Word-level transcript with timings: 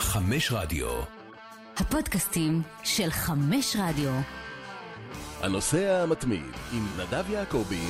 חמש 0.00 0.52
רדיו. 0.52 0.88
הפודקאסטים 1.76 2.62
של 2.84 3.10
חמש 3.10 3.76
רדיו. 3.78 4.10
הנוסע 5.40 6.02
המתמיד 6.02 6.50
עם 6.72 6.86
נדב 6.98 7.30
יעקבי. 7.30 7.86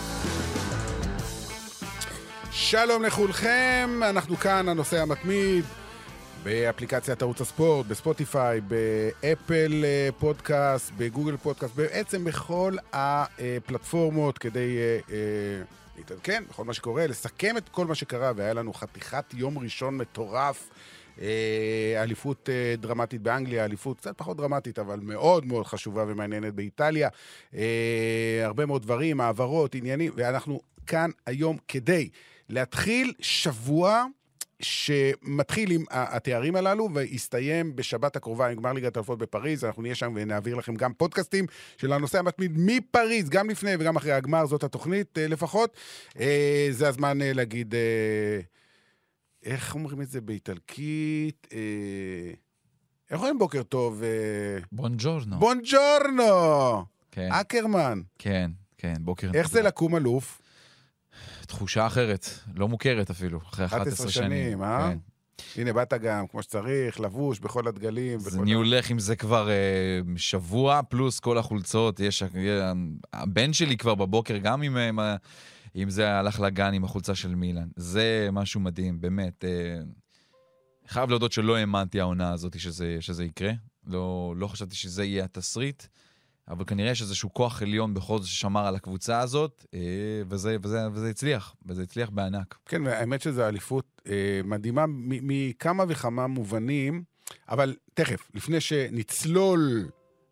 שלום 2.51 3.05
לכולכם, 3.05 4.01
אנחנו 4.03 4.37
כאן, 4.37 4.69
הנושא 4.69 5.03
המתמיד, 5.03 5.65
באפליקציית 6.43 7.23
ערוץ 7.23 7.41
הספורט, 7.41 7.87
בספוטיפיי, 7.87 8.61
באפל 8.61 9.85
אה, 9.85 10.09
פודקאסט, 10.19 10.93
בגוגל 10.97 11.37
פודקאסט, 11.37 11.75
בעצם 11.75 12.25
בכל 12.25 12.77
הפלטפורמות 12.93 14.39
כדי 14.39 14.79
אה, 14.79 14.99
אה, 15.11 15.63
להתעדכן 15.97 16.43
בכל 16.49 16.65
מה 16.65 16.75
שקורה, 16.75 17.07
לסכם 17.07 17.57
את 17.57 17.69
כל 17.69 17.87
מה 17.87 17.95
שקרה, 17.95 18.33
והיה 18.37 18.55
לנו 18.55 18.73
חתיכת 18.73 19.25
יום 19.35 19.59
ראשון 19.59 19.97
מטורף. 19.97 20.69
אה, 21.23 22.03
אליפות 22.03 22.49
אה, 22.49 22.75
דרמטית 22.77 23.23
באנגליה, 23.23 23.65
אליפות 23.65 23.99
קצת 23.99 24.19
פחות 24.19 24.37
דרמטית, 24.37 24.79
אבל 24.79 25.01
מאוד 25.03 25.47
מאוד 25.47 25.67
חשובה 25.67 26.05
ומעניינת 26.09 26.55
באיטליה. 26.55 27.09
אה, 27.55 28.41
הרבה 28.45 28.67
מאוד 28.67 28.83
דברים, 28.83 29.21
העברות, 29.21 29.75
עניינים, 29.75 30.13
ואנחנו 30.17 30.61
כאן 30.87 31.11
היום 31.27 31.57
כדי 31.69 32.09
להתחיל 32.49 33.13
שבוע 33.21 34.05
שמתחיל 34.63 35.71
עם 35.71 35.85
התארים 35.91 36.57
הללו 36.57 36.89
ויסתיים 36.95 37.77
בשבת 37.77 38.17
הקרובה 38.17 38.47
עם 38.47 38.57
גמר 38.57 38.73
ליגת 38.73 38.97
האלופות 38.97 39.19
בפריז. 39.19 39.65
אנחנו 39.65 39.83
נהיה 39.83 39.95
שם 39.95 40.13
ונעביר 40.17 40.55
לכם 40.55 40.75
גם 40.75 40.93
פודקאסטים 40.93 41.47
של 41.77 41.93
הנושא 41.93 42.19
המתמיד 42.19 42.53
מפריז, 42.57 43.29
גם 43.29 43.51
לפני 43.51 43.71
וגם 43.79 43.97
אחרי 43.97 44.13
הגמר, 44.13 44.47
זאת 44.47 44.65
התוכנית 44.65 45.19
לפחות. 45.19 45.77
זה 46.71 46.89
הזמן 46.89 47.19
להגיד... 47.23 47.75
איך 49.49 49.75
אומרים 49.75 50.03
את 50.03 50.11
זה 50.11 50.21
באיטלקית? 50.21 51.49
אה, 51.53 51.59
איך 53.11 53.19
אומרים 53.21 53.39
בוקר 53.39 53.63
טוב? 53.63 54.03
אה... 54.03 54.59
בונג'ורנו. 54.73 55.39
בונג'ורנו! 55.39 56.85
כן. 57.11 57.29
אקרמן. 57.33 58.01
כן, 58.19 58.51
כן, 58.79 58.95
בוקר... 59.01 59.31
איך 59.35 59.51
זה 59.51 59.63
לקום 59.63 59.97
אלוף? 59.97 60.41
תחושה 61.47 61.87
אחרת, 61.87 62.29
לא 62.55 62.69
מוכרת 62.69 63.11
אפילו, 63.11 63.39
אחרי 63.39 63.67
11 63.67 64.11
שנים. 64.11 64.31
שנים, 64.31 64.63
אה? 64.63 64.91
כן. 64.91 64.99
הנה, 65.61 65.73
באת 65.73 65.95
גם 65.95 66.27
כמו 66.27 66.43
שצריך, 66.43 67.01
לבוש 67.01 67.39
בכל 67.39 67.69
הדגלים. 67.69 68.19
אז 68.19 68.39
אני 68.39 68.53
הולך 68.53 68.91
עם 68.91 68.99
זה 68.99 69.17
כבר 69.17 69.51
אה, 69.51 70.01
שבוע, 70.17 70.81
פלוס 70.89 71.21
כל 71.21 71.39
החולצות. 71.39 72.01
יש... 72.01 72.23
הבן 73.13 73.53
שלי 73.53 73.77
כבר 73.77 73.95
בבוקר, 73.95 74.37
גם 74.37 74.63
עם... 74.63 74.99
אה, 74.99 75.17
אם 75.83 75.91
זה 75.91 76.11
הלך 76.11 76.41
לגן 76.41 76.75
עם 76.75 76.85
החולצה 76.85 77.15
של 77.15 77.35
מילאן. 77.35 77.69
זה 77.77 78.29
משהו 78.33 78.61
מדהים, 78.61 79.01
באמת. 79.01 79.45
אה, 79.45 79.81
חייב 80.89 81.11
להודות 81.11 81.33
שלא 81.33 81.57
האמנתי 81.57 82.01
העונה 82.01 82.33
הזאת 82.33 82.61
שזה, 82.61 82.97
שזה 83.01 83.25
יקרה. 83.25 83.53
לא, 83.87 84.35
לא 84.37 84.47
חשבתי 84.47 84.77
שזה 84.77 85.05
יהיה 85.05 85.25
התסריט, 85.25 85.83
אבל 86.49 86.65
כנראה 86.65 86.91
יש 86.91 87.03
איזשהו 87.03 87.35
כוח 87.35 87.63
עליון 87.63 87.95
בכל 87.95 88.19
זאת 88.19 88.27
ששמר 88.27 88.67
על 88.67 88.77
הקבוצה 88.77 89.21
הזאת, 89.21 89.65
אה, 89.75 89.81
וזה, 90.29 90.57
וזה, 90.63 90.89
וזה 90.93 91.11
הצליח, 91.11 91.55
וזה 91.67 91.83
הצליח 91.83 92.11
בענק. 92.11 92.59
כן, 92.67 92.87
האמת 92.87 93.21
שזו 93.23 93.49
אליפות 93.49 94.03
אה, 94.09 94.41
מדהימה 94.45 94.85
מכמה 94.89 95.85
וכמה 95.89 96.27
מובנים, 96.27 97.03
אבל 97.49 97.77
תכף, 97.95 98.31
לפני 98.35 98.61
שנצלול 98.61 99.89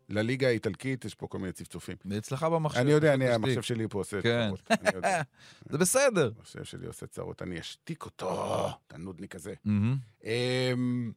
לליגה 0.09 0.49
האיטלקית 0.49 1.05
יש 1.05 1.15
פה 1.15 1.27
כל 1.27 1.39
מיני 1.39 1.53
צפצופים. 1.53 1.97
זה 2.05 2.19
אצלך 2.19 2.43
במחשב. 2.43 2.81
אני 2.81 2.91
יודע, 2.91 3.15
אני, 3.15 3.29
המחשב 3.29 3.63
שלי 3.63 3.89
פה 3.89 3.99
עושה 3.99 4.23
כן. 4.23 4.49
צרות. 4.49 4.71
זה 5.71 5.79
בסדר. 5.79 6.31
המחשב 6.37 6.65
שלי 6.65 6.87
עושה 6.87 7.07
צרות, 7.07 7.43
אני 7.43 7.61
אשתיק 7.61 8.05
אותו, 8.05 8.69
אתה 8.87 8.99
נודניק 8.99 9.33
כזה. 9.33 9.55
אמ, 10.25 11.13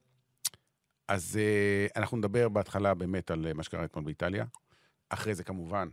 אז 1.07 1.39
אה, 1.41 2.01
אנחנו 2.01 2.17
נדבר 2.17 2.49
בהתחלה 2.49 2.93
באמת 2.93 3.31
על 3.31 3.47
אה, 3.47 3.53
מה 3.53 3.63
שקרה 3.63 3.85
אתמול 3.85 4.05
באיטליה. 4.05 4.45
אחרי 5.09 5.35
זה 5.35 5.43
כמובן 5.43 5.89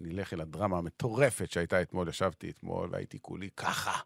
נלך 0.00 0.32
אל 0.32 0.40
הדרמה 0.40 0.78
המטורפת 0.78 1.50
שהייתה 1.50 1.82
אתמול, 1.82 2.08
ישבתי 2.08 2.50
אתמול 2.50 2.88
והייתי 2.92 3.18
כולי 3.22 3.48
ככה. 3.56 4.00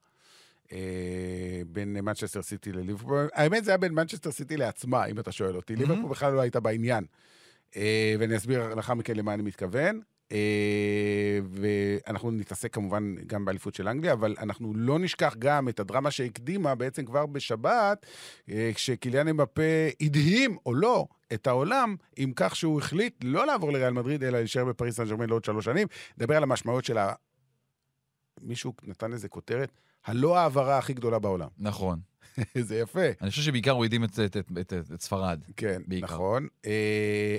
אה, 0.72 1.62
בין 1.66 1.92
מנצ'סטר 1.92 2.42
סיטי 2.42 2.72
לליברפול. 2.72 3.28
האמת 3.32 3.64
זה 3.64 3.70
היה 3.70 3.78
בין 3.78 3.94
מנצ'סטר 3.94 4.30
סיטי 4.30 4.56
לעצמה, 4.56 5.06
אם 5.06 5.18
אתה 5.18 5.32
שואל 5.32 5.56
אותי. 5.56 5.76
ליברפול 5.76 6.10
בכלל 6.10 6.32
לא 6.32 6.40
הייתה 6.40 6.60
בעניין. 6.60 7.04
אה, 7.76 8.14
ואני 8.19 8.36
אסביר 8.36 8.75
לאחר 8.75 8.94
מכן 8.94 9.16
למה 9.16 9.34
אני 9.34 9.42
מתכוון. 9.42 10.00
אה, 10.32 11.38
ואנחנו 11.50 12.31
נתעסק 12.31 12.75
כמובן 12.75 13.14
גם 13.26 13.44
באליפות 13.44 13.75
של 13.75 13.88
אנגליה, 13.88 14.12
אבל 14.12 14.34
אנחנו 14.38 14.75
לא 14.75 14.98
נשכח 14.98 15.34
גם 15.38 15.69
את 15.69 15.80
הדרמה 15.80 16.10
שהקדימה 16.10 16.75
בעצם 16.75 17.04
כבר 17.04 17.26
בשבת, 17.26 18.06
אה, 18.50 18.70
כשקיליאן 18.75 19.28
אמפה 19.28 19.62
הדהים, 20.00 20.56
או 20.66 20.75
לא, 20.75 21.06
את 21.32 21.47
העולם, 21.47 21.97
עם 22.16 22.32
כך 22.36 22.56
שהוא 22.56 22.78
החליט 22.78 23.14
לא 23.25 23.47
לעבור 23.47 23.72
לריאל 23.72 23.92
מדריד, 23.92 24.25
אלא 24.25 24.38
להישאר 24.38 24.64
בפריס 24.64 24.97
סן 24.97 25.09
ג'רמן 25.09 25.28
לעוד 25.28 25.44
שלוש 25.44 25.64
שנים. 25.64 25.86
נדבר 26.19 26.36
על 26.36 26.42
המשמעות 26.42 26.84
של 26.84 26.98
ה... 26.98 27.12
מישהו 28.42 28.72
נתן 28.82 29.10
לזה 29.10 29.28
כותרת, 29.28 29.72
הלא 30.04 30.38
העברה 30.38 30.78
הכי 30.78 30.94
גדולה 30.94 31.19
בעולם. 31.19 31.48
נכון. 31.59 32.00
זה 32.68 32.78
יפה. 32.78 33.06
אני 33.20 33.30
חושב 33.30 33.42
שבעיקר 33.42 33.70
הוא 33.70 33.84
הדהים 33.84 34.04
את, 34.04 34.18
את, 34.18 34.36
את, 34.36 34.72
את, 34.94 35.00
ספרד. 35.00 35.40
כן, 35.56 35.82
בעיקר. 35.86 36.06
נכון. 36.06 36.46
אה, 36.66 37.36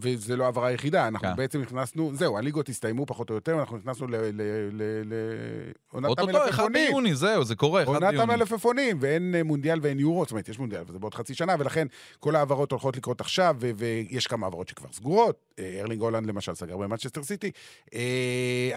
וזה 0.00 0.36
לא 0.36 0.44
העברה 0.44 0.68
היחידה, 0.68 1.08
אנחנו 1.08 1.28
כן. 1.28 1.36
בעצם 1.36 1.60
נכנסנו, 1.60 2.10
זהו, 2.14 2.38
הליגות 2.38 2.68
הסתיימו 2.68 3.06
פחות 3.06 3.30
או 3.30 3.34
יותר, 3.34 3.60
אנחנו 3.60 3.76
נכנסנו 3.76 4.06
לעונת 4.06 6.18
המלפפונים. 6.18 6.48
אחד 6.48 6.72
ביוני, 6.72 7.14
זהו, 7.14 7.44
זה 7.44 7.54
קורה, 7.54 7.82
אחד 7.82 7.92
ביוני. 7.92 8.06
עונת 8.06 8.20
המלפפונים, 8.20 8.98
ואין 9.00 9.34
אה, 9.34 9.42
מונדיאל 9.42 9.78
ואין 9.82 9.98
יורו, 9.98 10.24
זאת 10.24 10.30
אומרת, 10.30 10.48
יש 10.48 10.58
מונדיאל, 10.58 10.82
וזה 10.88 10.98
בעוד 10.98 11.14
חצי 11.14 11.34
שנה, 11.34 11.54
ולכן 11.58 11.86
כל 12.20 12.36
ההעברות 12.36 12.72
הולכות 12.72 12.96
לקרות 12.96 13.20
עכשיו, 13.20 13.56
ויש 13.76 14.26
כמה 14.26 14.46
העברות 14.46 14.68
שכבר 14.68 14.88
סגורות. 14.92 15.54
אה, 15.58 15.78
ארלינג 15.80 16.02
הולנד 16.02 16.26
למשל 16.26 16.54
סגר 16.54 16.76
במנצ'סטר 16.76 17.22
סיטי, 17.22 17.50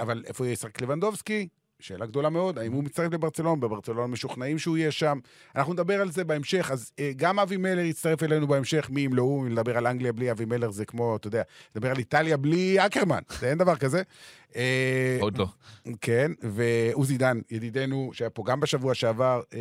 אבל 0.02 0.24
איפה 0.28 0.48
ישחק 0.48 0.82
לבנדובסקי? 0.82 1.48
שאלה 1.80 2.06
גדולה 2.06 2.30
מאוד, 2.30 2.60
האם 2.60 2.74
הוא 2.74 2.84
מצטרף 2.84 3.14
לברצלון, 3.14 3.60
בברצלון 3.60 4.12
משוכנעים 4.12 4.60
שהוא 4.60 4.78
יהיה 4.78 4.92
שם. 4.92 5.20
אנחנו 5.56 5.74
נדבר 5.74 6.02
על 6.02 6.12
זה 6.12 6.24
בהמשך, 6.24 6.72
אז 6.72 6.92
uh, 6.96 7.02
גם 7.16 7.40
אבי 7.40 7.58
מלר 7.58 7.80
יצטרף 7.80 8.24
אלינו 8.24 8.48
בהמשך, 8.48 8.90
מי 8.90 9.06
אם 9.06 9.14
לא 9.14 9.22
הוא, 9.22 9.50
נדבר 9.50 9.78
על 9.78 9.88
אנגליה 9.88 10.14
בלי 10.14 10.32
אבי 10.32 10.46
מלר 10.46 10.72
זה 10.72 10.86
כמו, 10.86 11.16
אתה 11.16 11.28
יודע, 11.28 11.42
נדבר 11.76 11.92
על 11.92 11.98
איטליה 11.98 12.38
בלי 12.38 12.86
אקרמן, 12.86 13.22
זה 13.40 13.50
אין 13.50 13.58
דבר 13.58 13.76
כזה. 13.76 14.02
אה, 14.56 15.18
עוד 15.22 15.38
לא. 15.38 15.48
כן, 16.02 16.32
ועוזי 16.42 17.18
דן, 17.18 17.40
ידידנו, 17.52 18.10
שהיה 18.14 18.30
פה 18.30 18.44
גם 18.46 18.60
בשבוע 18.60 18.94
שעבר, 18.94 19.42
uh, 19.52 19.56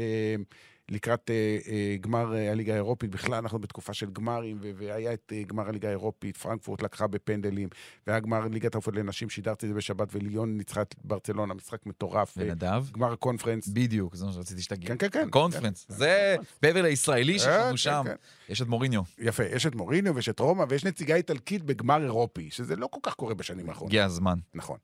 לקראת 0.90 1.30
אה, 1.30 1.58
אה, 1.72 1.96
גמר 2.00 2.34
אה, 2.36 2.50
הליגה 2.50 2.72
האירופית. 2.72 3.10
בכלל, 3.10 3.34
אנחנו 3.34 3.58
בתקופה 3.58 3.94
של 3.94 4.10
גמרים, 4.10 4.58
והיה 4.76 5.12
את 5.12 5.32
גמר 5.46 5.68
הליגה 5.68 5.88
האירופית, 5.88 6.36
פרנקפורט 6.36 6.82
לקחה 6.82 7.06
בפנדלים, 7.06 7.68
והיה 8.06 8.20
גמר 8.20 8.48
ליגת 8.48 8.74
האלופות 8.74 8.96
לנשים, 8.96 9.30
שידרתי 9.30 9.66
את 9.66 9.70
זה 9.70 9.76
בשבת, 9.76 10.08
וליון 10.12 10.56
ניצחה 10.56 10.82
את 10.82 10.94
ברצלונה, 11.04 11.54
משחק 11.54 11.86
מטורף. 11.86 12.34
ונדב? 12.36 12.84
גמר 12.92 13.12
הקונפרנס. 13.12 13.68
בדיוק, 13.68 14.14
זה 14.14 14.26
מה 14.26 14.32
שרציתי 14.32 14.62
שתגיד. 14.62 14.88
כן, 14.88 14.96
כן, 14.98 15.08
כן. 15.10 15.30
קונפרנס. 15.30 15.84
כן, 15.88 15.94
זה 15.94 16.36
מעבר 16.62 16.82
לישראלי 16.82 17.38
שיש 17.38 17.46
לנו 17.48 17.76
שם. 17.76 18.02
כן. 18.06 18.14
יש 18.48 18.62
את 18.62 18.66
מוריניו. 18.66 19.02
יפה, 19.18 19.44
יש 19.44 19.66
את 19.66 19.74
מוריניו 19.74 20.14
ויש 20.14 20.28
את 20.28 20.40
רומא, 20.40 20.64
ויש 20.68 20.84
נציגה 20.84 21.14
איטלקית 21.14 21.62
בגמר 21.62 22.02
אירופי, 22.02 22.50
שזה 22.50 22.76
לא 22.76 22.86
כל 22.86 23.00
כך 23.02 23.14
קורה 23.14 23.34
בשנים 23.34 23.68
האחרונות. 23.68 23.90
הגיע 23.90 24.04
הזמן. 24.04 24.38
נכון. 24.54 24.78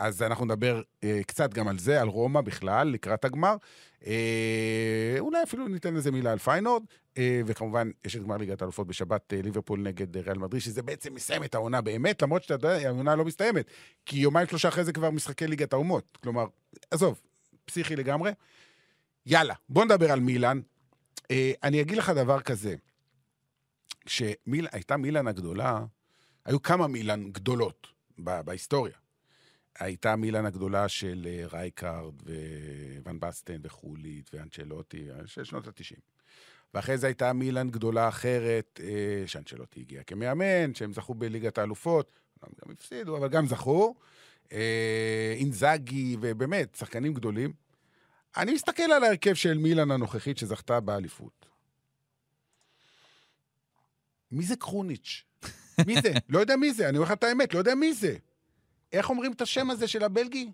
אז 0.00 0.22
אנחנו 0.22 0.44
נדבר 0.44 0.82
אה, 1.04 1.20
קצת 1.26 1.54
גם 1.54 1.68
על 1.68 1.78
זה, 1.78 2.00
על 2.00 2.08
רומא 2.08 2.40
בכלל, 2.40 2.88
לקראת 2.88 3.24
הגמר. 3.24 3.56
אה, 4.06 5.16
אולי 5.18 5.42
אפילו 5.42 5.68
ניתן 5.68 5.96
איזה 5.96 6.10
מילה 6.10 6.32
על 6.32 6.38
פיינורד, 6.38 6.82
אה, 7.18 7.40
וכמובן, 7.46 7.90
יש 8.04 8.16
את 8.16 8.22
גמר 8.22 8.36
ליגת 8.36 8.62
האלופות 8.62 8.86
בשבת, 8.86 9.32
אה, 9.32 9.42
ליברפול 9.42 9.80
נגד 9.80 10.16
ריאל 10.16 10.38
מדריד, 10.38 10.62
שזה 10.62 10.82
בעצם 10.82 11.14
מסיים 11.14 11.44
את 11.44 11.54
העונה 11.54 11.80
באמת, 11.80 12.22
למרות 12.22 12.42
שאתה 12.42 12.54
יודע, 12.54 12.88
העונה 12.88 13.16
לא 13.16 13.24
מסתיימת, 13.24 13.66
כי 14.06 14.16
יומיים 14.16 14.46
שלושה 14.46 14.68
אחרי 14.68 14.84
זה 14.84 14.92
כבר 14.92 15.10
משחקי 15.10 15.46
ליגת 15.46 15.72
האומות. 15.72 16.18
כלומר, 16.22 16.46
עזוב, 16.90 17.20
פסיכי 17.64 17.96
לגמרי. 17.96 18.32
יאללה, 19.26 19.54
בוא 19.68 19.84
נדבר 19.84 20.12
על 20.12 20.20
מילאן. 20.20 20.60
אה, 21.30 21.52
אני 21.62 21.80
אגיד 21.80 21.98
לך 21.98 22.10
דבר 22.10 22.40
כזה, 22.40 22.74
כשהייתה 24.06 24.96
מילאן 24.96 25.26
הגדולה, 25.26 25.84
היו 26.44 26.62
כמה 26.62 26.86
מילאן 26.86 27.30
גדולות 27.32 27.86
בהיסטוריה. 28.18 28.94
הייתה 29.78 30.16
מילאן 30.16 30.46
הגדולה 30.46 30.88
של 30.88 31.26
אה, 31.30 31.44
רייקארד 31.52 32.14
וואן 33.02 33.20
בסטן 33.20 33.60
וגוליט 33.62 34.30
ואנצ'לוטי, 34.34 35.08
של 35.26 35.44
שנות 35.44 35.66
ה-90. 35.66 36.00
ואחרי 36.74 36.98
זה 36.98 37.06
הייתה 37.06 37.32
מילאן 37.32 37.70
גדולה 37.70 38.08
אחרת, 38.08 38.80
אה, 38.82 39.22
שאנצ'לוטי 39.26 39.80
הגיע 39.80 40.02
כמאמן, 40.02 40.74
שהם 40.74 40.92
זכו 40.92 41.14
בליגת 41.14 41.58
האלופות, 41.58 42.20
גם 42.42 42.72
הפסידו, 42.72 43.16
אבל 43.16 43.28
גם 43.28 43.46
זכו. 43.46 43.94
אה, 44.52 45.34
אינזאגי, 45.36 46.16
ובאמת, 46.20 46.74
שחקנים 46.74 47.14
גדולים. 47.14 47.52
אני 48.36 48.52
מסתכל 48.52 48.82
על 48.82 49.04
ההרכב 49.04 49.34
של 49.34 49.58
מילאן 49.58 49.90
הנוכחית 49.90 50.38
שזכתה 50.38 50.80
באליפות. 50.80 51.46
מי 54.30 54.44
זה 54.44 54.56
קרוניץ'? 54.56 55.24
מי 55.86 56.02
זה? 56.02 56.12
לא 56.28 56.38
יודע 56.38 56.56
מי 56.56 56.72
זה, 56.72 56.88
אני 56.88 56.98
אומר 56.98 57.06
לך 57.06 57.12
את 57.12 57.24
האמת, 57.24 57.54
לא 57.54 57.58
יודע 57.58 57.74
מי 57.74 57.92
זה. 57.92 58.16
איך 58.92 59.10
אומרים 59.10 59.32
את 59.32 59.40
השם 59.40 59.70
הזה 59.70 59.88
של 59.88 60.04
הבלגי? 60.04 60.50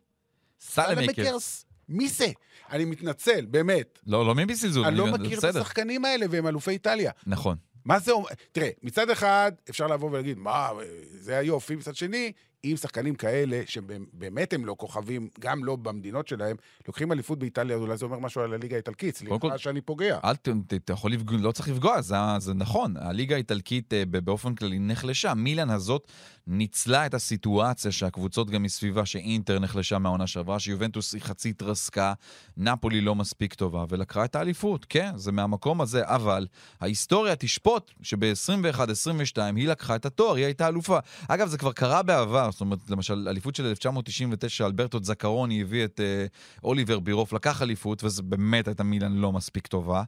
סלמקרס. 0.60 1.64
מי 1.88 2.08
זה? 2.08 2.26
אני 2.70 2.84
מתנצל, 2.84 3.46
באמת. 3.46 3.98
לא, 4.06 4.26
לא 4.26 4.34
מי 4.34 4.46
בזלזול. 4.46 4.86
אני 4.86 4.96
לא 4.96 5.06
מכיר 5.06 5.38
את 5.38 5.44
השחקנים 5.44 6.04
האלה, 6.04 6.26
והם 6.30 6.46
אלופי 6.46 6.70
איטליה. 6.70 7.10
נכון. 7.26 7.56
מה 7.84 7.98
זה 7.98 8.12
אומר? 8.12 8.28
תראה, 8.52 8.68
מצד 8.82 9.10
אחד 9.10 9.52
אפשר 9.70 9.86
לבוא 9.86 10.10
ולהגיד, 10.10 10.38
מה, 10.38 10.70
זה 11.10 11.38
היופי, 11.38 11.76
מצד 11.76 11.96
שני, 11.96 12.32
אם 12.72 12.76
שחקנים 12.76 13.14
כאלה, 13.14 13.62
שבאמת 13.66 14.52
הם 14.52 14.66
לא 14.66 14.74
כוכבים, 14.78 15.28
גם 15.40 15.64
לא 15.64 15.76
במדינות 15.76 16.28
שלהם, 16.28 16.56
לוקחים 16.88 17.12
אליפות 17.12 17.38
באיטליה, 17.38 17.76
אולי 17.76 17.96
זה 17.96 18.04
אומר 18.04 18.18
משהו 18.18 18.42
על 18.42 18.54
הליגה 18.54 18.76
האיטלקית, 18.76 19.16
סליחה 19.16 19.58
שאני 19.58 19.80
פוגע. 19.80 20.18
אל 20.24 20.36
ת... 20.36 20.48
אתה 20.74 20.92
יכול 20.92 21.12
לפגוע, 21.12 21.38
לא 21.38 21.52
צריך 21.52 21.68
לפגוע, 21.68 22.00
זה, 22.00 22.16
זה 22.38 22.54
נכון. 22.54 22.96
הליגה 22.96 23.34
האיטלקית 23.34 23.92
אה, 23.92 24.04
באופן 24.06 24.54
כללי 24.54 24.78
נחלשה. 24.78 25.34
מילאן 25.34 25.70
הזאת 25.70 26.08
ניצלה 26.46 27.06
את 27.06 27.14
הסיטואציה 27.14 27.92
שהקבוצות 27.92 28.50
גם 28.50 28.62
מסביבה, 28.62 29.06
שאינטר 29.06 29.58
נחלשה 29.58 29.98
מהעונה 29.98 30.26
שעברה, 30.26 30.58
שיובנטוס 30.58 31.14
היא 31.14 31.22
חצי 31.22 31.48
התרסקה, 31.48 32.12
נפולי 32.56 33.00
לא 33.00 33.14
מספיק 33.14 33.54
טובה, 33.54 33.84
ולקחה 33.88 34.24
את 34.24 34.36
האליפות. 34.36 34.86
כן, 34.88 35.12
זה 35.16 35.32
מהמקום 35.32 35.80
הזה, 35.80 36.02
אבל 36.04 36.46
ההיסטוריה 36.80 37.36
תשפוט 37.36 37.90
שב-21-22 38.02 39.38
היא 39.56 39.68
לקחה 39.68 39.96
את 39.96 40.06
התואר, 40.06 40.34
היא 40.34 40.44
הייתה 40.44 40.68
אלופה. 40.68 40.98
אגב, 41.28 41.48
זה 41.48 41.58
כבר 41.58 41.72
קרה 41.72 42.02
בעבר, 42.02 42.50
זאת 42.56 42.60
אומרת, 42.60 42.90
למשל, 42.90 43.28
אליפות 43.28 43.54
של 43.54 43.66
1999, 43.66 44.66
אלברטו 44.66 44.98
זקרוני 45.02 45.62
הביא 45.62 45.84
את 45.84 46.00
אה, 46.00 46.26
אוליבר 46.64 46.98
בירוף, 46.98 47.32
לקח 47.32 47.62
אליפות, 47.62 48.04
וזה 48.04 48.22
באמת 48.22 48.68
הייתה 48.68 48.84
מילאן 48.84 49.12
לא 49.12 49.32
מספיק 49.32 49.66
טובה. 49.66 50.02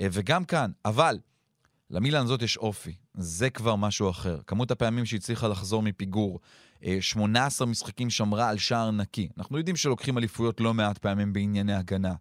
אה, 0.00 0.06
וגם 0.12 0.44
כאן, 0.44 0.70
אבל 0.84 1.18
למילאן 1.90 2.24
הזאת 2.24 2.42
יש 2.42 2.56
אופי, 2.56 2.94
זה 3.14 3.50
כבר 3.50 3.76
משהו 3.76 4.10
אחר. 4.10 4.38
כמות 4.46 4.70
הפעמים 4.70 5.06
שהיא 5.06 5.18
הצליחה 5.18 5.48
לחזור 5.48 5.82
מפיגור, 5.82 6.40
אה, 6.84 6.96
18 7.00 7.66
משחקים 7.66 8.10
שמרה 8.10 8.48
על 8.48 8.58
שער 8.58 8.90
נקי. 8.90 9.28
אנחנו 9.38 9.58
יודעים 9.58 9.76
שלוקחים 9.76 10.18
אליפויות 10.18 10.60
לא 10.60 10.74
מעט 10.74 10.98
פעמים 10.98 11.32
בענייני 11.32 11.74
הגנה. 11.74 12.14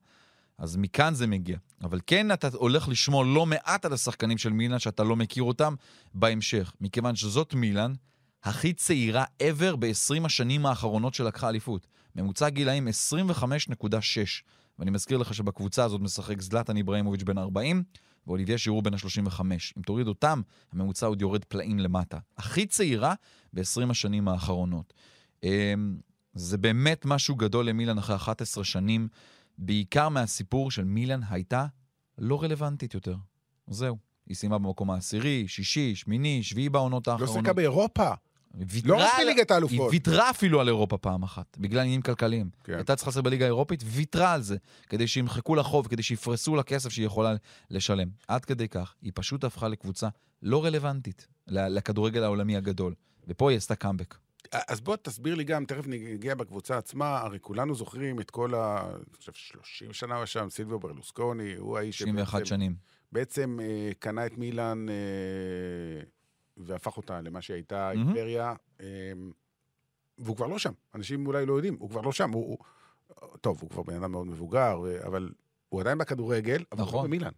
אז 0.58 0.78
מכאן 0.78 1.14
זה 1.14 1.28
מגיע. 1.28 1.58
אבל 1.84 2.00
כן 2.08 2.32
אתה 2.32 2.48
הולך 2.54 2.88
לשמור 2.88 3.26
לא 3.26 3.46
מעט 3.46 3.86
על 3.86 3.94
השחקנים 3.94 4.38
של 4.38 4.50
מילאן 4.50 4.80
שאתה 4.80 5.04
לא 5.04 5.16
מכיר 5.16 5.44
אותם 5.44 5.76
בהמשך, 6.14 6.74
מכיוון 6.82 7.16
שזאת 7.16 7.54
מילאן 7.54 7.94
הכי 8.44 8.74
צעירה 8.74 9.24
ever 9.44 9.76
ב-20 9.80 10.26
השנים 10.26 10.66
האחרונות 10.66 11.14
שלקחה 11.14 11.50
אליפות. 11.50 11.88
ממוצע 12.16 12.50
גילאים 12.50 12.88
25.6. 12.88 13.86
ואני 14.80 14.92
מזכיר 14.92 15.18
לך 15.18 15.34
שבקבוצה 15.34 15.84
הזאת 15.84 16.02
משחק 16.02 16.42
זלטן 16.42 16.78
איברהימוביץ' 16.78 17.24
בן 17.24 17.38
40, 17.38 17.84
ואוליביה 18.28 18.58
שירו 18.58 18.82
בן 18.82 18.94
ה-35. 18.94 19.42
אם 19.78 19.82
תוריד 19.86 20.08
אותם, 20.08 20.42
הממוצע 20.72 21.06
עוד 21.06 21.22
יורד 21.22 21.46
פלאים 21.46 21.80
למטה. 21.80 22.18
הכי 22.38 22.66
צעירה 22.66 23.14
ב-20 23.54 23.90
השנים 23.90 24.28
האחרונות. 24.28 24.94
אמ, 25.44 25.98
זה 26.34 26.58
באמת 26.58 27.06
משהו 27.06 27.36
גדול 27.36 27.66
למילאן 27.66 27.98
אחרי 27.98 28.16
11 28.16 28.64
שנים, 28.64 29.08
בעיקר 29.58 30.10
מהסיפור 30.10 30.72
של 30.72 30.84
מילאן 30.84 31.20
הייתה 31.30 31.66
לא 32.18 32.44
רלוונטית 32.44 32.94
יותר. 32.94 33.16
זהו. 33.68 33.98
היא 34.28 34.36
סיימה 34.36 34.58
במקום 34.58 34.92
העשירי, 34.92 35.48
שישי, 35.48 35.96
שמיני, 35.96 36.44
שביעי 36.44 36.70
בעונות 36.70 37.08
לא 37.08 37.12
האחרונות. 37.12 37.36
שיחקה 37.36 37.54
באירופה. 37.54 38.14
היא 38.74 38.82
לא 38.86 38.96
רק 38.98 39.12
בליגת 39.20 39.52
היא 39.52 39.56
האלופות. 39.56 39.92
ויתרה 39.92 40.30
אפילו 40.30 40.62
על 40.62 40.68
אירופה 40.68 40.98
פעם 40.98 41.24
אחת, 41.24 41.58
בגלל 41.60 41.80
עניינים 41.80 42.02
כלכליים. 42.02 42.50
כן. 42.64 42.74
הייתה 42.74 42.96
צריכה 42.96 43.10
לשחק 43.12 43.24
בליגה 43.24 43.46
האירופית, 43.46 43.84
ויתרה 43.86 44.34
על 44.34 44.42
זה, 44.42 44.58
כדי 44.90 45.08
שימחקו 45.08 45.56
לה 45.56 45.64
חוב, 45.64 45.88
כדי 45.88 46.04
שיפרסו 46.04 46.56
לה 46.56 46.64
כסף 46.64 46.90
שהיא 46.90 47.06
יכולה 47.06 47.34
לשלם. 47.70 48.10
עד 48.28 48.46
כדי 48.46 48.68
כך, 48.68 48.96
היא 49.02 49.12
פשוט 49.16 49.44
הפכה 49.44 49.68
לקבוצה 49.68 50.08
לא 50.42 50.66
רלוונטית 50.66 51.28
לכדורגל 51.48 52.24
העולמי 52.24 52.58
הגדול. 52.58 52.94
ופה 53.28 53.50
היא 53.50 53.58
עשתה 53.58 53.76
קאמבק. 53.76 54.16
אז 54.68 54.82
בוא 54.82 54.96
תסביר 55.02 55.36
לי 55.36 55.44
גם, 55.44 55.66
תכף 55.66 55.88
נגיע 55.88 56.36
בקבוצה 56.36 56.78
עצמה, 56.78 57.18
הרי 57.20 57.38
כולנו 57.42 57.76
זוכרים 57.76 58.20
את 58.20 58.32
כל 58.32 58.56
ה... 58.56 58.84
אני 58.96 59.18
חושב 59.18 59.32
30 59.34 59.94
שנה 59.94 60.16
הוא 60.16 60.26
שם, 60.26 60.48
סילביו 60.50 60.80
ברלוסקוני, 60.80 61.56
הוא 61.56 61.78
האיש 61.78 62.02
91 62.02 62.32
שבעצם- 62.32 62.46
שנים. 62.46 62.76
בעצם 63.12 63.60
אה, 63.62 63.92
קנה 64.00 64.26
את 64.26 64.38
מילאן 64.38 64.86
אה, 64.90 64.94
והפך 66.66 66.98
אותה 66.98 67.22
למה 67.22 67.42
שהייתה. 67.42 67.92
אימפריה, 67.92 68.54
אה, 68.82 68.86
והוא 70.18 70.36
כבר 70.36 70.48
לא 70.48 70.60
שם. 70.60 70.72
אנשים 70.96 71.28
אולי 71.28 71.46
לא 71.46 71.54
יודעים, 71.54 71.78
הוא 71.80 71.90
כבר 71.90 72.02
לא 72.02 72.12
שם. 72.12 72.32
הוא, 72.32 72.46
הוא, 72.46 72.58
טוב, 73.42 73.58
הוא 73.62 73.70
כבר 73.70 73.84
בן 73.84 73.96
אדם 73.96 74.12
מאוד 74.12 74.28
מבוגר, 74.28 74.80
אבל 75.08 75.30
הוא 75.70 75.82
עדיין 75.82 75.98
בכדורגל, 75.98 76.64
אבל 76.72 76.80
הוא 76.80 76.88
נכון. 76.88 77.00
לא 77.00 77.04
במילאן. 77.08 77.32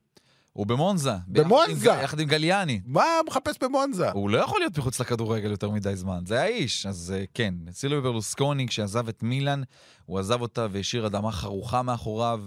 הוא 0.53 0.67
במונזה. 0.67 1.11
במונזה! 1.27 1.93
עם- 1.93 2.03
יחד 2.03 2.19
עם 2.19 2.27
גליאני. 2.27 2.81
מה 2.85 3.03
הוא 3.03 3.27
מחפש 3.27 3.55
במונזה? 3.61 4.11
הוא 4.11 4.29
לא 4.29 4.37
יכול 4.37 4.59
להיות 4.59 4.77
מחוץ 4.77 4.99
לכדורגל 4.99 5.51
יותר 5.51 5.69
מדי 5.69 5.95
זמן, 5.95 6.23
זה 6.27 6.41
האיש. 6.41 6.85
אז 6.85 7.13
אה, 7.17 7.23
כן, 7.33 7.53
סילביו 7.71 8.01
ברלוסקוני, 8.01 8.67
כשעזב 8.67 9.07
את 9.07 9.23
מילאן, 9.23 9.61
הוא 10.05 10.19
עזב 10.19 10.41
אותה 10.41 10.67
והשאיר 10.71 11.07
אדמה 11.07 11.31
חרוכה 11.31 11.81
מאחוריו. 11.81 12.39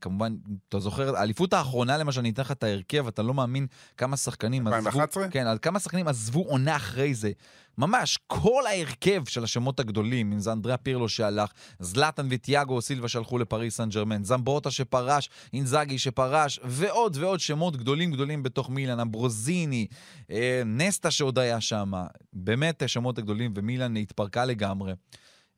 כמובן, 0.00 0.34
אתה 0.68 0.78
זוכר, 0.80 1.16
האליפות 1.16 1.52
האחרונה, 1.52 1.96
למשל, 1.98 2.20
אני 2.20 2.30
אתן 2.30 2.42
לך 2.42 2.50
את 2.52 2.62
ההרכב, 2.62 3.06
אתה 3.06 3.22
לא 3.22 3.34
מאמין 3.34 3.66
כמה 3.96 4.16
שחקנים 4.16 4.66
עזבו... 4.66 4.76
2011? 4.76 5.28
כן, 5.28 5.46
כמה 5.62 5.80
שחקנים 5.80 6.08
עזבו 6.08 6.40
עונה 6.42 6.76
אחרי 6.76 7.14
זה. 7.14 7.30
ממש, 7.78 8.18
כל 8.26 8.66
ההרכב 8.66 9.24
של 9.28 9.44
השמות 9.44 9.80
הגדולים, 9.80 10.32
אם 10.32 10.38
זה 10.38 10.52
אנדריאה 10.52 10.76
פירלו 10.76 11.08
שהלך, 11.08 11.52
זלאטן 11.78 12.26
וטיאגו 12.30 12.82
סילבה 12.82 13.08
שהלכו 13.08 13.38
לפריס 13.38 13.76
סן 13.76 13.88
ג'רמן, 13.88 14.24
זמברוטה 14.24 14.70
שפרש, 14.70 15.30
אינזאגי 15.52 15.98
שפרש, 15.98 16.60
ועוד 16.64 17.16
ועוד 17.20 17.40
שמות 17.40 17.76
גדולים 17.76 18.12
גדולים 18.12 18.42
בתוך 18.42 18.70
מילאן, 18.70 19.00
אמברוזיני, 19.00 19.86
אה, 20.30 20.62
נסטה 20.66 21.10
שעוד 21.10 21.38
היה 21.38 21.60
שם. 21.60 21.92
באמת 22.32 22.82
השמות 22.82 23.18
הגדולים, 23.18 23.52
ומילאן 23.56 23.96
התפרקה 23.96 24.44
לגמרי. 24.44 24.92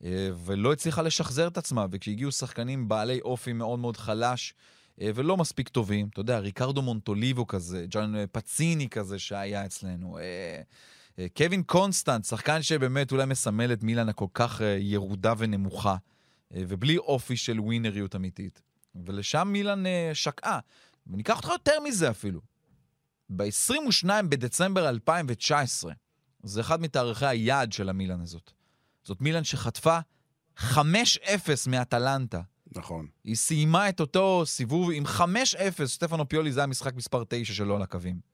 אה, 0.05 0.29
ולא 0.45 0.73
הצליחה 0.73 1.03
לשחזר 1.03 1.49
את 1.49 1.59
עצמה, 1.59 1.87
וכשהגיעו 1.91 2.33
שחקנים 2.33 2.89
בעלי 2.89 3.21
אופי 3.21 3.53
מאוד 3.53 3.79
מאוד 3.79 3.97
חלש, 3.97 4.55
אה, 5.01 5.11
ולא 5.15 5.37
מספיק 5.37 5.69
טובים, 5.69 6.09
אתה 6.13 6.21
יודע, 6.21 6.39
ריקרדו 6.39 6.83
מונטוליבו 6.83 7.47
כזה, 7.47 7.87
ג'אן 7.89 8.17
אה, 8.17 8.25
פציני 8.27 8.89
כזה 8.89 9.19
שהיה 9.19 9.67
אצלנו, 9.67 10.19
אה, 10.19 10.23
אה, 10.23 10.63
קווין 11.29 11.63
קונסטנט, 11.63 12.25
שחקן 12.25 12.63
שבאמת 12.63 13.13
אולי 13.13 13.27
מסמל 13.27 13.73
את 13.73 13.83
מילאן 13.83 14.09
הכל 14.09 14.27
כך 14.35 14.63
אה, 14.63 14.77
ירודה 14.81 15.33
ונמוכה, 15.39 15.97
אה, 16.55 16.63
ובלי 16.69 16.99
אופי 16.99 17.37
של 17.37 17.61
ווינריות 17.61 18.17
אמיתית. 18.17 18.63
ולשם 18.95 19.49
מילאן 19.53 19.87
אה, 19.87 20.11
שקעה. 20.15 20.59
וניקח 21.07 21.37
אותך 21.37 21.49
יותר 21.49 21.81
מזה 21.81 22.11
אפילו. 22.11 22.41
ב-22 23.37 24.09
בדצמבר 24.29 24.89
2019, 24.89 25.93
זה 26.43 26.61
אחד 26.61 26.81
מתאריכי 26.81 27.27
היעד 27.27 27.73
של 27.73 27.89
המילאן 27.89 28.21
הזאת. 28.21 28.53
זאת 29.05 29.21
מילאן 29.21 29.45
שחטפה 29.45 29.99
5-0 30.59 30.63
מאטלנטה. 31.67 32.41
נכון. 32.73 33.07
היא 33.25 33.37
סיימה 33.37 33.89
את 33.89 34.01
אותו 34.01 34.43
סיבוב 34.47 34.91
עם 34.91 35.07
5-0, 35.07 35.87
סטפנו 35.87 36.29
פיולי 36.29 36.53
זה 36.53 36.63
המשחק 36.63 36.95
מספר 36.95 37.25
9 37.29 37.53
שלו 37.53 37.77
על 37.77 37.83
הקווים. 37.83 38.30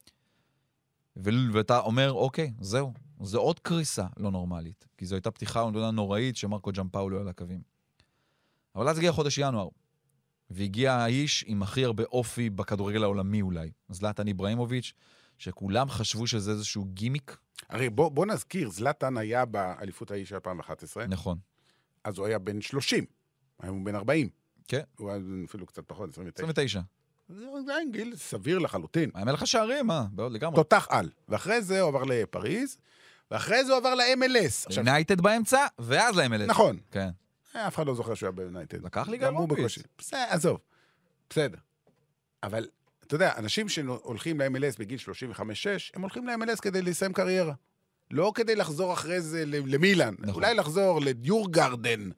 ו- 1.16 1.52
ואתה 1.52 1.78
אומר, 1.78 2.12
אוקיי, 2.12 2.52
זהו, 2.60 2.92
זו 3.20 3.38
עוד 3.38 3.60
קריסה 3.60 4.06
לא 4.16 4.30
נורמלית. 4.30 4.86
כי 4.98 5.06
זו 5.06 5.14
הייתה 5.14 5.30
פתיחה 5.30 5.60
עונה 5.60 5.90
נוראית 5.90 6.36
שמרקו 6.36 6.70
ג'מפאולו 6.72 7.20
על 7.20 7.28
הקווים. 7.28 7.60
אבל 8.74 8.88
אז 8.88 8.98
הגיע 8.98 9.12
חודש 9.12 9.38
ינואר, 9.38 9.68
והגיע 10.50 10.92
האיש 10.92 11.44
עם 11.46 11.62
הכי 11.62 11.84
הרבה 11.84 12.04
אופי 12.04 12.50
בכדורגל 12.50 13.02
העולמי 13.02 13.42
אולי, 13.42 13.70
זלאטן 13.88 14.28
איברהימוביץ', 14.28 14.92
שכולם 15.38 15.90
חשבו 15.90 16.26
שזה 16.26 16.50
איזשהו 16.50 16.84
גימיק. 16.84 17.36
הרי 17.68 17.90
בוא, 17.90 18.08
בוא 18.08 18.26
נזכיר, 18.26 18.70
זלאטן 18.70 19.16
היה 19.16 19.44
באליפות 19.44 20.10
ההיא 20.10 20.24
של 20.24 20.34
2011, 20.34 21.06
נכון. 21.06 21.38
אז 22.04 22.18
הוא 22.18 22.26
היה 22.26 22.38
בן 22.38 22.60
30, 22.60 23.04
היום 23.60 23.76
הוא 23.76 23.86
בן 23.86 23.94
40. 23.94 24.28
כן. 24.68 24.82
הוא 24.98 25.10
היה 25.10 25.20
אפילו 25.44 25.66
קצת 25.66 25.82
פחות, 25.86 26.10
29. 26.10 26.42
29. 26.42 26.80
זה 27.28 27.44
עדיין 27.58 27.92
גיל 27.92 28.16
סביר 28.16 28.58
לחלוטין. 28.58 29.10
היה 29.14 29.24
מלך 29.24 29.42
השערים? 29.42 29.88
בעוד 30.12 30.32
לגמרי. 30.32 30.56
תותח 30.56 30.86
על. 30.90 31.10
ואחרי 31.28 31.62
זה 31.62 31.80
הוא 31.80 31.88
עבר 31.88 32.04
לפריז, 32.04 32.78
ואחרי 33.30 33.64
זה 33.64 33.72
הוא 33.72 33.78
עבר 33.78 33.94
ל-MLS. 33.94 34.74
יונייטד 34.76 35.20
באמצע, 35.20 35.66
ואז 35.78 36.16
ל-MLS. 36.16 36.46
נכון, 36.46 36.76
כן. 36.90 37.08
אה, 37.56 37.66
אף 37.66 37.74
אחד 37.74 37.86
לא 37.86 37.94
זוכר 37.94 38.14
שהוא 38.14 38.26
היה 38.26 38.32
ביונייטד. 38.32 38.84
לקח 38.84 39.08
לי 39.08 39.18
גם. 39.18 39.46
בקושי. 39.46 39.80
בסדר, 39.98 40.24
עזוב. 40.28 40.58
בסדר. 41.30 41.58
אבל, 42.42 42.66
אתה 43.06 43.14
יודע, 43.14 43.32
אנשים 43.38 43.68
שהולכים 43.68 44.40
ל-MLS 44.40 44.78
בגיל 44.78 44.98
35-6, 44.98 45.40
הם 45.94 46.02
הולכים 46.02 46.26
ל-MLS 46.28 46.60
כדי 46.62 46.82
לסיים 46.82 47.12
קריירה. 47.12 47.54
לא 48.10 48.32
כדי 48.34 48.56
לחזור 48.56 48.92
אחרי 48.92 49.20
זה 49.20 49.44
למילאן. 49.46 50.14
נכון. 50.18 50.34
אולי 50.34 50.54
לחזור 50.54 51.00
לדיורגרדן, 51.00 52.10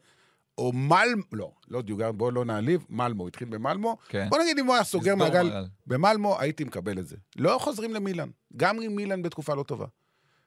או 0.58 0.72
מלמו, 0.72 1.22
לא, 1.32 1.52
לא 1.68 1.82
דיורגרדן, 1.82 2.18
בואו 2.18 2.30
לא 2.30 2.44
נעליב, 2.44 2.86
מלמו, 2.90 3.28
התחיל 3.28 3.48
במלמו. 3.48 3.96
כן. 4.08 4.26
בוא 4.30 4.38
נגיד 4.38 4.58
אם 4.58 4.66
הוא 4.66 4.74
היה 4.74 4.84
סוגר 4.84 5.14
מעגל 5.14 5.42
מעגל. 5.42 5.66
במלמו, 5.86 6.40
הייתי 6.40 6.64
מקבל 6.64 6.98
את 6.98 7.06
זה. 7.06 7.16
לא 7.36 7.58
חוזרים 7.60 7.94
למילאן. 7.94 8.28
גם 8.56 8.80
אם 8.80 8.96
מילאן 8.96 9.22
בתקופה 9.22 9.54
לא 9.54 9.62
טובה. 9.62 9.86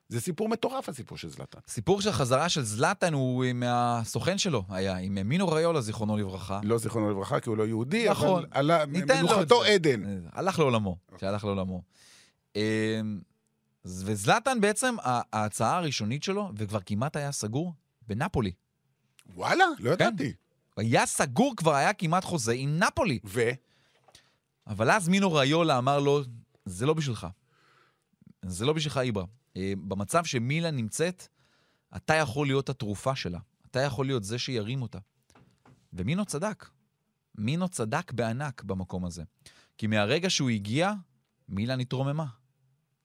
זה 0.09 0.21
סיפור 0.21 0.49
מטורף, 0.49 0.89
הסיפור 0.89 1.17
של 1.17 1.29
זלאטן. 1.29 1.59
סיפור 1.67 2.01
של 2.01 2.11
חזרה 2.11 2.49
של 2.49 2.61
זלאטן 2.63 3.13
הוא 3.13 3.43
עם 3.43 3.63
הסוכן 3.65 4.37
שלו, 4.37 4.63
היה 4.69 4.97
עם 4.97 5.17
מינו 5.25 5.47
ריולה, 5.47 5.81
זכרונו 5.81 6.17
לברכה. 6.17 6.59
לא 6.63 6.77
זכרונו 6.77 7.11
לברכה, 7.11 7.39
כי 7.39 7.49
הוא 7.49 7.57
לא 7.57 7.67
יהודי, 7.67 8.09
נכון. 8.09 8.43
אבל 8.43 8.47
עלה, 8.51 8.85
מנוחתו. 8.85 9.63
עדן. 9.63 10.03
הלך 10.33 10.59
לעולמו, 10.59 10.97
שהלך 11.19 11.43
לעולמו. 11.43 11.81
אמ, 12.55 12.61
וזלאטן 13.85 14.61
בעצם, 14.61 14.95
ההצעה 15.03 15.77
הראשונית 15.77 16.23
שלו, 16.23 16.51
וכבר 16.55 16.79
כמעט 16.85 17.15
היה 17.15 17.31
סגור, 17.31 17.73
בנפולי. 18.07 18.51
וואלה, 19.35 19.65
לא 19.79 19.95
כן. 19.95 20.03
ידעתי. 20.05 20.33
היה 20.77 21.05
סגור, 21.05 21.53
כבר 21.57 21.73
היה 21.75 21.93
כמעט 21.93 22.23
חוזה 22.25 22.53
עם 22.53 22.79
נפולי. 22.79 23.19
ו? 23.25 23.49
אבל 24.67 24.91
אז 24.91 25.07
מינו 25.07 25.33
ריולה 25.33 25.77
אמר 25.77 25.99
לו, 25.99 26.21
זה 26.65 26.85
לא 26.85 26.93
בשבילך. 26.93 27.27
זה 28.45 28.65
לא 28.65 28.73
בשבילך 28.73 28.97
איברה. 28.97 29.25
אה, 29.57 29.73
במצב 29.87 30.25
שמילן 30.25 30.75
נמצאת, 30.75 31.27
אתה 31.95 32.13
יכול 32.15 32.47
להיות 32.47 32.69
התרופה 32.69 33.15
שלה. 33.15 33.39
אתה 33.71 33.79
יכול 33.79 34.05
להיות 34.05 34.23
זה 34.23 34.39
שירים 34.39 34.81
אותה. 34.81 34.99
ומינו 35.93 36.25
צדק. 36.25 36.69
מינו 37.35 37.69
צדק 37.69 38.11
בענק 38.11 38.63
במקום 38.63 39.05
הזה. 39.05 39.23
כי 39.77 39.87
מהרגע 39.87 40.29
שהוא 40.29 40.49
הגיע, 40.49 40.93
מילן 41.49 41.79
התרוממה. 41.79 42.25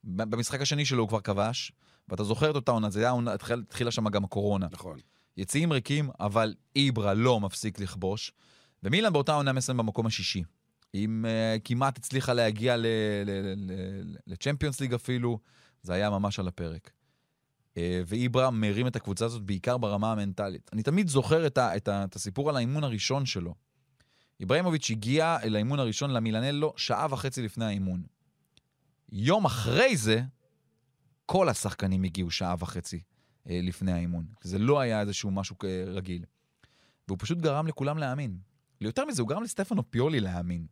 ב- 0.05 0.23
במשחק 0.23 0.61
השני 0.61 0.85
שלו 0.87 1.03
הוא 1.03 1.09
כבר 1.09 1.21
כבש, 1.21 1.73
ואתה 2.09 2.25
זוכר 2.25 2.51
את 2.51 2.55
אותה 2.55 2.73
עונה, 2.73 2.91
זה 2.91 3.01
היה 3.01 3.11
עונה, 3.11 3.33
התחיל- 3.33 3.65
התחילה 3.69 3.91
שם 3.91 4.09
גם 4.09 4.25
הקורונה. 4.25 4.67
נכון. 4.71 4.99
יציאים 5.37 5.73
ריקים, 5.73 6.11
אבל 6.21 6.55
איברה 6.77 7.15
לא 7.15 7.41
מפסיק 7.41 7.81
לכבוש. 7.81 8.33
ומילן 8.83 9.13
באותה 9.13 9.35
עונה 9.35 9.53
מסיים 9.53 9.79
במקום 9.79 10.07
השישי. 10.07 10.43
אם 10.95 11.25
uh, 11.25 11.61
כמעט 11.65 11.99
הצליחה 11.99 12.33
להגיע 12.35 12.77
לצ'מפיונס 14.27 14.81
ליג 14.81 14.95
אפילו, 14.95 15.39
זה 15.83 15.95
היה 15.95 16.11
ממש 16.11 16.39
על 16.39 16.49
הפרק. 16.49 16.91
Uh, 17.75 17.79
ואיברה 18.07 18.51
מרים 18.51 18.87
את 18.87 18.97
הקבוצה 18.97 19.25
הזאת 19.25 19.43
בעיקר 19.43 19.79
ברמה 19.79 20.13
המנטלית. 20.13 20.71
אני 20.73 20.83
תמיד 20.83 21.09
זוכר 21.09 21.47
את, 21.47 21.59
ה, 21.59 21.77
את, 21.77 21.89
ה, 21.89 22.05
את 22.05 22.17
הסיפור 22.17 22.49
על 22.49 22.57
האימון 22.57 22.85
הראשון 22.85 23.27
שלו. 23.27 23.55
איברהימוביץ' 24.41 24.91
הגיע 24.91 25.37
אל 25.43 25.57
האימון 25.57 25.79
הראשון 25.79 26.11
למילנלו 26.11 26.75
שעה 26.77 27.07
וחצי 27.11 27.43
לפני 27.43 27.65
האימון. 27.65 28.03
יום 29.13 29.45
אחרי 29.45 29.97
זה, 29.97 30.23
כל 31.27 31.49
השחקנים 31.49 32.03
הגיעו 32.03 32.31
שעה 32.31 32.55
וחצי 32.59 32.97
אה, 32.97 33.16
לפני 33.47 33.93
האימון. 33.93 34.25
זה 34.43 34.59
לא 34.59 34.81
היה 34.81 35.01
איזשהו 35.01 35.31
משהו 35.31 35.57
אה, 35.65 35.85
רגיל. 35.87 36.25
והוא 37.09 37.19
פשוט 37.21 37.39
גרם 37.39 37.67
לכולם 37.67 37.99
להאמין. 37.99 38.37
יותר 38.81 39.05
מזה, 39.05 39.23
הוא 39.23 39.29
גרם 39.29 39.43
לסטפנו 39.43 39.91
פיולי 39.91 40.21
להאמין 40.21 40.67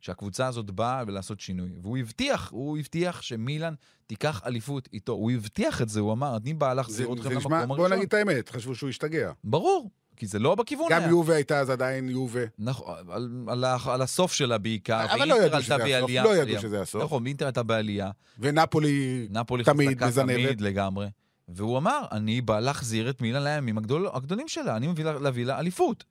שהקבוצה 0.00 0.46
הזאת 0.46 0.70
באה 0.70 1.04
ולעשות 1.06 1.40
שינוי. 1.40 1.70
והוא 1.82 1.98
הבטיח, 1.98 2.50
הוא 2.50 2.78
הבטיח 2.78 3.22
שמילן 3.22 3.74
תיקח 4.06 4.42
אליפות 4.46 4.88
איתו. 4.92 5.12
הוא 5.12 5.30
הבטיח 5.30 5.82
את 5.82 5.88
זה, 5.88 6.00
הוא 6.00 6.12
אמר, 6.12 6.36
אני 6.36 6.54
בא 6.54 6.68
זה, 6.68 6.74
להחזיר 6.74 7.12
אתכם 7.12 7.30
למקום 7.30 7.52
הראשון. 7.52 7.76
בוא 7.76 7.88
נגיד 7.88 8.06
את 8.06 8.14
האמת, 8.14 8.48
חשבו 8.48 8.74
שהוא 8.74 8.88
השתגע. 8.88 9.32
ברור, 9.44 9.90
כי 10.16 10.26
זה 10.26 10.38
לא 10.38 10.54
בכיוון 10.54 10.86
גם 10.90 11.00
היה. 11.00 11.08
יובה 11.08 11.34
הייתה 11.34 11.60
אז 11.60 11.70
עדיין 11.70 12.08
יובה. 12.08 12.40
נכון, 12.58 12.94
על, 13.08 13.44
על, 13.48 13.64
על 13.86 14.02
הסוף 14.02 14.32
שלה 14.32 14.58
בעיקר. 14.58 15.04
אבל 15.04 15.28
לא 15.28 15.42
ידעו 15.42 15.62
שזה 15.62 15.74
הסוף, 15.74 15.86
בעלייה. 15.86 16.24
לא 16.24 16.36
ידעו. 16.36 16.60
שזה 16.60 16.82
הסוף. 16.82 17.02
נכון, 17.02 17.22
ואינטר 17.22 17.44
הייתה 17.44 17.62
בעלייה. 17.62 18.10
ונפולי 18.38 19.26
נפולי 19.30 19.64
תמיד 19.64 20.04
מזנבת. 20.04 20.34
תמיד 20.34 20.60
לגמרי. 20.60 21.06
והוא 21.48 21.78
אמר, 21.78 22.04
אני 22.12 22.40
בא 22.40 22.60
להחזיר 22.60 23.10
את 23.10 23.20
מילן 23.20 23.42
לימים 23.42 23.78
הגדול, 23.78 24.08
הגדולים 24.12 24.48
שלה, 24.48 24.76
אני 24.76 24.86
מביא 24.86 25.04
לה- 25.04 25.18
להביא 25.18 25.44
לה 25.44 25.58
אליפות. 25.58 26.04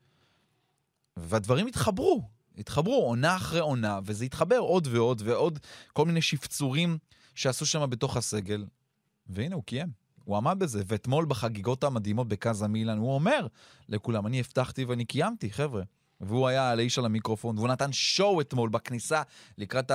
והדברים 1.16 1.66
התחברו, 1.66 2.22
התחברו 2.58 3.06
עונה 3.06 3.36
אחרי 3.36 3.60
עונה, 3.60 4.00
וזה 4.04 4.24
התחבר 4.24 4.58
עוד 4.58 4.88
ועוד 4.90 5.22
ועוד, 5.24 5.58
כל 5.92 6.06
מיני 6.06 6.22
שפצורים 6.22 6.98
שעשו 7.34 7.66
שם 7.66 7.90
בתוך 7.90 8.16
הסגל. 8.16 8.64
והנה, 9.26 9.54
הוא 9.54 9.64
קיים. 9.64 9.88
הוא 10.24 10.36
עמד 10.36 10.58
בזה, 10.58 10.82
ואתמול 10.86 11.24
בחגיגות 11.24 11.84
המדהימות 11.84 12.28
בקאזה 12.28 12.68
מילן, 12.68 12.98
הוא 12.98 13.14
אומר 13.14 13.46
לכולם, 13.88 14.26
אני 14.26 14.40
הבטחתי 14.40 14.84
ואני 14.84 15.04
קיימתי, 15.04 15.50
חבר'ה. 15.50 15.82
והוא 16.26 16.48
היה 16.48 16.70
על 16.70 16.78
האיש 16.78 16.98
על 16.98 17.04
המיקרופון, 17.04 17.58
והוא 17.58 17.68
נתן 17.68 17.92
שואו 17.92 18.40
אתמול 18.40 18.68
בכניסה 18.68 19.22
לקראת 19.58 19.90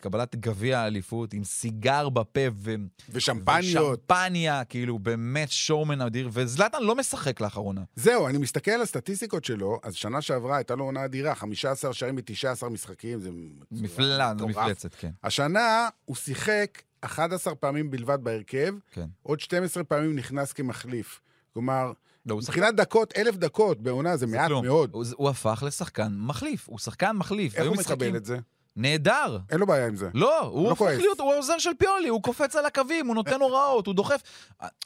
קבלת 0.00 0.36
גביע 0.36 0.80
האליפות, 0.80 1.34
עם 1.34 1.44
סיגר 1.44 2.08
בפה 2.08 2.40
ו... 2.52 2.74
ושמפניות. 3.10 3.98
ושמפניה, 3.98 4.64
כאילו, 4.64 4.98
באמת 4.98 5.50
שואומן 5.50 6.00
אדיר, 6.00 6.28
וזלאטן 6.32 6.82
לא 6.82 6.94
משחק 6.96 7.40
לאחרונה. 7.40 7.82
זהו, 7.96 8.28
אני 8.28 8.38
מסתכל 8.38 8.70
על 8.70 8.82
הסטטיסטיקות 8.82 9.44
שלו, 9.44 9.80
אז 9.82 9.94
שנה 9.94 10.22
שעברה 10.22 10.56
הייתה 10.56 10.74
לו 10.74 10.84
עונה 10.84 11.04
אדירה, 11.04 11.34
15 11.34 11.92
שערים 11.92 12.16
ב-19 12.16 12.68
משחקים, 12.68 13.20
זה 13.20 13.30
מפלצת, 13.70 14.38
זה. 14.38 14.46
מפלצת, 14.46 14.94
כן. 14.94 15.10
השנה 15.22 15.88
הוא 16.04 16.16
שיחק 16.16 16.82
11 17.00 17.54
פעמים 17.54 17.90
בלבד 17.90 18.24
בהרכב, 18.24 18.74
כן. 18.90 19.06
עוד 19.22 19.40
12 19.40 19.84
פעמים 19.84 20.16
נכנס 20.16 20.52
כמחליף. 20.52 21.20
כלומר, 21.52 21.92
לא, 22.26 22.36
מבחינת 22.36 22.76
דקות, 22.76 23.12
אלף 23.16 23.36
דקות 23.36 23.80
בעונה 23.82 24.16
זה 24.16 24.26
מעט 24.26 24.46
כלום. 24.48 24.64
מאוד. 24.64 24.90
הוא, 24.92 25.04
הוא 25.16 25.28
הפך 25.28 25.62
לשחקן 25.66 26.12
מחליף, 26.18 26.68
הוא 26.68 26.78
שחקן 26.78 27.12
מחליף. 27.16 27.54
איך 27.54 27.68
הוא 27.68 27.76
מקבל 27.76 28.16
את 28.16 28.24
זה? 28.24 28.38
נהדר. 28.76 29.38
אין 29.50 29.60
לו 29.60 29.66
בעיה 29.66 29.86
עם 29.86 29.96
זה. 29.96 30.08
לא, 30.14 30.40
הוא 30.40 30.64
לא 30.64 30.70
הופך 30.70 30.78
כועס. 30.78 30.98
להיות, 31.00 31.20
הוא 31.20 31.32
העוזר 31.32 31.58
של 31.58 31.70
פיולי, 31.78 32.08
הוא 32.08 32.22
קופץ 32.22 32.56
על 32.56 32.66
הקווים, 32.66 33.06
הוא 33.06 33.14
נותן 33.14 33.40
הוראות, 33.40 33.86
הוא 33.86 33.94
דוחף. 33.94 34.22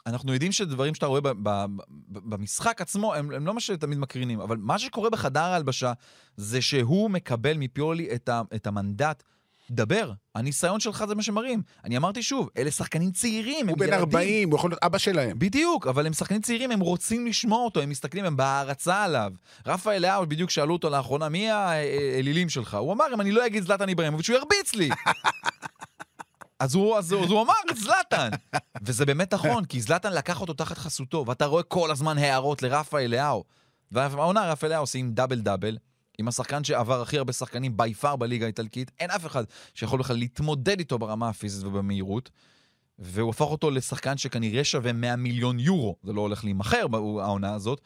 אנחנו 0.05 0.33
יודעים 0.33 0.51
שדברים 0.51 0.93
שאתה 0.93 1.05
רואה 1.05 1.21
ב- 1.21 1.29
ב- 1.49 1.65
ב- 2.09 2.35
במשחק 2.35 2.81
עצמו, 2.81 3.13
הם, 3.13 3.31
הם 3.31 3.47
לא 3.47 3.53
מה 3.53 3.59
שתמיד 3.59 3.97
מקרינים, 3.97 4.39
אבל 4.39 4.57
מה 4.57 4.79
שקורה 4.79 5.09
בחדר 5.09 5.39
ההלבשה, 5.39 5.93
זה 6.37 6.61
שהוא 6.61 7.09
מקבל 7.09 7.57
מפיולי 7.57 8.15
את, 8.15 8.29
ה, 8.29 8.41
את 8.55 8.67
המנדט. 8.67 9.23
דבר, 9.71 10.11
הניסיון 10.35 10.79
שלך 10.79 11.05
זה 11.07 11.15
מה 11.15 11.23
שמראים. 11.23 11.61
אני 11.83 11.97
אמרתי 11.97 12.23
שוב, 12.23 12.49
אלה 12.57 12.71
שחקנים 12.71 13.11
צעירים, 13.11 13.67
הוא 13.67 13.73
הם 13.73 13.79
בן 13.79 13.85
ילדים. 13.87 13.99
40, 13.99 14.49
הוא 14.49 14.57
יכול 14.57 14.69
להיות 14.71 14.83
אבא 14.83 14.97
שלהם. 14.97 15.39
בדיוק, 15.39 15.87
אבל 15.87 16.05
הם 16.07 16.13
שחקנים 16.13 16.41
צעירים, 16.41 16.71
הם 16.71 16.79
רוצים 16.79 17.27
לשמוע 17.27 17.59
אותו, 17.65 17.81
הם 17.81 17.89
מסתכלים, 17.89 18.25
הם 18.25 18.37
בהערצה 18.37 19.03
עליו. 19.03 19.31
רפאל 19.67 20.01
לאהו, 20.01 20.25
בדיוק 20.27 20.49
שאלו 20.49 20.73
אותו 20.73 20.89
לאחרונה, 20.89 21.29
מי 21.29 21.49
האלילים 21.49 22.49
שלך? 22.49 22.73
הוא 22.73 22.93
אמר, 22.93 23.05
אם 23.13 23.21
אני 23.21 23.31
לא 23.31 23.45
אגיד 23.45 23.63
זלאטן 23.63 23.89
איברהימוביץ', 23.89 24.29
הוא 24.29 24.37
ירביץ 24.37 24.73
לי. 24.75 24.89
אז 26.59 26.75
הוא, 26.75 26.97
אז, 26.97 27.11
הוא- 27.11 27.23
אז 27.25 27.29
הוא 27.31 27.41
אמר 27.41 27.53
זלאטן. 27.75 28.29
וזה 28.81 29.05
באמת 29.05 29.33
נכון, 29.33 29.65
כי 29.65 29.81
זלאטן 29.81 30.13
לקח 30.13 30.41
אותו 30.41 30.53
תחת 30.53 30.77
חסותו, 30.77 31.23
ואתה 31.27 31.45
רואה 31.45 31.63
כל 31.63 31.91
הזמן 31.91 32.17
הערות 32.17 32.61
לרפאל 32.61 33.11
לאהו. 33.11 33.43
והעונה 33.91 34.51
רפאל 34.51 34.69
לאהו 34.69 34.83
עושים 34.83 35.11
דאבל 35.11 35.39
דאבל. 35.39 35.77
עם 36.17 36.27
השחקן 36.27 36.63
שעבר 36.63 37.01
הכי 37.01 37.17
הרבה 37.17 37.33
שחקנים 37.33 37.77
בי 37.77 37.93
פאר 37.93 38.15
בליגה 38.15 38.45
האיטלקית, 38.45 38.91
אין 38.99 39.11
אף 39.11 39.25
אחד 39.25 39.43
שיכול 39.73 39.99
בכלל 39.99 40.17
להתמודד 40.17 40.79
איתו 40.79 40.99
ברמה 40.99 41.29
הפיזית 41.29 41.65
ובמהירות. 41.65 42.29
והוא 42.99 43.29
הפך 43.29 43.45
אותו 43.45 43.71
לשחקן 43.71 44.17
שכנראה 44.17 44.63
שווה 44.63 44.93
100 44.93 45.15
מיליון 45.15 45.59
יורו. 45.59 45.95
זה 46.03 46.13
לא 46.13 46.21
הולך 46.21 46.43
להימכר 46.43 46.85
העונה 46.93 47.53
הזאת, 47.53 47.81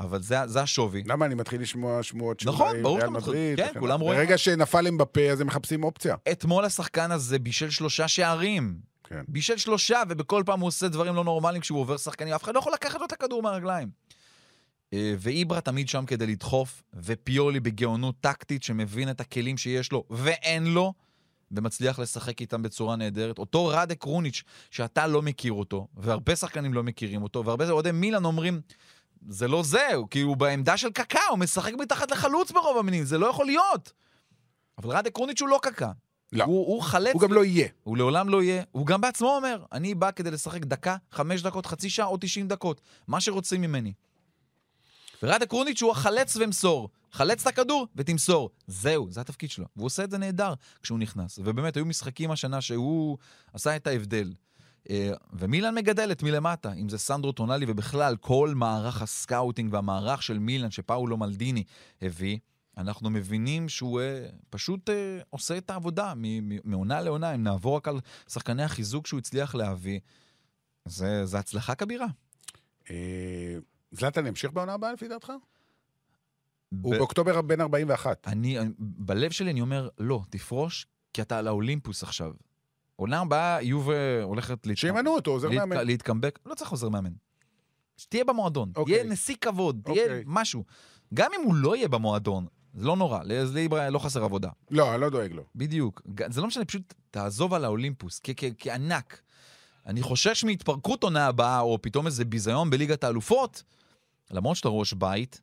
אבל 0.00 0.22
זה, 0.22 0.36
זה 0.46 0.62
השווי. 0.62 1.02
למה 1.06 1.26
אני 1.26 1.34
מתחיל 1.34 1.60
לשמוע 1.62 2.02
שמועות 2.02 2.40
של 2.40 2.48
נכון, 2.48 2.82
ברור 2.82 3.00
שאתה 3.00 3.10
מתחיל. 3.10 3.56
כן, 3.56 3.72
כולם. 3.78 4.00
רואים. 4.00 4.20
ברגע 4.20 4.38
שנפל 4.38 4.86
הם 4.86 4.98
בפה, 4.98 5.20
אז 5.20 5.40
הם 5.40 5.46
מחפשים 5.46 5.84
אופציה. 5.84 6.16
אתמול 6.32 6.64
השחקן 6.64 7.10
הזה 7.10 7.38
בישל 7.38 7.70
שלושה 7.70 8.08
שערים. 8.08 8.78
כן. 9.04 9.22
בישל 9.28 9.56
שלושה, 9.56 10.02
ובכל 10.08 10.42
פעם 10.46 10.60
הוא 10.60 10.66
עושה 10.66 10.88
דברים 10.88 11.14
לא 11.14 11.24
נורמליים 11.24 11.60
כשהוא 11.60 11.80
עובר 11.80 11.96
שחקנים, 11.96 12.34
אף 12.34 12.42
אחד 12.42 12.54
לא 12.54 12.58
יכול 12.58 12.72
לקחת 12.72 13.00
לו 13.00 13.06
את 13.06 13.12
הכדור 13.12 13.42
מהרגליים. 13.42 13.88
אה, 14.92 15.14
ואיברה 15.18 15.60
תמיד 15.60 15.88
שם 15.88 16.06
כדי 16.06 16.26
לדחוף, 16.26 16.82
ופיולי 16.94 17.60
בגאונות 17.60 18.14
טקטית 18.20 18.62
שמבין 18.62 19.10
את 19.10 19.20
הכלים 19.20 19.58
שיש 19.58 19.92
לו 19.92 20.04
ואין 20.10 20.66
לו, 20.66 20.92
ומצליח 21.52 21.98
לשחק 21.98 22.40
איתם 22.40 22.62
בצורה 22.62 22.96
נהדרת. 22.96 23.38
אותו 23.38 23.66
ראדק 23.66 24.02
רוניץ', 24.02 24.42
שאתה 24.70 25.06
לא 25.06 25.22
מכיר 25.22 25.52
אותו, 25.52 25.88
והרבה 25.96 26.36
שחקנים 26.36 26.74
לא 26.74 26.82
מכירים 26.82 27.22
אותו, 27.22 27.44
והרבה 27.44 27.70
אוהדי 27.70 27.92
מילאן 27.92 28.24
אומרים, 28.24 28.60
זה 29.28 29.48
לא 29.48 29.62
זה, 29.62 29.94
הוא 29.94 30.08
כאילו 30.10 30.36
בעמדה 30.36 30.76
של 30.76 30.90
קקא, 30.90 31.20
הוא 31.30 31.38
משחק 31.38 31.72
מתחת 31.74 32.10
לחלוץ 32.10 32.52
ברוב 32.52 32.78
המינים, 32.78 33.04
זה 33.04 33.18
לא 33.18 33.26
יכול 33.26 33.46
להיות. 33.46 33.92
אבל 34.78 34.90
ראדק 34.90 35.16
רוניץ' 35.16 35.40
הוא 35.40 35.48
לא 35.48 35.58
קקא. 35.62 35.90
לא. 36.32 36.44
הוא, 36.44 36.66
הוא 36.66 36.82
חלץ 36.82 37.14
הוא 37.14 37.22
גם 37.22 37.32
לא 37.32 37.44
יהיה. 37.44 37.68
הוא 37.82 37.96
לעולם 37.96 38.28
לא 38.28 38.42
יהיה, 38.42 38.62
הוא 38.72 38.86
גם 38.86 39.00
בעצמו 39.00 39.36
אומר, 39.36 39.64
אני 39.72 39.94
בא 39.94 40.10
כדי 40.10 40.30
לשחק 40.30 40.64
דקה, 40.64 40.96
חמש 41.10 41.42
דקות, 41.42 41.66
חצי 41.66 41.90
שעה 41.90 42.06
או 42.06 42.16
תשעים 42.20 42.48
דקות, 42.48 42.80
מה 43.08 43.20
שרוצים 43.20 43.60
ממני. 43.60 43.92
ורדק 45.22 45.52
רוניץ' 45.52 45.82
הוא 45.82 45.90
החלץ 45.90 46.36
ומסור. 46.36 46.88
חלץ 47.12 47.40
את 47.40 47.46
הכדור 47.46 47.86
ותמסור. 47.96 48.50
זהו, 48.66 49.10
זה 49.10 49.20
התפקיד 49.20 49.50
שלו. 49.50 49.66
והוא 49.76 49.86
עושה 49.86 50.04
את 50.04 50.10
זה 50.10 50.18
נהדר 50.18 50.54
כשהוא 50.82 50.98
נכנס. 50.98 51.38
ובאמת, 51.38 51.76
היו 51.76 51.86
משחקים 51.86 52.30
השנה 52.30 52.60
שהוא 52.60 53.18
עשה 53.52 53.76
את 53.76 53.86
ההבדל. 53.86 54.32
אה, 54.90 55.12
ומילן 55.32 55.74
מגדלת 55.74 56.22
מלמטה, 56.22 56.72
אם 56.72 56.88
זה 56.88 56.98
סנדרו 56.98 57.32
טונאלי 57.32 57.66
ובכלל 57.68 58.16
כל 58.16 58.52
מערך 58.56 59.02
הסקאוטינג 59.02 59.72
והמערך 59.72 60.22
של 60.22 60.38
מילן 60.38 60.70
שפאולו 60.70 61.16
מלדיני 61.16 61.64
הביא, 62.02 62.38
אנחנו 62.78 63.10
מבינים 63.10 63.68
שהוא 63.68 64.00
אה, 64.00 64.26
פשוט 64.50 64.90
אה, 64.90 65.18
עושה 65.30 65.58
את 65.58 65.70
העבודה 65.70 66.12
מעונה 66.64 67.00
לעונה. 67.00 67.34
אם 67.34 67.42
נעבור 67.42 67.76
רק 67.76 67.88
על 67.88 68.00
שחקני 68.28 68.62
החיזוק 68.62 69.06
שהוא 69.06 69.18
הצליח 69.18 69.54
להביא, 69.54 70.00
זה, 70.84 71.26
זה 71.26 71.38
הצלחה 71.38 71.74
כבירה. 71.74 72.06
זלאטן 73.92 74.26
ימשיך 74.26 74.52
בעונה 74.52 74.72
הבאה 74.74 74.92
לפי 74.92 75.08
דעתך? 75.08 75.32
הוא 76.82 76.94
ב- 76.94 76.96
באוקטובר 76.98 77.42
בן 77.42 77.60
41. 77.60 78.28
אני, 78.28 78.58
אני- 78.58 78.70
בלב 78.78 79.30
שלי 79.30 79.50
אני 79.50 79.60
אומר, 79.60 79.88
לא, 79.98 80.20
תפרוש, 80.30 80.86
כי 81.12 81.22
אתה 81.22 81.38
על 81.38 81.46
האולימפוס 81.46 82.02
עכשיו. 82.02 82.32
עונה 82.96 83.20
הבאה, 83.20 83.62
יובה 83.62 84.22
הולכת 84.22 84.66
להתק- 84.66 84.78
שימנו 84.80 85.10
אותו, 85.14 85.30
עוזר 85.30 85.48
להתק- 85.48 85.58
מאמן. 85.58 85.86
להתקמבק, 85.86 86.38
לא 86.46 86.54
צריך 86.54 86.70
עוזר 86.70 86.88
מאמן. 86.88 87.12
שתהיה 87.96 88.24
במועדון, 88.24 88.72
אוקיי. 88.76 88.94
תהיה 88.98 89.12
נשיא 89.12 89.36
כבוד, 89.40 89.80
תהיה 89.84 90.02
אוקיי. 90.04 90.22
משהו. 90.26 90.64
גם 91.14 91.30
אם 91.40 91.46
הוא 91.46 91.54
לא 91.54 91.76
יהיה 91.76 91.88
במועדון, 91.88 92.46
זה 92.74 92.86
לא 92.86 92.96
נורא, 92.96 93.20
אז 93.40 93.54
ליברה 93.54 93.90
לא 93.90 93.98
חסר 93.98 94.24
עבודה. 94.24 94.48
לא, 94.70 94.92
אני 94.94 95.00
לא 95.00 95.10
דואג 95.10 95.32
לו. 95.32 95.42
בדיוק. 95.54 96.02
זה 96.30 96.40
לא 96.40 96.46
משנה, 96.46 96.64
פשוט 96.64 96.94
תעזוב 97.10 97.54
על 97.54 97.64
האולימפוס, 97.64 98.20
כענק. 98.58 99.22
אני 99.86 100.02
חושש 100.02 100.44
מהתפרקות 100.44 101.02
עונה 101.02 101.26
הבאה, 101.26 101.60
או 101.60 101.78
פתאום 101.82 102.06
איזה 102.06 102.24
ביזיון 102.24 102.70
בליגת 102.70 103.04
האלופות, 103.04 103.62
למרות 104.30 104.56
שאתה 104.56 104.68
ראש 104.68 104.92
בית, 104.92 105.40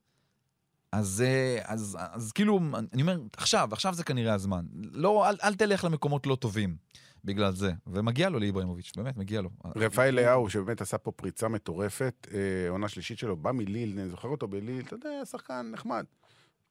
אז, 0.92 1.24
אה, 1.26 1.60
אז, 1.64 1.98
אז 2.00 2.32
כאילו, 2.32 2.60
אני 2.94 3.02
אומר, 3.02 3.20
עכשיו, 3.38 3.70
עכשיו 3.72 3.94
זה 3.94 4.04
כנראה 4.04 4.34
הזמן. 4.34 4.66
לא, 4.92 5.30
אל, 5.30 5.36
אל 5.44 5.56
תלך 5.56 5.84
למקומות 5.84 6.28
לא 6.28 6.36
טובים. 6.36 6.76
בגלל 7.24 7.52
זה. 7.52 7.72
ומגיע 7.88 8.30
לו 8.30 8.40
לאיבראימוביץ', 8.40 8.92
באמת, 8.96 9.18
מגיע 9.18 9.42
לו. 9.42 9.50
רפאל 9.76 10.16
לאהו, 10.16 10.50
שבאמת 10.50 10.82
עשה 10.82 10.98
פה 10.98 11.12
פריצה 11.12 11.48
מטורפת, 11.48 12.28
אה, 12.34 12.70
עונה 12.70 12.88
שלישית 12.88 13.20
שלו, 13.20 13.38
בא 13.38 13.52
מליל, 13.52 14.00
אני 14.00 14.10
זוכר 14.10 14.28
אותו 14.28 14.48
בליל, 14.48 14.82
אתה 14.86 14.96
יודע, 14.96 15.26
שחקן 15.26 15.70
נחמד. 15.72 16.06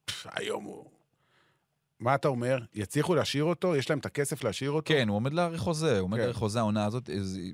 פש, 0.05 0.27
היום 0.31 0.63
הוא... 0.63 0.85
מה 1.99 2.15
אתה 2.15 2.27
אומר? 2.27 2.59
יצליחו 2.75 3.15
להשאיר 3.15 3.43
אותו? 3.43 3.75
יש 3.75 3.89
להם 3.89 3.99
את 3.99 4.05
הכסף 4.05 4.43
להשאיר 4.43 4.71
אותו? 4.71 4.87
כן, 4.87 5.07
הוא 5.07 5.15
עומד 5.15 5.33
להאריך 5.33 5.61
חוזה, 5.61 5.99
הוא 5.99 6.03
עומד 6.03 6.17
כן. 6.17 6.19
להאריך 6.19 6.37
חוזה 6.37 6.59
העונה 6.59 6.85
הזאת. 6.85 7.09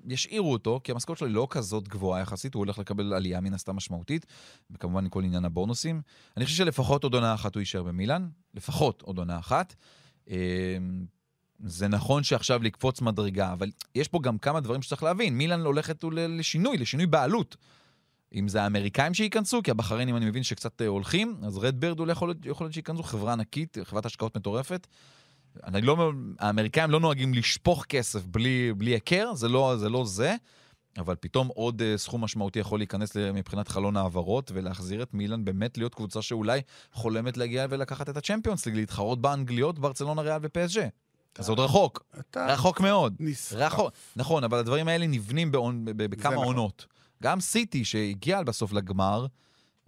ישאירו 0.05 0.51
אותו, 0.51 0.79
כי 0.83 0.91
המשכורת 0.91 1.19
שלו 1.19 1.27
היא 1.27 1.35
לא 1.35 1.47
כזאת 1.49 1.87
גבוהה 1.87 2.21
יחסית, 2.21 2.53
הוא 2.53 2.59
הולך 2.59 2.79
לקבל 2.79 3.13
עלייה 3.13 3.41
מן 3.41 3.53
הסתם 3.53 3.75
משמעותית, 3.75 4.25
וכמובן 4.71 5.09
כל 5.09 5.23
עניין 5.23 5.45
הבונוסים. 5.45 6.01
אני 6.37 6.45
חושב 6.45 6.57
שלפחות 6.57 7.03
עוד 7.03 7.13
עונה 7.13 7.33
אחת 7.33 7.55
הוא 7.55 7.61
יישאר 7.61 7.83
במילאן, 7.83 8.27
לפחות 8.53 9.01
עוד 9.01 9.17
עונה 9.17 9.39
אחת. 9.39 9.75
אה, 10.29 10.77
זה 11.59 11.87
נכון 11.87 12.23
שעכשיו 12.23 12.63
לקפוץ 12.63 13.01
מדרגה, 13.01 13.53
אבל 13.53 13.71
יש 13.95 14.07
פה 14.07 14.19
גם 14.21 14.37
כמה 14.37 14.59
דברים 14.59 14.81
שצריך 14.81 15.03
להבין. 15.03 15.37
מילאן 15.37 15.61
הולכת 15.61 16.03
לשינוי, 16.13 16.77
לשינוי 16.77 17.05
בעלות. 17.05 17.57
אם 18.33 18.47
זה 18.47 18.63
האמריקאים 18.63 19.13
שייכנסו, 19.13 19.63
כי 19.63 19.71
הבחריינים 19.71 20.17
אני 20.17 20.25
מבין 20.25 20.43
שקצת 20.43 20.81
אה, 20.81 20.87
הולכים, 20.87 21.37
אז 21.43 21.57
רדברד 21.57 21.99
אולי 21.99 22.11
יכול 22.11 22.35
להיות- 22.45 22.73
שייכנסו, 22.73 23.03
חברה 23.03 23.33
ענקית, 23.33 23.77
חברת 23.83 24.05
השקעות 24.05 24.37
מטורפת. 24.37 24.87
אני 25.63 25.81
לא, 25.81 26.11
האמריקאים 26.39 26.91
לא 26.91 26.99
נוהגים 26.99 27.33
לשפוך 27.33 27.85
כסף 27.89 28.25
בלי, 28.25 28.73
בלי 28.77 28.91
היכר, 28.91 29.33
זה 29.33 29.47
לא, 29.49 29.75
זה 29.77 29.89
לא 29.89 30.05
זה, 30.05 30.35
אבל 30.97 31.15
פתאום 31.19 31.47
עוד 31.47 31.81
uh, 31.81 31.97
סכום 31.97 32.23
משמעותי 32.23 32.59
יכול 32.59 32.79
להיכנס 32.79 33.17
מבחינת 33.17 33.67
חלון 33.67 33.97
העברות 33.97 34.51
ולהחזיר 34.53 35.03
את 35.03 35.13
מילאן 35.13 35.45
באמת 35.45 35.77
להיות 35.77 35.95
קבוצה 35.95 36.21
שאולי 36.21 36.61
חולמת 36.91 37.37
להגיע 37.37 37.65
ולקחת 37.69 38.09
את 38.09 38.17
הצ'מפיונס 38.17 38.65
ליג, 38.65 38.75
להתחרות 38.75 39.21
באנגליות, 39.21 39.79
ברצלונה, 39.79 40.21
ריאל 40.21 40.39
ופסג'ה. 40.41 40.87
זה 41.39 41.51
עוד 41.51 41.59
רחוק, 41.59 42.03
רחוק 42.35 42.81
מאוד. 42.81 43.15
נסחף. 43.19 43.55
רחוק, 43.55 43.91
נכון, 44.15 44.43
אבל 44.43 44.57
הדברים 44.57 44.87
האלה 44.87 45.07
נבנים 45.07 45.51
בכמה 45.95 46.33
נכון. 46.33 46.45
עונות. 46.45 46.85
גם 47.23 47.39
סיטי, 47.39 47.85
שהגיעה 47.85 48.43
בסוף 48.43 48.73
לגמר, 48.73 49.25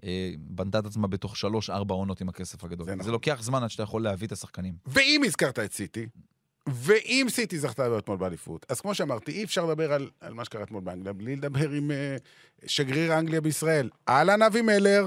אה, 0.03 0.31
בנתה 0.37 0.79
את 0.79 0.85
עצמה 0.85 1.07
בתוך 1.07 1.37
שלוש-ארבע 1.37 1.95
עונות 1.95 2.21
עם 2.21 2.29
הכסף 2.29 2.63
הגדול. 2.63 2.85
זה 2.85 2.91
זה, 2.91 2.97
נכון. 2.97 3.11
לוקח 3.11 3.37
זמן 3.41 3.63
עד 3.63 3.69
שאתה 3.69 3.83
יכול 3.83 4.03
להביא 4.03 4.27
את 4.27 4.31
השחקנים. 4.31 4.73
ואם 4.85 5.21
הזכרת 5.25 5.59
את 5.59 5.73
סיטי, 5.73 6.07
ואם 6.67 7.25
סיטי 7.29 7.57
זכתה 7.57 7.97
אתמול 7.97 8.17
באליפות, 8.17 8.65
אז 8.69 8.81
כמו 8.81 8.93
שאמרתי, 8.93 9.31
אי 9.31 9.43
אפשר 9.43 9.65
לדבר 9.65 9.93
על, 9.93 10.09
על 10.21 10.33
מה 10.33 10.45
שקרה 10.45 10.63
אתמול 10.63 10.81
באנגליה 10.81 11.13
בלי 11.13 11.35
לדבר 11.35 11.69
עם 11.69 11.91
uh, 11.91 12.67
שגריר 12.67 13.19
אנגליה 13.19 13.41
בישראל. 13.41 13.89
אהלן 14.09 14.41
אבי 14.41 14.61
מלר. 14.61 15.05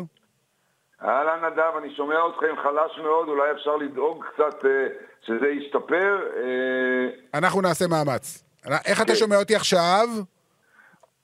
אהלן 1.02 1.44
נדב, 1.44 1.72
אני 1.78 1.94
שומע 1.96 2.14
אתכם 2.14 2.62
חלש 2.62 2.98
מאוד, 3.02 3.28
אולי 3.28 3.52
אפשר 3.52 3.76
לדאוג 3.76 4.24
קצת 4.24 4.64
אה, 4.64 4.86
שזה 5.26 5.46
ישתפר. 5.46 6.20
אה, 6.36 7.38
אנחנו 7.38 7.60
נעשה 7.60 7.86
מאמץ. 7.86 8.44
איך 8.84 9.02
אתה 9.02 9.12
כן. 9.12 9.18
שומע 9.18 9.36
אותי 9.36 9.54
עכשיו? 9.54 10.08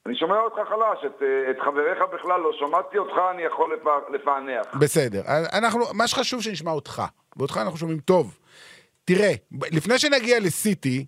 אני 0.07 0.15
שומע 0.15 0.35
אותך 0.39 0.55
חלש, 0.69 1.05
את, 1.05 1.21
אה, 1.21 1.51
את 1.51 1.55
חבריך 1.65 1.97
בכלל 2.13 2.39
לא 2.39 2.51
שמעתי 2.59 2.97
אותך, 2.97 3.13
אני 3.33 3.41
יכול 3.43 3.73
לפ- 3.75 4.09
לפענח. 4.21 4.65
בסדר. 4.79 5.21
אנחנו, 5.53 5.79
מה 5.93 6.07
שחשוב 6.07 6.41
שנשמע 6.41 6.71
אותך, 6.71 7.01
ואותך 7.37 7.57
אנחנו 7.61 7.77
שומעים 7.77 7.99
טוב. 7.99 8.37
תראה, 9.05 9.31
לפני 9.71 9.99
שנגיע 9.99 10.39
לסיטי, 10.39 11.05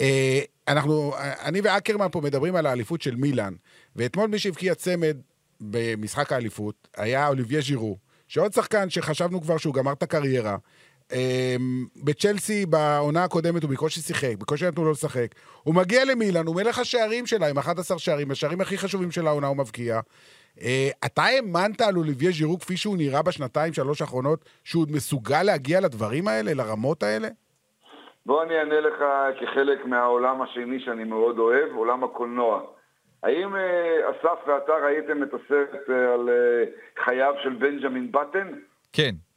אה, 0.00 0.40
אנחנו, 0.68 1.12
אני 1.44 1.60
ואקרמן 1.60 2.06
פה 2.12 2.20
מדברים 2.20 2.56
על 2.56 2.66
האליפות 2.66 3.02
של 3.02 3.16
מילאן, 3.16 3.52
ואתמול 3.96 4.26
מי 4.26 4.38
שהבקיע 4.38 4.74
צמד 4.74 5.16
במשחק 5.60 6.32
האליפות 6.32 6.88
היה 6.96 7.28
אוליביה 7.28 7.60
ז'ירו, 7.60 7.96
שעוד 8.28 8.52
שחקן 8.52 8.90
שחשבנו 8.90 9.40
כבר 9.42 9.56
שהוא 9.56 9.74
גמר 9.74 9.92
את 9.92 10.02
הקריירה. 10.02 10.56
אה, 11.12 11.56
בצ'לסי 12.04 12.66
בעונה 12.66 13.24
הקודמת 13.24 13.62
הוא 13.62 13.70
בקושי 13.70 14.00
שיחק, 14.00 14.36
בקושי 14.38 14.66
נתנו 14.66 14.84
לו 14.84 14.90
לשחק. 14.90 15.26
הוא 15.62 15.74
מגיע 15.74 16.04
למילאן, 16.04 16.46
הוא 16.46 16.56
מלך 16.56 16.78
השערים 16.78 17.26
שלה 17.26 17.48
עם 17.48 17.58
11 17.58 17.98
שערים, 17.98 18.30
השערים 18.30 18.60
הכי 18.60 18.78
חשובים 18.78 19.10
של 19.10 19.26
העונה 19.26 19.46
הוא 19.46 19.56
מבקיע. 19.56 20.00
אה, 20.60 20.88
אתה 21.06 21.22
האמנת 21.22 21.80
על 21.80 21.96
אוליביה 21.96 22.30
ז'ירו 22.30 22.58
כפי 22.58 22.76
שהוא 22.76 22.96
נראה 22.96 23.22
בשנתיים, 23.22 23.72
שלוש 23.72 24.00
האחרונות, 24.00 24.44
שהוא 24.64 24.82
עוד 24.82 24.92
מסוגל 24.92 25.42
להגיע 25.42 25.80
לדברים 25.80 26.28
האלה, 26.28 26.54
לרמות 26.54 27.02
האלה? 27.02 27.28
בוא 28.26 28.42
אני 28.42 28.58
אענה 28.58 28.80
לך 28.80 29.04
כחלק 29.40 29.86
מהעולם 29.86 30.42
השני 30.42 30.80
שאני 30.84 31.04
מאוד 31.04 31.38
אוהב, 31.38 31.74
עולם 31.74 32.04
הקולנוע. 32.04 32.62
האם 33.22 33.56
אה, 33.56 34.10
אסף 34.10 34.48
ואתה 34.48 34.72
ראיתם 34.72 35.22
את 35.22 35.34
הסרט 35.34 35.90
אה, 35.90 36.14
על 36.14 36.28
חייו 37.04 37.34
של 37.42 37.52
בנג'מין 37.52 38.12
בטן? 38.12 38.48
כן. 38.92 39.29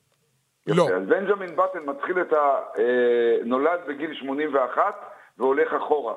לא. 0.67 0.87
אז 0.89 1.07
בנג'מין 1.07 1.55
בטן 1.55 1.79
מתחיל 1.85 2.21
את 2.21 2.33
ה... 2.33 2.59
אה, 2.77 3.37
נולד 3.45 3.79
בגיל 3.87 4.13
81 4.13 4.81
והולך 5.37 5.73
אחורה. 5.73 6.13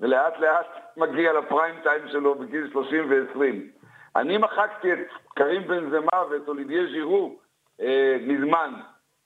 ולאט 0.00 0.38
לאט 0.38 0.66
מגיע 0.96 1.32
לפריים 1.32 1.74
טיים 1.82 2.08
שלו 2.08 2.34
בגיל 2.34 2.70
30 2.72 3.10
ו-20. 3.10 3.40
אני 4.16 4.38
מחקתי 4.38 4.92
את 4.92 4.98
קרים 5.34 5.66
בן 5.66 5.90
זמה 5.90 6.22
ואת 6.30 6.48
אולידיה 6.48 6.86
ז'ירו 6.86 7.36
אה, 7.80 8.16
מזמן. 8.20 8.72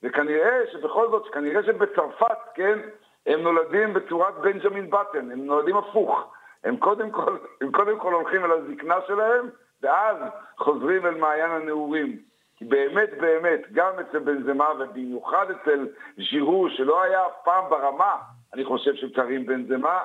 וכנראה 0.03 0.61
שבכל 0.73 1.11
זאת, 1.11 1.35
כנראה 1.35 1.63
שבצרפת, 1.63 2.39
כן, 2.55 2.79
הם 3.27 3.41
נולדים 3.41 3.95
בצורת 3.95 4.35
בנג'מין 4.35 4.91
בטן, 4.91 5.31
הם 5.31 5.47
נולדים 5.47 5.77
הפוך. 5.77 6.33
הם 6.65 6.77
קודם 6.77 7.11
כל, 7.11 7.37
הם 7.61 7.73
קודם 7.73 7.99
כל 7.99 8.13
הולכים 8.13 8.45
אל 8.45 8.51
הזקנה 8.51 8.95
שלהם, 9.07 9.49
ואז 9.83 10.17
חוזרים 10.59 11.07
אל 11.07 11.15
מעיין 11.15 11.51
הנעורים. 11.51 12.30
כי 12.61 12.65
באמת 12.65 13.11
באמת, 13.21 13.61
גם 13.73 13.93
אצל 14.01 14.19
בנזמה 14.19 14.69
ובמיוחד 14.81 15.47
אצל 15.51 15.89
ז'ירו, 16.31 16.69
שלא 16.77 17.03
היה 17.03 17.27
אף 17.27 17.33
פעם 17.45 17.65
ברמה, 17.71 18.17
אני 18.55 18.65
חושב, 18.65 18.95
של 18.95 19.13
קרים 19.15 19.47
בנזמה, 19.47 19.99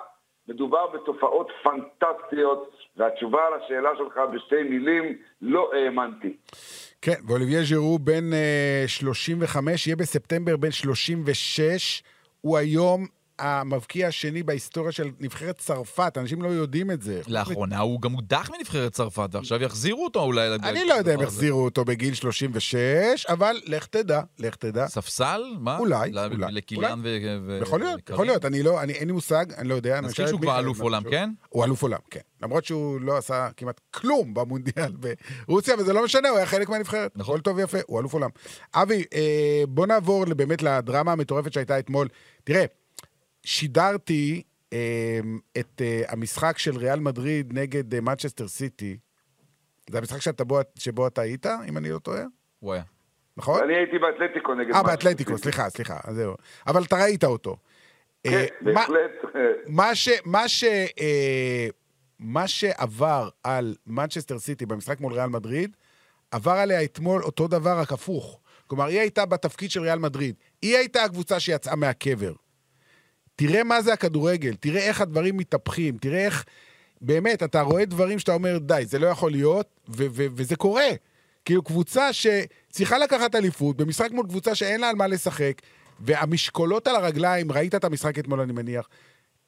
מדובר 0.48 0.88
בתופעות 0.88 1.48
פנטסטיות, 1.64 2.76
והתשובה 2.98 3.48
על 3.48 3.54
השאלה 3.54 3.90
שלך 3.98 4.20
בשתי 4.34 4.64
מילים, 4.64 5.18
לא 5.42 5.72
האמנתי. 5.74 6.38
כן, 7.02 7.16
ואוליביה 7.28 7.64
ז'ירו 7.64 8.00
בן 8.00 8.34
אה, 8.34 8.84
35, 8.88 9.88
יהיה 9.88 9.96
בספטמבר 9.96 10.58
בן 10.58 10.72
36. 10.72 12.04
הוא 12.42 12.58
היום 12.58 13.06
המבקיע 13.40 14.08
השני 14.08 14.44
בהיסטוריה 14.44 14.92
של 14.92 15.10
נבחרת 15.20 15.58
צרפת, 15.58 16.18
אנשים 16.18 16.42
לא 16.42 16.48
יודעים 16.48 16.92
את 16.92 17.02
זה. 17.02 17.22
לאחרונה 17.28 17.80
הוא 17.80 18.02
גם 18.02 18.12
הודח 18.12 18.50
מנבחרת 18.58 18.92
צרפת, 18.92 19.30
ועכשיו 19.32 19.64
יחזירו 19.64 20.04
אותו 20.04 20.22
אולי. 20.22 20.56
אני 20.64 20.86
לא 20.86 20.94
יודע 20.94 21.16
אם. 21.16 21.22
יחזירו 21.22 21.66
אותו 21.66 21.86
בגיל 21.86 22.14
36, 22.14 23.26
אבל 23.30 23.62
לך 23.66 23.86
תדע, 23.86 24.22
לך 24.40 24.56
תדע. 24.56 24.88
ספסל? 24.88 25.42
מה? 25.60 25.78
אולי, 25.78 26.12
אולי, 26.32 26.52
לקיליאן 26.52 27.02
ו... 27.04 27.60
יכול 27.62 27.80
להיות? 27.80 28.10
יכול 28.10 28.26
להיות, 28.26 28.46
אני 28.46 28.64
לא, 28.64 28.82
אני, 28.82 28.94
אין 28.94 29.08
לי 29.08 29.14
מושג, 29.14 29.46
אני 29.54 29.68
לא 29.68 29.76
יודע. 29.76 30.02
נזכיר 30.02 30.28
שהוא 30.28 30.42
כבר 30.42 30.60
אלוף. 30.60 30.82
עולם, 30.82 31.04
כן? 31.10 31.30
הוא 31.50 31.66
אלוף 31.66 31.82
עולם, 31.82 32.00
כן. 32.12 32.20
למרות 32.42 32.66
שהוא 32.66 33.02
לא 33.02 33.18
עשה 33.18 33.50
כמעט 33.58 33.82
כלום 33.92 34.34
במונדיאל 34.34 34.92
ברוסיה, 35.48 35.76
וזה 35.80 35.94
לא 35.94 36.04
משנה, 36.04 36.30
הוא 36.30 36.38
היה 36.38 36.46
חלק 36.46 36.70
מהנבחרת. 36.70 37.12
נכון. 37.16 37.40
טוב 37.40 37.58
ויפה, 37.58 37.78
הוא 37.88 38.00
אלוף 38.00 38.14
עולם. 38.14 38.30
אבי, 38.74 39.04
אה, 39.14 39.64
בוא 39.68 39.88
נעבור 39.88 40.26
באמת 40.26 40.64
לדרמה 40.64 41.12
המטורפת 41.12 41.54
שהייתה 41.54 41.80
אתמול. 41.80 42.08
תראה, 42.44 42.66
שידרתי 43.46 44.44
אה, 44.74 45.20
את 45.60 45.82
אה, 45.82 46.02
המשחק 46.08 46.58
של 46.58 46.78
ריאל 46.78 47.00
מדריד 47.00 47.54
נגד 47.54 47.94
אה, 47.94 48.02
מנצ'סטר 48.02 48.48
סיטי. 48.48 48.98
זה 49.90 49.98
המשחק 49.98 50.22
שאתה 50.22 50.44
בו, 50.44 50.60
שבו 50.80 51.08
אתה 51.08 51.22
היית, 51.22 51.46
אם 51.46 51.78
אני 51.78 51.90
לא 51.90 52.00
טועה? 52.00 52.24
הוא 52.60 52.74
היה. 52.74 52.84
נכון? 53.38 53.64
אני 53.64 53.76
הייתי 53.76 54.00
באתלטיקו 54.00 54.56
נגד... 54.56 54.72
אה, 54.72 54.84
מנצ'סטר 54.84 54.84
באתלטיקו, 54.84 55.32
סיטי. 55.32 55.42
סליחה, 55.42 55.70
סליחה, 55.70 55.98
אז 56.04 56.16
זהו. 56.16 56.36
אבל 56.68 56.84
אתה 56.84 56.96
ראית 56.96 57.24
אותו. 57.24 57.58
כן, 58.24 58.32
אה, 58.32 58.46
בהחלט. 58.62 59.12
אה, 59.36 59.42
מה 59.68 59.96
ש... 59.96 60.10
מה 60.26 60.48
ש... 60.48 60.64
אה, 61.00 61.68
מה 62.20 62.48
שעבר 62.48 63.30
על 63.44 63.76
מנצ'סטר 63.88 64.40
סיטי 64.40 64.66
במשחק 64.66 65.00
מול 65.00 65.14
ריאל 65.14 65.30
מדריד, 65.30 65.78
עבר 66.32 66.52
עליה 66.52 66.84
אתמול 66.84 67.24
אותו 67.24 67.48
דבר, 67.48 67.80
רק 67.80 67.92
הפוך. 67.92 68.40
כלומר, 68.68 68.86
היא 68.86 69.00
הייתה 69.00 69.26
בתפקיד 69.26 69.72
של 69.72 69.82
ריאל 69.82 70.00
מדריד. 70.00 70.36
היא 70.62 70.78
הייתה 70.78 71.04
הקבוצה 71.04 71.40
שיצאה 71.40 71.76
מהקבר. 71.76 72.34
תראה 73.36 73.64
מה 73.64 73.82
זה 73.82 73.94
הכדורגל, 73.94 74.56
תראה 74.60 74.82
איך 74.82 75.02
הדברים 75.02 75.38
מתהפכים, 75.38 75.98
תראה 75.98 76.26
איך... 76.26 76.46
באמת, 77.02 77.44
אתה 77.44 77.62
רואה 77.62 77.86
דברים 77.86 78.20
שאתה 78.20 78.34
אומר, 78.34 78.58
די, 78.58 78.84
זה 78.86 79.00
לא 79.00 79.08
יכול 79.08 79.32
להיות, 79.32 79.68
ו- 79.90 80.06
ו- 80.12 80.26
וזה 80.36 80.56
קורה. 80.56 80.88
כאילו, 81.46 81.64
קבוצה 81.64 82.14
שצריכה 82.14 82.98
לקחת 82.98 83.36
אליפות, 83.36 83.78
במשחק 83.78 84.12
מול 84.12 84.28
קבוצה 84.28 84.56
שאין 84.56 84.82
לה 84.82 84.90
על 84.90 84.96
מה 84.96 85.08
לשחק, 85.08 85.54
והמשקולות 86.00 86.88
על 86.88 86.96
הרגליים, 86.96 87.52
ראית 87.52 87.76
את 87.76 87.84
המשחק 87.84 88.20
אתמול, 88.20 88.40
אני 88.40 88.54
מניח, 88.54 88.90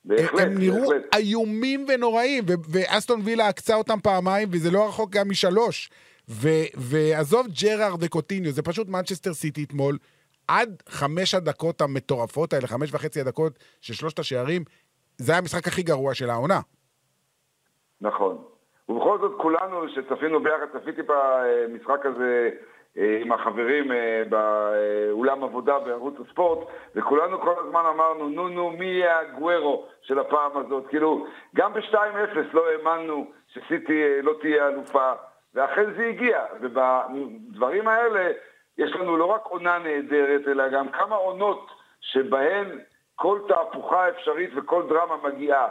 בהחלט, 0.06 0.40
הם 0.40 0.58
נראו 0.58 0.80
בהחלט. 0.90 1.16
איומים 1.16 1.86
ונוראים, 1.90 2.44
ו- 2.48 2.54
ואסטון 2.70 3.22
וילה 3.24 3.48
עקצה 3.48 3.76
אותם 3.76 3.98
פעמיים, 4.04 4.48
וזה 4.52 4.72
לא 4.72 4.88
רחוק 4.88 5.10
גם 5.10 5.30
משלוש. 5.30 5.90
ו- 6.30 6.66
ועזוב 6.76 7.48
ג'רארד 7.62 7.98
וקוטיניו, 8.04 8.52
זה 8.52 8.62
פשוט 8.62 8.88
מנצ'סטר 8.88 9.34
סיטי 9.34 9.64
אתמול, 9.64 9.98
עד 10.48 10.84
חמש 10.90 11.36
הדקות 11.36 11.82
המטורפות 11.82 12.54
האלה, 12.54 12.68
חמש 12.68 12.94
וחצי 12.94 13.22
הדקות 13.22 13.60
של 13.82 13.94
שלושת 13.94 14.20
השערים, 14.20 14.64
זה 15.18 15.32
היה 15.32 15.40
המשחק 15.40 15.68
הכי 15.68 15.84
גרוע 15.84 16.14
של 16.14 16.30
העונה. 16.30 16.60
נכון. 18.02 18.44
ובכל 18.90 19.18
זאת 19.22 19.32
כולנו 19.42 19.90
שצפינו 19.90 20.44
ביחד, 20.44 20.66
צפיתי 20.80 21.02
במשחק 21.02 22.06
הזה 22.06 22.50
אה, 22.98 23.18
עם 23.22 23.32
החברים 23.32 23.92
אה, 23.92 24.24
באולם 24.30 25.44
עבודה 25.44 25.80
בערוץ 25.80 26.16
הספורט, 26.28 26.68
וכולנו 26.96 27.42
כל 27.42 27.54
הזמן 27.66 27.84
אמרנו, 27.94 28.30
נו 28.30 28.48
נו, 28.48 28.72
מי 28.72 28.86
יהיה 28.86 29.20
הגוורו 29.20 29.86
של 30.02 30.20
הפעם 30.20 30.58
הזאת? 30.58 30.88
כאילו, 30.90 31.28
גם 31.56 31.74
ב-2-0 31.74 32.38
לא 32.54 32.66
האמנו 32.70 33.32
שסיטי 33.48 34.04
אה, 34.04 34.22
לא 34.22 34.34
תהיה 34.42 34.68
אלופה, 34.68 35.12
ואכן 35.54 35.94
זה 35.98 36.06
הגיע, 36.06 36.40
ובדברים 36.62 37.88
האלה 37.88 38.32
יש 38.78 38.92
לנו 38.92 39.18
לא 39.18 39.26
רק 39.26 39.46
עונה 39.46 39.78
נהדרת, 39.78 40.48
אלא 40.48 40.70
גם 40.70 40.90
כמה 40.90 41.16
עונות 41.16 41.72
שבהן 42.02 42.80
כל 43.16 43.40
תהפוכה 43.48 44.10
אפשרית 44.10 44.50
וכל 44.56 44.84
דרמה 44.90 45.18
מגיעה. 45.24 45.68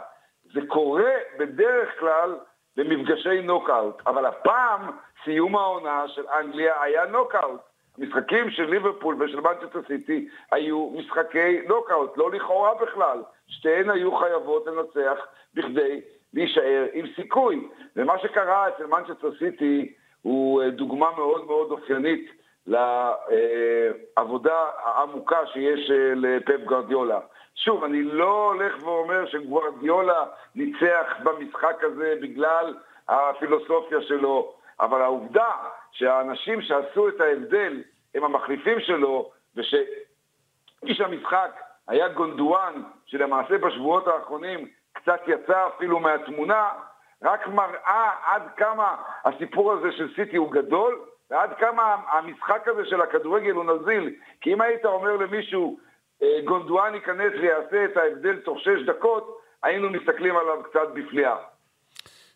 זה 0.53 0.59
קורה 0.67 1.11
בדרך 1.39 1.99
כלל 1.99 2.35
במפגשי 2.77 3.41
נוקאוט, 3.41 4.01
אבל 4.07 4.25
הפעם 4.25 4.91
סיום 5.23 5.55
העונה 5.55 6.07
של 6.07 6.27
אנגליה 6.27 6.81
היה 6.81 7.05
נוקאוט. 7.05 7.61
המשחקים 7.97 8.51
של 8.51 8.69
ליברפול 8.69 9.23
ושל 9.23 9.39
מנצ'סטר 9.39 9.79
סיטי 9.87 10.27
היו 10.51 10.89
משחקי 10.89 11.61
נוקאוט, 11.67 12.17
לא 12.17 12.31
לכאורה 12.31 12.73
בכלל. 12.75 13.23
שתיהן 13.47 13.89
היו 13.89 14.15
חייבות 14.15 14.67
לנצח 14.67 15.19
בכדי 15.53 16.01
להישאר 16.33 16.85
עם 16.93 17.05
סיכוי. 17.15 17.67
ומה 17.95 18.19
שקרה 18.19 18.67
אצל 18.67 18.85
מנצ'סטר 18.85 19.29
סיטי 19.39 19.93
הוא 20.21 20.61
אה, 20.61 20.69
דוגמה 20.69 21.11
מאוד 21.17 21.45
מאוד 21.45 21.71
אופיינית 21.71 22.31
לעבודה 22.67 24.65
העמוקה 24.83 25.45
שיש 25.53 25.91
אה, 25.91 26.13
לפפ 26.15 26.59
גרדיולה. 26.65 27.19
שוב, 27.55 27.83
אני 27.83 28.03
לא 28.03 28.51
הולך 28.53 28.83
ואומר 28.83 29.25
שגוורדיולה 29.25 30.25
ניצח 30.55 31.05
במשחק 31.23 31.83
הזה 31.83 32.15
בגלל 32.21 32.77
הפילוסופיה 33.07 34.01
שלו, 34.01 34.53
אבל 34.79 35.01
העובדה 35.01 35.51
שהאנשים 35.91 36.61
שעשו 36.61 37.09
את 37.09 37.21
ההבדל 37.21 37.83
הם 38.15 38.23
המחליפים 38.23 38.79
שלו, 38.79 39.31
ושאיש 39.55 41.01
המשחק 41.01 41.51
היה 41.87 42.07
גונדואן, 42.07 42.83
שלמעשה 43.05 43.57
בשבועות 43.57 44.07
האחרונים 44.07 44.67
קצת 44.93 45.21
יצא 45.27 45.67
אפילו 45.67 45.99
מהתמונה, 45.99 46.69
רק 47.23 47.47
מראה 47.47 48.09
עד 48.25 48.41
כמה 48.57 48.95
הסיפור 49.25 49.71
הזה 49.73 49.91
של 49.91 50.15
סיטי 50.15 50.37
הוא 50.37 50.51
גדול, 50.51 50.99
ועד 51.31 51.49
כמה 51.59 51.95
המשחק 52.11 52.67
הזה 52.67 52.81
של 52.89 53.01
הכדורגל 53.01 53.51
הוא 53.51 53.63
נזיל. 53.63 54.15
כי 54.41 54.53
אם 54.53 54.61
היית 54.61 54.85
אומר 54.85 55.17
למישהו, 55.17 55.79
אה, 56.23 56.27
גונדואן 56.45 56.95
ייכנס 56.95 57.33
ויעשה 57.41 57.85
את 57.85 57.97
ההבדל 57.97 58.39
תוך 58.39 58.59
שש 58.59 58.85
דקות, 58.87 59.37
היינו 59.63 59.89
מסתכלים 59.89 60.37
עליו 60.37 60.63
קצת 60.63 60.87
בפליאה. 60.95 61.35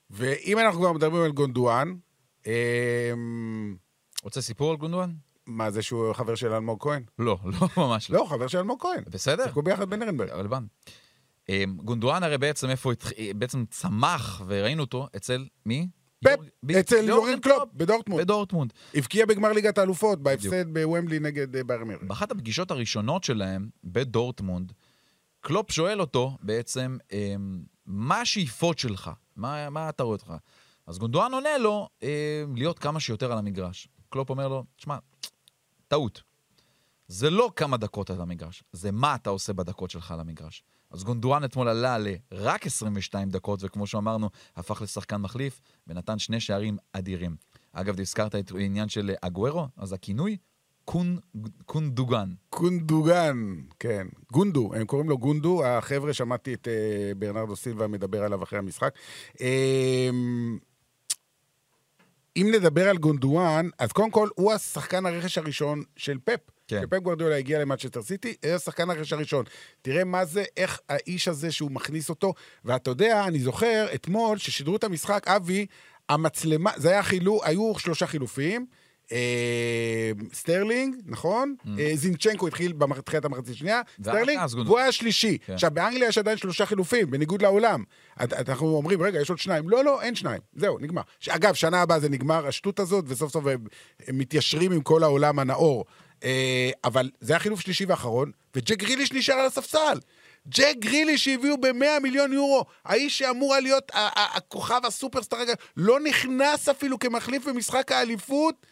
ואם 0.09 0.59
אנחנו 0.59 0.79
כבר 0.79 0.93
מדברים 0.93 1.23
על 1.23 1.31
גונדואן, 1.31 1.87
אה, 2.47 3.11
רוצה 4.23 4.41
סיפור 4.41 4.71
על 4.71 4.77
גונדואן? 4.77 5.09
מה 5.47 5.71
זה 5.71 5.81
שהוא 5.81 6.13
חבר 6.13 6.35
של 6.35 6.53
אלמוג 6.53 6.83
כהן? 6.83 7.03
לא, 7.19 7.37
לא, 7.45 7.67
ממש 7.87 8.11
לא. 8.11 8.19
לא, 8.19 8.25
חבר 8.25 8.47
של 8.47 8.57
אלמוג 8.57 8.81
כהן. 8.81 9.03
בסדר. 9.11 9.43
שיחקו 9.43 9.61
ביחד 9.61 9.89
בנירנברג. 9.89 10.29
רלוונט. 10.29 10.67
אה, 11.49 11.63
גונדואן 11.75 12.23
הרי 12.23 12.37
בעצם 12.37 12.69
איפה, 12.69 12.91
בעצם 13.35 13.65
צמח, 13.65 14.41
וראינו 14.47 14.81
אותו 14.83 15.07
אצל 15.15 15.45
מי? 15.65 15.87
פפ, 16.23 16.69
אצל 16.79 17.07
יורגן 17.07 17.39
קלופ, 17.39 17.69
בדורטמונד. 17.73 18.21
בדורטמונד. 18.23 18.73
הבקיע 18.95 19.25
בגמר 19.25 19.51
ליגת 19.53 19.77
האלופות, 19.77 20.23
בהפסד 20.23 20.73
בוומבלי 20.73 21.19
נגד 21.19 21.55
אה, 21.55 21.63
באיירן. 21.63 21.83
באחת 22.01 22.31
הפגישות 22.31 22.71
הראשונות 22.71 23.23
שלהם 23.23 23.69
בדורטמונד, 23.83 24.71
קלופ 25.41 25.71
שואל 25.71 26.01
אותו 26.01 26.37
בעצם, 26.41 26.97
אמ, 27.11 27.63
מה 27.85 28.21
השאיפות 28.21 28.79
שלך? 28.79 29.11
מה, 29.35 29.69
מה 29.69 29.89
אתה 29.89 30.03
רואה 30.03 30.15
אותך? 30.15 30.33
אז 30.87 30.99
גונדואן 30.99 31.33
עונה 31.33 31.57
לו, 31.57 31.89
אמ, 32.01 32.07
להיות 32.55 32.79
כמה 32.79 32.99
שיותר 32.99 33.31
על 33.31 33.37
המגרש. 33.37 33.87
קלופ 34.09 34.29
אומר 34.29 34.47
לו, 34.47 34.63
תשמע, 34.75 34.97
טעות. 35.87 36.21
זה 37.07 37.29
לא 37.29 37.51
כמה 37.55 37.77
דקות 37.77 38.09
על 38.09 38.21
המגרש, 38.21 38.63
זה 38.71 38.91
מה 38.91 39.15
אתה 39.15 39.29
עושה 39.29 39.53
בדקות 39.53 39.89
שלך 39.89 40.11
על 40.11 40.19
המגרש. 40.19 40.63
אז 40.91 41.03
גונדואן 41.03 41.43
אתמול 41.43 41.67
עלה 41.67 41.97
לרק 41.97 42.65
22 42.65 43.29
דקות, 43.29 43.59
וכמו 43.63 43.87
שאמרנו, 43.87 44.29
הפך 44.55 44.81
לשחקן 44.81 45.17
מחליף, 45.17 45.61
ונתן 45.87 46.19
שני 46.19 46.39
שערים 46.39 46.77
אדירים. 46.93 47.35
אגב, 47.73 47.99
הזכרת 47.99 48.35
את 48.35 48.51
העניין 48.51 48.89
של 48.89 49.11
אגוארו, 49.21 49.67
אז 49.77 49.93
הכינוי, 49.93 50.37
קון, 50.85 51.17
קונדוגן. 51.65 52.29
קונדוגן, 52.49 53.55
כן. 53.79 54.07
גונדו, 54.33 54.71
הם 54.75 54.85
קוראים 54.85 55.09
לו 55.09 55.17
גונדו. 55.17 55.65
החבר'ה, 55.65 56.13
שמעתי 56.13 56.53
את 56.53 56.67
אה, 56.67 57.11
ברנרדו 57.17 57.55
סילבה 57.55 57.87
מדבר 57.87 58.23
עליו 58.23 58.43
אחרי 58.43 58.59
המשחק. 58.59 58.93
אה, 59.41 60.09
אם 62.37 62.51
נדבר 62.55 62.89
על 62.89 62.97
גונדואן, 62.97 63.69
אז 63.79 63.91
קודם 63.91 64.11
כל, 64.11 64.29
הוא 64.35 64.53
השחקן 64.53 65.05
הרכש 65.05 65.37
הראשון 65.37 65.83
של 65.95 66.17
פפ. 66.23 66.39
כן. 66.71 66.79
כשפפ 66.79 67.03
גוורדיולה 67.03 67.37
הגיע 67.37 67.59
למנצ'סטר 67.59 68.01
סיטי, 68.01 68.35
זה 68.45 68.55
השחקן 68.55 68.89
הרכש 68.89 69.13
הראשון. 69.13 69.45
תראה 69.81 70.03
מה 70.03 70.25
זה, 70.25 70.43
איך 70.57 70.79
האיש 70.89 71.27
הזה 71.27 71.51
שהוא 71.51 71.71
מכניס 71.71 72.09
אותו. 72.09 72.33
ואתה 72.65 72.89
יודע, 72.89 73.23
אני 73.27 73.39
זוכר 73.39 73.87
אתמול 73.95 74.37
ששידרו 74.37 74.75
את 74.75 74.83
המשחק, 74.83 75.27
אבי, 75.27 75.65
המצלמה, 76.09 76.71
זה 76.75 76.89
היה 76.89 77.03
חילוף, 77.03 77.43
היו 77.45 77.79
שלושה 77.79 78.07
חילופים. 78.07 78.65
אה, 79.11 80.11
סטרלינג, 80.33 80.95
נכון? 81.05 81.55
אה, 81.79 81.91
זינצ'נקו 81.95 82.47
התחיל 82.47 82.73
בתחילת 82.73 83.25
המחצית 83.25 83.55
השנייה, 83.55 83.81
סטרלינג. 84.01 84.41
והוא 84.65 84.79
היה 84.79 84.87
השלישי. 84.87 85.37
כן. 85.37 85.53
עכשיו, 85.53 85.71
באנגליה 85.73 86.07
יש 86.07 86.17
עדיין 86.17 86.37
שלושה 86.37 86.65
חילופים, 86.65 87.11
בניגוד 87.11 87.41
לעולם. 87.41 87.83
אנחנו 88.19 88.67
אומרים, 88.67 89.01
רגע, 89.01 89.21
יש 89.21 89.29
עוד 89.29 89.39
שניים. 89.39 89.69
לא, 89.69 89.83
לא, 89.83 90.01
אין 90.01 90.15
שניים. 90.15 90.41
זהו, 90.55 90.79
נגמר. 90.79 91.01
אגב, 91.29 91.53
שנה 91.53 91.81
הבאה 91.81 91.99
זה 91.99 92.09
נגמר, 92.09 92.47
השטות 92.47 92.79
הזאת, 92.79 93.05
וסוף 93.07 93.31
סוף 93.31 93.45
הם 94.07 94.17
מתיישרים 94.17 94.71
עם 94.71 94.81
כל 94.81 95.03
העולם 95.03 95.39
הנאור. 95.39 95.85
אה, 96.23 96.69
אבל 96.83 97.09
זה 97.19 97.33
היה 97.33 97.39
חילוף 97.39 97.59
שלישי 97.59 97.85
ואחרון, 97.85 98.31
וג'ק 98.55 98.77
גריליש 98.77 99.11
נשאר 99.11 99.35
על 99.35 99.45
הספסל. 99.45 99.99
ג'ק 100.47 100.75
גריליש 100.79 101.23
שהביאו 101.23 101.57
ב-100 101.61 101.99
מיליון 102.01 102.33
יורו, 102.33 102.65
האיש 102.85 103.17
שאמור 103.17 103.55
להיות 103.55 103.91
הכוכב 104.35 104.81
הסופרסטאר, 104.85 105.37
לא 105.77 105.99
נכנס 105.99 106.69
אפילו 106.69 106.99
כמחליף 106.99 107.47
במשחק 107.47 107.91
האליפות, 107.91 108.65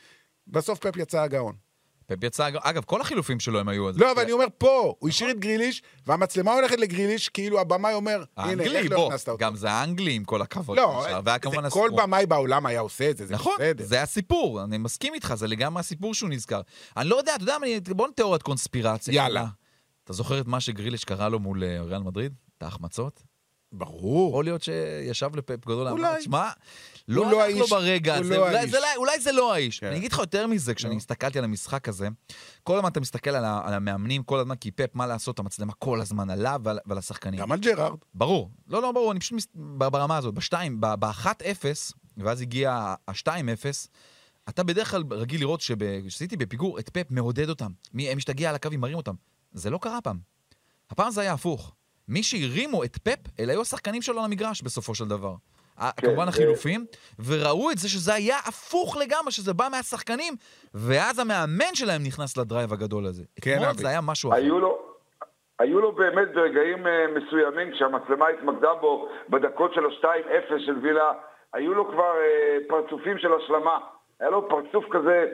בסוף 0.47 0.79
פפ 0.79 0.97
יצא 0.97 1.21
הגאון. 1.21 1.68
פפ 2.09 2.23
יצא, 2.23 2.49
אגב, 2.61 2.83
כל 2.83 3.01
החילופים 3.01 3.39
שלו 3.39 3.59
הם 3.59 3.69
היו... 3.69 3.89
לא, 3.95 4.11
אבל 4.11 4.21
אני 4.21 4.31
אומר 4.31 4.45
פה, 4.57 4.93
הוא 4.99 5.09
השאיר 5.09 5.31
את 5.31 5.39
גריליש, 5.39 5.81
והמצלמה 6.07 6.53
הולכת 6.53 6.79
לגריליש, 6.79 7.29
כאילו 7.29 7.59
הבמאי 7.59 7.93
אומר, 7.93 8.23
הנה, 8.37 8.63
איך 8.63 8.91
לא 8.91 9.07
הכנסת 9.07 9.29
אותו? 9.29 9.37
גם 9.37 9.55
זה 9.55 9.71
האנגלי 9.71 10.13
עם 10.13 10.23
כל 10.23 10.41
הכבוד. 10.41 10.77
לא, 10.77 11.05
והיה 11.23 11.39
זה 11.51 11.69
כל. 11.69 11.89
במאי 11.97 12.25
בעולם 12.25 12.65
היה 12.65 12.79
עושה 12.79 13.09
את 13.09 13.17
זה, 13.17 13.25
זה 13.25 13.33
נכון, 13.33 13.53
בסדר. 13.55 13.85
זה 13.85 14.01
הסיפור, 14.01 14.63
אני 14.63 14.77
מסכים 14.77 15.13
איתך, 15.13 15.33
זה 15.35 15.47
לגמרי 15.47 15.79
הסיפור 15.79 16.13
שהוא 16.13 16.29
נזכר. 16.29 16.61
אני 16.97 17.09
לא 17.09 17.15
יודע, 17.15 17.35
אתה 17.35 17.43
יודע, 17.43 17.57
בוא 17.95 18.07
נתיאוריית 18.07 18.43
קונספירציה. 18.43 19.13
יאללה. 19.13 19.45
אתה 20.03 20.13
זוכר 20.13 20.41
את 20.41 20.47
מה 20.47 20.59
שגריליש 20.59 21.03
קרא 21.03 21.29
לו 21.29 21.39
מול 21.39 21.63
אה, 21.63 21.81
ריאל 21.81 22.01
מדריד? 22.01 22.33
את 22.57 22.63
ההחמצות? 22.63 23.23
ברור. 23.71 24.29
יכול 24.29 24.43
להיות 24.45 24.61
שישב 24.63 25.35
לפפ 25.35 25.65
גדול, 25.65 25.87
אולי. 25.87 26.01
אמר, 26.09 26.21
שמע, 26.21 26.43
הוא 26.43 26.49
לא 27.07 27.21
לא 27.31 27.43
הלך 27.43 27.55
לו 27.55 27.59
האיש, 27.61 27.69
ברגע 27.71 28.15
הזה, 28.15 28.37
לא 28.37 28.47
אולי. 28.49 28.67
זה 28.67 28.79
לא- 28.79 28.85
אולי 28.95 29.19
זה 29.19 29.31
לא 29.31 29.53
האיש. 29.53 29.79
כן. 29.79 29.87
אני 29.87 29.97
אגיד 29.97 30.11
לך 30.13 30.19
יותר 30.19 30.47
מזה, 30.47 30.73
כשאני 30.73 30.93
לא. 30.93 30.97
הסתכלתי 30.97 31.37
על 31.39 31.45
המשחק 31.45 31.87
הזה, 31.89 32.07
כל 32.63 32.75
הזמן 32.77 32.89
אתה 32.89 32.99
מסתכל 32.99 33.29
על 33.29 33.45
על 33.45 33.73
המאמנים, 33.73 34.23
כל 34.23 34.39
הזמן, 34.39 34.55
כי 34.55 34.71
פפ, 34.71 34.89
מה 34.95 35.07
לעשות, 35.07 35.39
המצלמה 35.39 35.73
כל 35.73 36.01
הזמן 36.01 36.29
עליו 36.29 36.61
ועל- 36.63 36.79
ועל 36.85 36.97
השחקנים. 36.97 37.39
גם 37.39 37.51
על 37.51 37.59
ג'רארד. 37.59 37.97
ברור. 38.13 38.49
לא, 38.67 38.81
לא, 38.81 38.91
ברור, 38.91 39.11
אני 39.11 39.19
פשוט 39.19 39.33
מס... 39.33 39.47
ברמה 39.55 40.17
הזאת. 40.17 40.33
בשתיים, 40.33 40.81
ב-1-0, 40.81 41.65
ואז 42.17 42.41
הגיע 42.41 42.71
ה-2-0, 43.07 43.65
אתה 44.49 44.63
בדרך 44.63 44.91
כלל 44.91 45.03
רגיל 45.11 45.39
לראות 45.39 45.61
שכשסיטי 45.61 46.37
בפיגור, 46.37 46.79
את 46.79 46.89
פפ 46.89 47.05
מעודד 47.11 47.49
אותם. 47.49 47.71
מי 47.93 48.15
משתגע 48.15 48.49
על 48.49 48.55
הקווים, 48.55 48.81
מרים 48.81 48.97
אותם. 48.97 49.13
זה 49.53 49.69
לא 49.69 49.77
קרה 49.81 50.01
פעם. 50.01 50.19
הפעם 50.89 51.11
זה 51.11 51.21
היה 51.21 51.33
הפוך. 51.33 51.73
מי 52.09 52.23
שהרימו 52.23 52.83
את 52.83 52.97
פפ, 52.97 53.39
אלה 53.39 53.51
היו 53.51 53.61
השחקנים 53.61 54.01
שלו 54.01 54.19
על 54.19 54.25
המגרש 54.25 54.61
בסופו 54.61 54.95
של 54.95 55.05
דבר. 55.05 55.33
כן, 55.79 56.07
כמובן 56.07 56.27
החילופים, 56.27 56.85
וראו 57.25 57.71
את 57.71 57.77
זה 57.77 57.89
שזה 57.89 58.13
היה 58.13 58.37
הפוך 58.47 58.97
לגמרי, 58.97 59.31
שזה 59.31 59.53
בא 59.53 59.67
מהשחקנים, 59.71 60.33
ואז 60.73 61.19
המאמן 61.19 61.73
שלהם 61.73 62.01
נכנס 62.07 62.37
לדרייב 62.37 62.73
הגדול 62.73 63.05
הזה. 63.05 63.23
כן, 63.41 63.57
אתמול. 63.57 63.73
זה 63.73 63.87
היה 63.87 64.01
משהו 64.01 64.31
אחר. 64.31 64.39
לו, 64.41 64.79
היו 65.59 65.79
לו 65.79 65.91
באמת 65.91 66.27
ברגעים 66.33 66.87
אה, 66.87 67.05
מסוימים, 67.15 67.71
כשהמצלמה 67.71 68.27
התמקדה 68.27 68.73
בו 68.73 69.09
בדקות 69.29 69.73
של 69.73 69.85
ה-2-0 69.85 70.59
של 70.65 70.77
וילה, 70.81 71.11
היו 71.53 71.73
לו 71.73 71.91
כבר 71.91 72.13
אה, 72.21 72.57
פרצופים 72.67 73.17
של 73.17 73.33
השלמה. 73.33 73.77
היה 74.19 74.29
לו 74.29 74.49
פרצוף 74.49 74.85
כזה, 74.91 75.25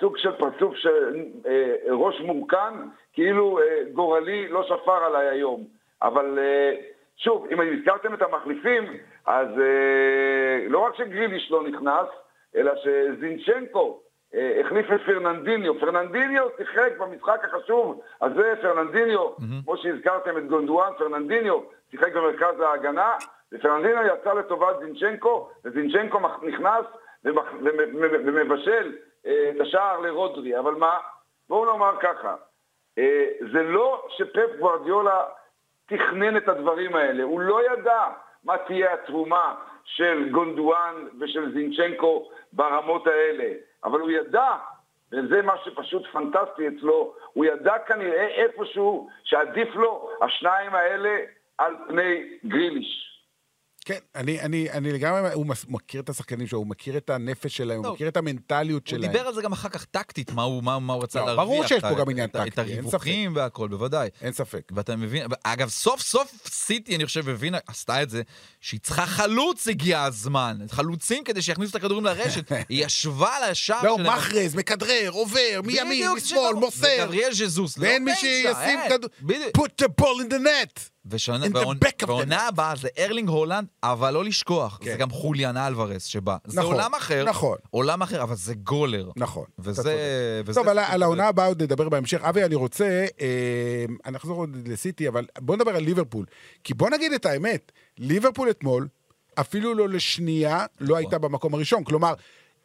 סוג 0.00 0.16
של 0.16 0.32
פרצוף 0.32 0.74
של 0.76 1.16
אה, 1.46 1.94
ראש 1.94 2.20
מורכן, 2.20 2.74
כאילו 3.12 3.58
אה, 3.58 3.64
גורלי 3.92 4.48
לא 4.48 4.62
שפר 4.62 5.04
עליי 5.04 5.28
היום. 5.28 5.81
אבל 6.02 6.38
אה, 6.38 6.74
שוב, 7.16 7.46
אם 7.52 7.60
הזכרתם 7.60 8.14
את 8.14 8.22
המחליפים, 8.22 8.84
אז 9.26 9.48
אה, 9.48 10.68
לא 10.68 10.78
רק 10.78 10.94
שגריליש 10.94 11.50
לא 11.50 11.62
נכנס, 11.62 12.06
אלא 12.56 12.72
שזינצ'נקו 12.76 14.00
אה, 14.34 14.60
החליף 14.60 14.86
את 14.94 15.00
פרננדיניו. 15.06 15.80
פרננדיניו 15.80 16.48
שיחק 16.56 16.98
במשחק 16.98 17.44
החשוב 17.44 18.00
הזה, 18.20 18.54
פרננדיניו, 18.62 19.36
כמו 19.64 19.76
שהזכרתם 19.76 20.38
את 20.38 20.46
גונדואן, 20.46 20.92
פרננדיניו 20.98 21.60
שיחק 21.90 22.12
במרכז 22.12 22.60
ההגנה, 22.60 23.12
ופרננדיניו 23.52 24.02
יצא 24.06 24.32
לטובת 24.32 24.76
זינצ'נקו, 24.80 25.50
וזינצ'נקו 25.64 26.18
נכנס 26.42 26.84
ומבשל 28.24 28.96
את 29.26 29.60
השער 29.60 30.00
לרודרי, 30.00 30.58
אבל 30.58 30.74
מה? 30.74 30.98
בואו 31.48 31.64
נאמר 31.64 31.96
ככה, 32.00 32.34
זה 33.52 33.62
לא 33.62 34.06
שפפ 34.08 34.56
גוורדיולה 34.58 35.24
תכנן 35.86 36.36
את 36.36 36.48
הדברים 36.48 36.96
האלה, 36.96 37.22
הוא 37.22 37.40
לא 37.40 37.72
ידע 37.72 38.02
מה 38.44 38.58
תהיה 38.58 38.94
התרומה 38.94 39.54
של 39.84 40.28
גונדואן 40.30 40.94
ושל 41.20 41.52
זינצ'נקו 41.52 42.30
ברמות 42.52 43.06
האלה, 43.06 43.54
אבל 43.84 44.00
הוא 44.00 44.10
ידע, 44.10 44.56
וזה 45.12 45.42
מה 45.42 45.52
שפשוט 45.64 46.06
פנטסטי 46.06 46.68
אצלו, 46.68 47.14
הוא 47.32 47.44
ידע 47.44 47.78
כנראה 47.78 48.26
איפשהו 48.26 49.08
שעדיף 49.24 49.74
לו 49.74 50.10
השניים 50.22 50.74
האלה 50.74 51.18
על 51.58 51.76
פני 51.88 52.38
גריליש. 52.44 53.11
כן, 53.84 53.98
אני, 54.14 54.40
אני, 54.40 54.70
אני 54.70 54.92
לגמרי, 54.92 55.32
הוא 55.32 55.46
מכיר 55.68 56.00
את 56.00 56.08
השחקנים 56.08 56.46
שלו, 56.46 56.58
הוא 56.58 56.66
מכיר 56.66 56.96
את 56.96 57.10
הנפש 57.10 57.56
שלהם, 57.56 57.78
הוא 57.78 57.86
לא. 57.86 57.92
מכיר 57.94 58.08
את 58.08 58.16
המנטליות 58.16 58.86
הוא 58.88 58.90
שלהם. 58.98 59.12
דיבר 59.12 59.26
על 59.26 59.34
זה 59.34 59.42
גם 59.42 59.52
אחר 59.52 59.68
כך 59.68 59.84
טקטית, 59.84 60.30
מה 60.32 60.42
הוא, 60.42 60.62
מה, 60.62 60.78
מה 60.78 60.92
הוא 60.92 61.02
רצה 61.02 61.18
לא, 61.20 61.26
להרוויח. 61.26 61.44
ברור 61.46 61.66
שיש 61.66 61.80
פה 61.82 61.90
את- 61.92 61.96
גם 61.96 62.10
עניין 62.10 62.28
את- 62.30 62.36
את 62.36 62.42
טקטי, 62.54 62.60
אין 62.70 62.78
הריווחים 62.78 63.36
והכל, 63.36 63.68
בוודאי. 63.68 64.08
אין 64.20 64.32
ספק. 64.32 64.62
ואתה 64.74 64.96
מבין, 64.96 65.26
אגב, 65.44 65.68
סוף 65.68 66.00
סוף 66.00 66.32
סיטי, 66.48 66.96
אני 66.96 67.06
חושב, 67.06 67.28
הבינה, 67.28 67.58
עשתה 67.66 68.02
את 68.02 68.10
זה, 68.10 68.22
שהיא 68.60 68.80
צריכה 68.80 69.06
חלוץ, 69.06 69.68
הגיע 69.68 70.02
הזמן. 70.02 70.58
חלוצים 70.70 71.24
כדי 71.24 71.42
שיכניסו 71.42 71.70
את 71.70 71.84
הכדורים 71.84 72.04
לרשת. 72.04 72.52
היא 72.68 72.86
ישבה 72.86 73.36
על 73.36 73.42
השער 73.42 73.82
לא, 73.84 73.96
שלהם. 73.98 74.16
מחרז, 74.16 74.54
מכדרר, 74.54 75.08
עובר, 75.10 75.60
מימין, 75.64 76.10
משמאל, 76.16 76.52
מוסר. 76.54 76.86
וגבריאל 77.02 77.32
ז'זוס. 77.32 77.78
לא 77.78 77.82
ואין 77.82 78.04
מי 78.04 78.14
שישים 78.14 78.46
אין. 78.60 78.88
כדור. 78.88 79.10
בדיוק. 79.22 79.56
put 79.58 79.84
the 79.84 79.88
ball 80.02 80.26
in 80.28 80.32
the 80.32 80.44
net. 80.44 80.91
ושנה- 81.06 81.46
ועונה. 82.06 82.48
הבאה 82.48 82.76
זה 82.76 82.88
ארלינג 82.98 83.28
הולנד, 83.28 83.66
אבל 83.82 84.10
לא 84.14 84.24
לשכוח, 84.24 84.78
כן. 84.80 84.90
זה 84.90 84.96
גם 84.96 85.10
חוליאן 85.10 85.56
אלוורס 85.56 86.04
שבא. 86.04 86.36
זה 86.46 86.60
נכון, 86.60 86.72
עולם 86.74 86.94
אחר, 86.94 87.24
נכון. 87.28 87.58
עולם 87.70 88.02
אחר, 88.02 88.22
אבל 88.22 88.34
זה 88.34 88.54
גולר. 88.54 89.10
נכון. 89.16 89.44
וזה... 89.58 89.96
וזה 90.44 90.60
טוב, 90.60 90.68
על 90.68 90.78
ה- 90.78 90.92
על 90.92 91.02
העונה 91.02 91.28
הבאה 91.28 91.46
עוד 91.46 91.62
נדבר 91.62 91.88
בהמשך. 91.88 92.22
אבי, 92.24 92.44
אני 92.44 92.54
רוצה, 92.54 93.06
אה, 93.20 93.26
אני 94.06 94.16
אחזור 94.16 94.36
עוד 94.38 94.68
לסיטי, 94.68 95.08
אבל 95.08 95.24
בוא 95.40 95.56
נדבר 95.56 95.76
על 95.76 95.82
ליברפול. 95.82 96.26
כי 96.64 96.74
בוא 96.74 96.90
נגיד 96.90 97.12
את 97.12 97.26
האמת, 97.26 97.72
ליברפול 97.98 98.50
אתמול, 98.50 98.88
אפילו 99.40 99.74
לא 99.74 99.88
לשנייה, 99.88 100.66
לא 100.80 100.96
הייתה 100.96 101.18
במקום 101.18 101.54
הראשון. 101.54 101.84
כלומר, 101.84 102.14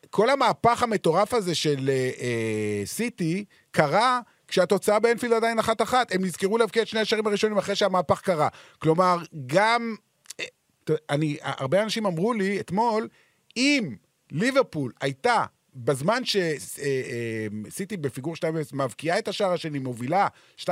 כל 0.10 0.30
המהפך 0.30 0.84
המטורף 0.84 1.34
הזה 1.34 1.56
של 1.56 1.90
אה, 1.90 1.94
אה, 2.22 2.82
סיטי 2.86 3.46
קרה 3.72 4.20
כשהתוצאה 4.48 5.00
באנפילד 5.00 5.34
עדיין 5.34 5.60
אחת-אחת. 5.60 6.12
הם 6.16 6.26
נזכרו 6.26 6.58
להבקיע 6.58 6.82
את 6.82 6.88
שני 6.88 7.00
השערים 7.00 7.28
הראשונים 7.28 7.58
אחרי 7.58 7.76
שהמהפך 7.76 8.22
קרה. 8.22 8.48
כלומר, 8.80 9.18
גם... 9.46 9.96
אה, 10.40 10.46
אני, 11.10 11.38
הרבה 11.42 11.84
אנשים 11.84 12.06
אמרו 12.06 12.34
לי 12.34 12.60
אתמול, 12.60 13.08
אם 13.58 13.96
ליברפול 14.32 14.92
הייתה 15.02 15.46
בזמן 15.76 16.22
שסיטי 16.26 17.98
בפיגור 17.98 18.36
2 18.36 18.56
מבקיעה 18.74 19.20
את 19.20 19.28
השער 19.28 19.54
השני, 19.54 19.80
מובילה 19.80 20.28
2-1, 20.60 20.68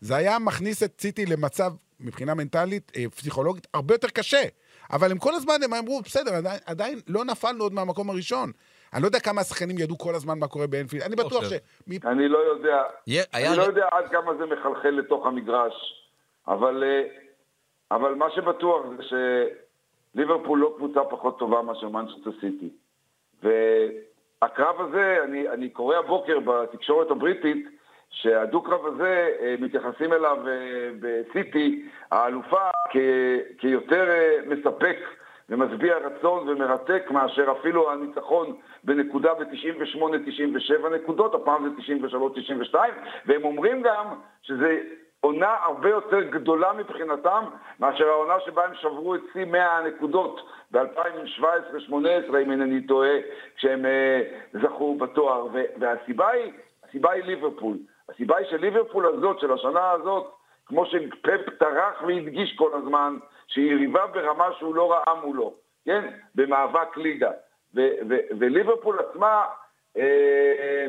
זה 0.00 0.16
היה 0.16 0.38
מכניס 0.38 0.82
את 0.82 0.98
סיטי 1.00 1.26
למצב, 1.26 1.72
מבחינה 2.00 2.34
מנטלית, 2.34 2.92
אה, 2.96 3.04
פסיכולוגית, 3.16 3.66
הרבה 3.74 3.94
יותר 3.94 4.08
קשה. 4.08 4.42
אבל 4.90 5.10
הם 5.10 5.18
כל 5.18 5.34
הזמן, 5.34 5.62
הם 5.64 5.74
אמרו, 5.74 6.02
בסדר, 6.02 6.34
עדיין, 6.34 6.60
עדיין 6.66 7.00
לא 7.06 7.24
נפלנו 7.24 7.64
עוד 7.64 7.72
מהמקום 7.72 8.10
הראשון. 8.10 8.52
אני 8.94 9.02
לא 9.02 9.06
יודע 9.06 9.20
כמה 9.20 9.40
השחקנים 9.40 9.78
ידעו 9.78 9.98
כל 9.98 10.14
הזמן 10.14 10.38
מה 10.38 10.48
קורה 10.48 10.66
באנפילד, 10.66 11.02
אני 11.02 11.16
בטוח 11.16 11.44
ש... 11.44 11.52
אני 12.04 12.28
לא 12.28 12.38
יודע, 12.38 12.82
אני 13.34 13.56
לא 13.56 13.62
יודע 13.62 13.86
עד 13.90 14.08
כמה 14.08 14.34
זה 14.34 14.46
מחלחל 14.46 14.88
לתוך 14.90 15.26
המגרש, 15.26 16.04
אבל, 16.48 16.84
אה, 16.84 17.02
אבל 17.90 18.14
מה 18.14 18.30
שבטוח 18.30 18.86
זה 18.96 19.02
שליברפול 20.14 20.58
לא 20.58 20.74
קבוצה 20.76 21.00
פחות 21.04 21.38
טובה 21.38 21.62
מאשר 21.62 21.88
מנצ'סטר 21.88 22.30
סיטי. 22.40 22.68
והקרב 23.42 24.80
הזה, 24.80 25.18
אני, 25.24 25.48
אני 25.48 25.68
קורא 25.68 25.96
הבוקר 25.96 26.38
בתקשורת 26.40 27.10
הבריטית, 27.10 27.66
שהדו-קרב 28.10 28.86
הזה, 28.86 29.28
אה, 29.40 29.54
מתייחסים 29.60 30.12
אליו 30.12 30.38
אה, 30.48 30.90
בסיטי, 31.00 31.88
האלופה, 32.10 32.70
כ- 32.92 33.58
כיותר 33.58 34.10
אה, 34.10 34.36
ומשביע 35.48 35.96
רצון 35.96 36.48
ומרתק 36.48 37.10
מאשר 37.10 37.52
אפילו 37.60 37.90
הניצחון 37.92 38.56
בנקודה 38.84 39.34
ב-98-97 39.34 40.88
נקודות, 40.88 41.34
הפעם 41.34 41.68
זה 41.68 41.94
93-92, 42.72 42.76
והם 43.26 43.44
אומרים 43.44 43.82
גם 43.82 44.06
שזה 44.42 44.80
עונה 45.20 45.56
הרבה 45.62 45.88
יותר 45.88 46.20
גדולה 46.20 46.72
מבחינתם 46.72 47.44
מאשר 47.80 48.08
העונה 48.08 48.34
שבה 48.40 48.64
הם 48.64 48.74
שברו 48.74 49.14
את 49.14 49.20
שיא 49.32 49.44
100 49.44 49.76
הנקודות 49.76 50.40
ב-2017-2018, 50.70 51.92
אם 52.42 52.50
אינני 52.50 52.86
טועה, 52.86 53.16
כשהם 53.56 53.86
אה, 53.86 54.22
זכו 54.62 54.94
בתואר. 54.98 55.46
והסיבה 55.78 56.28
היא, 56.28 56.52
הסיבה 56.88 57.12
היא 57.12 57.24
ליברפול. 57.24 57.76
הסיבה 58.08 58.36
היא 58.36 58.46
שליברפול 58.50 59.06
הזאת, 59.06 59.40
של 59.40 59.52
השנה 59.52 59.90
הזאת, 59.90 60.26
כמו 60.66 60.86
שפפ 60.86 61.50
טרח 61.58 62.02
והדגיש 62.06 62.56
כל 62.56 62.70
הזמן, 62.74 63.16
שהיא 63.48 63.72
יריבה 63.72 64.06
ברמה 64.06 64.48
שהוא 64.58 64.74
לא 64.74 64.92
ראה 64.92 65.14
מולו, 65.24 65.54
כן? 65.84 66.08
במאבק 66.34 66.96
ליגה. 66.96 67.30
וליברפול 68.38 68.98
עצמה 68.98 69.44
אה, 69.96 70.86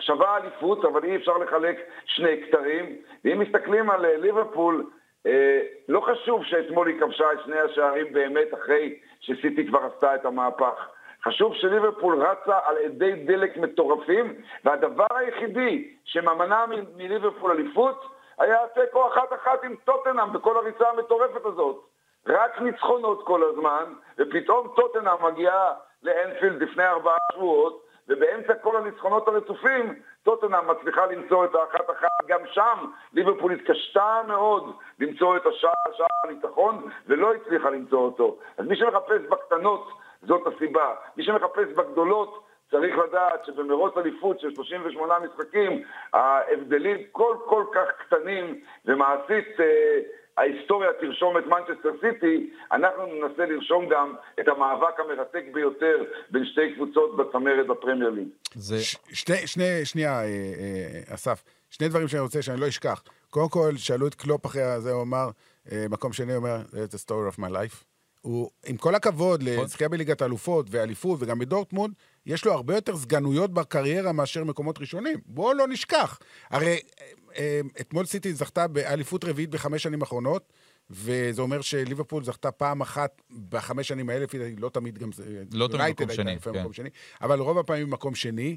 שווה 0.00 0.36
אליפות, 0.36 0.84
אבל 0.84 1.04
אי 1.04 1.16
אפשר 1.16 1.38
לחלק 1.38 1.76
שני 2.04 2.42
כתרים. 2.42 2.96
ואם 3.24 3.38
מסתכלים 3.38 3.90
על 3.90 4.04
אה, 4.04 4.16
ליברפול, 4.16 4.90
אה, 5.26 5.60
לא 5.88 6.00
חשוב 6.00 6.44
שאתמול 6.44 6.88
היא 6.88 7.00
כבשה 7.00 7.32
את 7.32 7.38
שני 7.44 7.58
השערים 7.58 8.12
באמת 8.12 8.54
אחרי 8.54 8.98
שסיטי 9.20 9.66
כבר 9.66 9.80
עשתה 9.84 10.14
את 10.14 10.24
המהפך. 10.24 10.88
חשוב 11.24 11.54
שליברפול 11.54 12.22
רצה 12.22 12.58
על 12.64 12.76
אדי 12.86 13.12
דלק 13.12 13.56
מטורפים, 13.56 14.34
והדבר 14.64 15.06
היחידי 15.10 15.88
שממנע 16.04 16.64
מליברפול 16.96 17.50
אליפות 17.50 18.13
היה 18.38 18.58
תיקו 18.74 19.08
אחת-אחת 19.08 19.64
עם 19.64 19.74
טוטנאם 19.84 20.32
בכל 20.32 20.56
הריצה 20.56 20.88
המטורפת 20.88 21.44
הזאת. 21.44 21.84
רק 22.26 22.60
ניצחונות 22.60 23.26
כל 23.26 23.42
הזמן, 23.42 23.92
ופתאום 24.18 24.72
טוטנאם 24.76 25.24
מגיעה 25.24 25.72
לאנפילד 26.02 26.62
לפני 26.62 26.86
ארבעה 26.86 27.16
שבועות, 27.32 27.84
ובאמצע 28.08 28.54
כל 28.54 28.76
הניצחונות 28.76 29.28
הרצופים, 29.28 29.94
טוטנאם 30.22 30.70
מצליחה 30.70 31.06
למצוא 31.06 31.44
את 31.44 31.54
האחת-אחת. 31.54 32.08
גם 32.26 32.40
שם 32.46 32.90
ליברפול 33.12 33.52
התקשתה 33.52 34.20
מאוד 34.26 34.76
למצוא 35.00 35.36
את 35.36 35.46
השער, 35.46 35.92
שער 35.92 36.06
הניצחון, 36.24 36.88
ולא 37.06 37.34
הצליחה 37.34 37.70
למצוא 37.70 37.98
אותו. 37.98 38.36
אז 38.58 38.66
מי 38.66 38.76
שמחפש 38.76 39.20
בקטנות, 39.28 39.88
זאת 40.22 40.46
הסיבה. 40.46 40.94
מי 41.16 41.24
שמחפש 41.24 41.68
בגדולות, 41.76 42.43
צריך 42.70 42.94
לדעת 43.08 43.44
שבמרוץ 43.46 43.96
אליפות 43.96 44.40
של 44.40 44.54
38 44.54 45.14
משחקים, 45.18 45.82
ההבדלים 46.12 46.98
כל 47.12 47.36
כל 47.46 47.64
כך 47.74 47.88
קטנים, 48.06 48.60
ומעשית 48.84 49.60
אה, 49.60 49.98
ההיסטוריה 50.36 50.90
תרשום 51.00 51.38
את 51.38 51.46
מנצ'סטר 51.46 51.90
סיטי, 52.00 52.50
אנחנו 52.72 53.06
ננסה 53.06 53.46
לרשום 53.46 53.88
גם 53.88 54.14
את 54.40 54.48
המאבק 54.48 55.00
המרתק 55.00 55.44
ביותר 55.52 55.96
בין 56.30 56.44
שתי 56.46 56.74
קבוצות 56.74 57.16
בצמרת 57.16 57.66
בפרמייר 57.66 58.10
ליג. 58.10 58.28
זה... 58.54 58.78
ש- 58.78 58.96
שני, 59.12 59.46
שני, 59.46 59.84
שנייה, 59.84 60.12
אה, 60.12 60.24
אה, 60.24 61.14
אסף, 61.14 61.44
שני 61.70 61.88
דברים 61.88 62.08
שאני 62.08 62.22
רוצה 62.22 62.42
שאני 62.42 62.60
לא 62.60 62.68
אשכח. 62.68 63.02
קודם 63.30 63.48
כל, 63.48 63.76
שאלו 63.76 64.06
את 64.06 64.14
קלופ 64.14 64.46
אחרי 64.46 64.62
זה, 64.78 64.92
הוא 64.92 65.02
אמר, 65.02 65.28
אה, 65.72 65.86
מקום 65.90 66.12
שני, 66.12 66.32
הוא 66.32 66.36
אומר, 66.36 66.56
It's 66.72 66.94
the 66.94 67.08
story 67.08 67.36
of 67.36 67.40
my 67.40 67.50
life. 67.52 67.93
הוא, 68.24 68.50
עם 68.66 68.76
כל 68.76 68.94
הכבוד 68.94 69.42
לזכייה 69.42 69.88
בליגת 69.88 70.22
האלופות 70.22 70.66
ואליפות 70.70 71.22
וגם 71.22 71.38
בדורטמונד, 71.38 71.94
יש 72.26 72.44
לו 72.44 72.52
הרבה 72.52 72.74
יותר 72.74 72.96
סגנויות 72.96 73.54
בקריירה 73.54 74.12
מאשר 74.12 74.44
מקומות 74.44 74.78
ראשונים. 74.78 75.18
בואו 75.26 75.54
לא 75.54 75.68
נשכח. 75.68 76.18
הרי 76.50 76.66
אה, 77.00 77.06
אה, 77.36 77.60
אתמול 77.80 78.06
סיטי 78.06 78.34
זכתה 78.34 78.68
באליפות 78.68 79.24
רביעית 79.24 79.50
בחמש 79.50 79.82
שנים 79.82 80.02
האחרונות, 80.02 80.52
וזה 80.90 81.42
אומר 81.42 81.60
שליברפול 81.60 82.24
זכתה 82.24 82.50
פעם 82.50 82.80
אחת 82.80 83.22
בחמש 83.48 83.88
שנים 83.88 84.10
האלה, 84.10 84.24
לפי 84.24 84.38
דעתי 84.38 84.56
לא 84.56 84.68
תמיד 84.68 84.98
גם 84.98 85.12
זה... 85.12 85.42
לא 85.52 85.66
תמיד 85.68 85.80
יונייטד 85.80 86.04
מקום 86.04 86.10
הייתה 86.10 86.22
שני, 86.22 86.52
כן. 86.52 86.60
מקום 86.60 86.72
שני, 86.72 86.88
אבל 87.22 87.40
רוב 87.40 87.58
הפעמים 87.58 87.90
מקום 87.90 88.14
שני. 88.14 88.56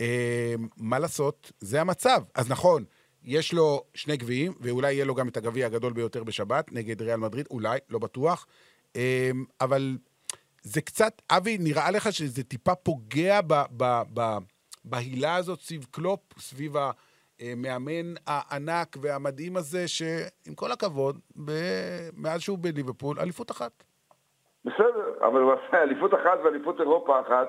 אה, 0.00 0.54
מה 0.76 0.98
לעשות? 0.98 1.52
זה 1.60 1.80
המצב. 1.80 2.22
אז 2.34 2.50
נכון, 2.50 2.84
יש 3.24 3.52
לו 3.52 3.84
שני 3.94 4.16
גביעים, 4.16 4.52
ואולי 4.60 4.92
יהיה 4.92 5.04
לו 5.04 5.14
גם 5.14 5.28
את 5.28 5.36
הגביע 5.36 5.66
הגדול 5.66 5.92
ביותר 5.92 6.24
בשבת, 6.24 6.72
נגד 6.72 7.02
ריאל 7.02 7.16
מדריד, 7.16 7.46
אולי, 7.50 7.78
לא 7.88 7.98
בטוח. 7.98 8.46
אה, 8.96 9.30
אבל 9.60 9.96
זה 10.62 10.80
קצת, 10.80 11.12
אבי, 11.30 11.58
נראה 11.60 11.90
לך 11.90 12.12
שזה 12.12 12.44
טיפה 12.44 12.74
פוגע 12.74 13.40
ב, 13.40 13.54
ב, 13.76 14.02
ב, 14.14 14.20
בהילה 14.84 15.36
הזאת 15.36 15.60
סביב 15.60 15.86
קלופ, 15.90 16.20
סביב 16.38 16.76
המאמן 17.40 18.14
הענק 18.26 18.96
והמדהים 19.02 19.56
הזה, 19.56 19.88
שעם 19.88 20.54
כל 20.54 20.72
הכבוד, 20.72 21.18
ב, 21.44 21.52
מאז 22.16 22.40
שהוא 22.40 22.58
בליברפול, 22.60 23.20
אליפות 23.20 23.50
אחת. 23.50 23.72
בסדר, 24.64 25.26
אבל 25.28 25.40
הוא 25.40 25.52
עשה 25.52 25.82
אליפות 25.82 26.14
אחת 26.14 26.38
ואליפות 26.44 26.80
אירופה 26.80 27.20
אחת. 27.20 27.48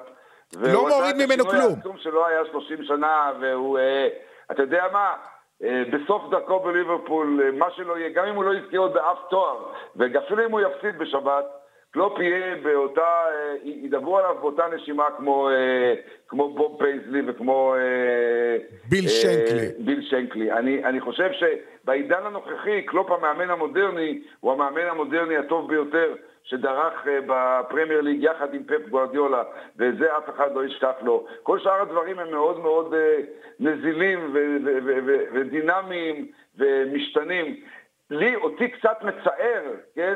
לא 0.54 0.88
מוריד 0.88 1.16
ממנו 1.16 1.46
כלום. 1.46 1.74
העצום 1.76 1.98
שלו 1.98 2.26
היה 2.28 2.40
30 2.52 2.78
שנה, 2.84 3.32
והוא, 3.42 3.80
אה, 3.80 4.08
אתה 4.52 4.62
יודע 4.62 4.84
מה, 4.94 5.16
בסוף 5.62 6.30
דרכו 6.32 6.60
בליברפול, 6.60 7.42
אה, 7.44 7.52
מה 7.52 7.72
שלא 7.72 7.98
יהיה, 7.98 8.10
גם 8.10 8.26
אם 8.26 8.36
הוא 8.36 8.44
לא 8.44 8.54
יזכה 8.54 8.78
עוד 8.78 8.94
באף 8.94 9.18
תואר, 9.30 9.58
ואפילו 9.96 10.46
אם 10.46 10.52
הוא 10.52 10.62
יפסיד 10.62 10.98
בשבת, 10.98 11.46
קלופ 11.92 12.20
יהיה 12.20 12.56
באותה, 12.64 13.02
אה, 13.02 13.56
ידברו 13.64 14.18
עליו 14.18 14.36
באותה 14.42 14.64
נשימה 14.76 15.06
כמו, 15.18 15.50
אה, 15.50 15.94
כמו 16.28 16.54
בוב 16.54 16.80
פייסלי 16.80 17.22
וכמו... 17.28 17.76
אה, 17.76 18.58
ביל 18.90 19.04
אה, 19.06 19.10
שנקלי. 19.10 19.86
ביל 19.86 20.02
שנקלי. 20.02 20.52
אני, 20.52 20.86
אני 20.86 21.00
חושב 21.00 21.30
שבעידן 21.32 22.26
הנוכחי, 22.26 22.82
קלופ 22.82 23.12
המאמן 23.12 23.50
המודרני, 23.50 24.22
הוא 24.40 24.52
המאמן 24.52 24.86
המודרני 24.90 25.38
הטוב 25.38 25.70
ביותר 25.70 26.16
שדרך 26.50 27.08
אה, 27.08 27.20
בפרמייר 27.28 28.02
ליג 28.02 28.24
יחד 28.24 28.54
עם 28.54 28.64
פפ 28.64 28.90
גוארדיולה, 28.90 29.44
ואת 29.78 29.98
זה 29.98 30.18
אף 30.18 30.30
אחד 30.30 30.56
לא 30.56 30.66
ישכח 30.66 30.96
לו. 31.02 31.26
כל 31.44 31.60
שאר 31.60 31.82
הדברים 31.82 32.20
הם 32.20 32.32
מאוד 32.32 32.60
מאוד 32.60 32.94
אה, 32.94 33.18
נזילים 33.60 34.34
ודינמיים 35.34 36.28
ומשתנים. 36.58 37.56
לי, 38.10 38.36
אותי 38.36 38.70
קצת 38.70 38.98
מצער, 39.04 39.64
כן, 39.96 40.14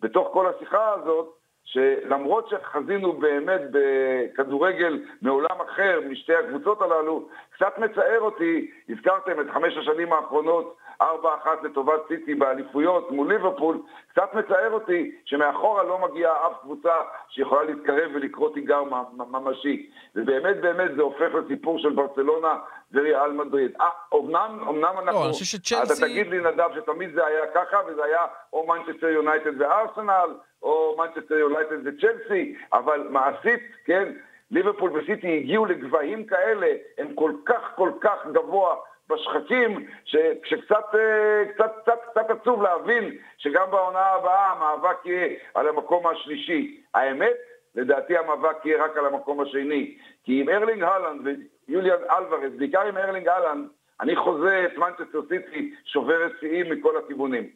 בתוך 0.00 0.28
כל 0.32 0.46
השיחה 0.46 0.92
הזאת, 0.92 1.36
שלמרות 1.64 2.48
שחזינו 2.48 3.12
באמת 3.12 3.60
בכדורגל 3.70 5.02
מעולם 5.22 5.60
אחר 5.66 6.00
משתי 6.08 6.34
הקבוצות 6.34 6.82
הללו, 6.82 7.28
קצת 7.50 7.78
מצער 7.78 8.20
אותי, 8.20 8.70
הזכרתם 8.88 9.40
את 9.40 9.46
חמש 9.52 9.76
השנים 9.76 10.12
האחרונות, 10.12 10.76
ארבע 11.00 11.34
אחת 11.34 11.62
לטובת 11.62 12.00
סיטי 12.08 12.34
באליפויות 12.34 13.10
מול 13.10 13.32
ליברפול, 13.32 13.78
קצת 14.12 14.34
מצער 14.34 14.72
אותי 14.72 15.10
שמאחורה 15.24 15.82
לא 15.82 15.98
מגיעה 15.98 16.46
אף 16.46 16.52
קבוצה 16.60 16.92
שיכולה 17.28 17.62
להתקרב 17.62 18.10
ולקרוא 18.14 18.54
תיגר 18.54 18.82
ממשי. 19.30 19.90
ובאמת 20.16 20.60
באמת 20.60 20.90
זה 20.96 21.02
הופך 21.02 21.34
לסיפור 21.34 21.78
של 21.78 21.90
ברצלונה 21.90 22.58
וריאל 22.92 23.32
מדריד. 23.32 23.72
אה, 23.80 23.88
אמנם, 24.14 24.58
אמנם 24.68 24.94
אנחנו... 24.98 25.20
לא, 25.20 25.24
אני 25.24 25.32
חושב 25.32 25.58
שצ'לסי... 25.58 25.92
אתה 25.92 26.06
תגיד 26.06 26.26
לי 26.26 26.38
נדב 26.38 26.68
שתמיד 26.74 27.14
זה 27.14 27.26
היה 27.26 27.46
ככה, 27.54 27.76
וזה 27.86 28.04
היה 28.04 28.26
או 28.52 28.66
מנצ'סטר 28.66 29.08
יונייטד 29.08 29.60
וארסנל, 29.60 30.34
או 30.62 30.96
מנצ'סטר 30.98 31.34
יונייטד 31.34 31.76
וצ'לסי, 31.84 32.54
אבל 32.72 33.06
מעשית, 33.10 33.60
כן, 33.84 34.12
ליברפול 34.50 34.90
וסיטי 34.90 35.36
הגיעו 35.36 35.66
לגבהים 35.66 36.26
כאלה, 36.26 36.66
הם 36.98 37.14
כל 37.14 37.32
כך 37.46 37.72
כל 37.76 37.90
כך 38.00 38.26
גבוה 38.32 38.74
בשחקים, 39.10 39.86
שקצת 40.04 40.94
אה, 40.94 41.44
קצת, 41.54 41.72
קצת, 41.82 41.98
קצת 42.10 42.30
עצוב 42.30 42.62
להבין 42.62 43.16
שגם 43.38 43.70
בעונה 43.70 44.06
הבאה 44.06 44.52
המאבק 44.52 45.06
יהיה 45.06 45.28
על 45.54 45.68
המקום 45.68 46.06
השלישי. 46.06 46.80
האמת, 46.94 47.36
לדעתי 47.74 48.16
המאבק 48.18 48.56
יהיה 48.64 48.84
רק 48.84 48.96
על 48.96 49.06
המקום 49.06 49.40
השני. 49.40 49.96
כי 50.24 50.40
עם 50.40 50.48
ארלינג 50.48 50.82
הולאנד 50.82 51.20
וחוליאן 51.68 51.98
אלוורז, 52.10 52.52
בעיקר 52.58 52.80
עם 52.80 52.96
ארלינג 52.96 53.28
הולאנד, 53.28 53.68
אני 54.00 54.16
חוזה 54.16 54.66
את 54.66 54.78
מנצ'סטר 54.78 55.20
סיטי 55.28 55.74
שוברת 55.84 56.32
שיאים 56.40 56.72
מכל 56.72 56.96
הכיוונים. 57.04 57.50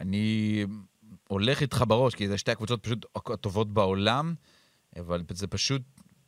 אני 0.00 0.64
הולך 1.28 1.60
איתך 1.60 1.84
בראש, 1.88 2.14
כי 2.14 2.28
זה 2.28 2.38
שתי 2.38 2.50
הקבוצות 2.50 2.82
פשוט 2.82 3.06
הטובות 3.16 3.68
בעולם, 3.68 4.34
אבל 4.98 5.20
זה 5.30 5.46
פשוט, 5.46 5.82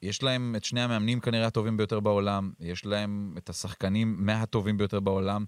יש 0.04 0.22
להם 0.22 0.54
את 0.56 0.64
שני 0.64 0.80
המאמנים 0.80 1.20
כנראה 1.20 1.46
הטובים 1.46 1.76
ביותר 1.76 2.00
בעולם, 2.00 2.50
יש 2.60 2.86
להם 2.86 3.34
את 3.38 3.50
השחקנים 3.50 4.16
מהטובים 4.18 4.78
ביותר 4.78 5.00
בעולם. 5.00 5.44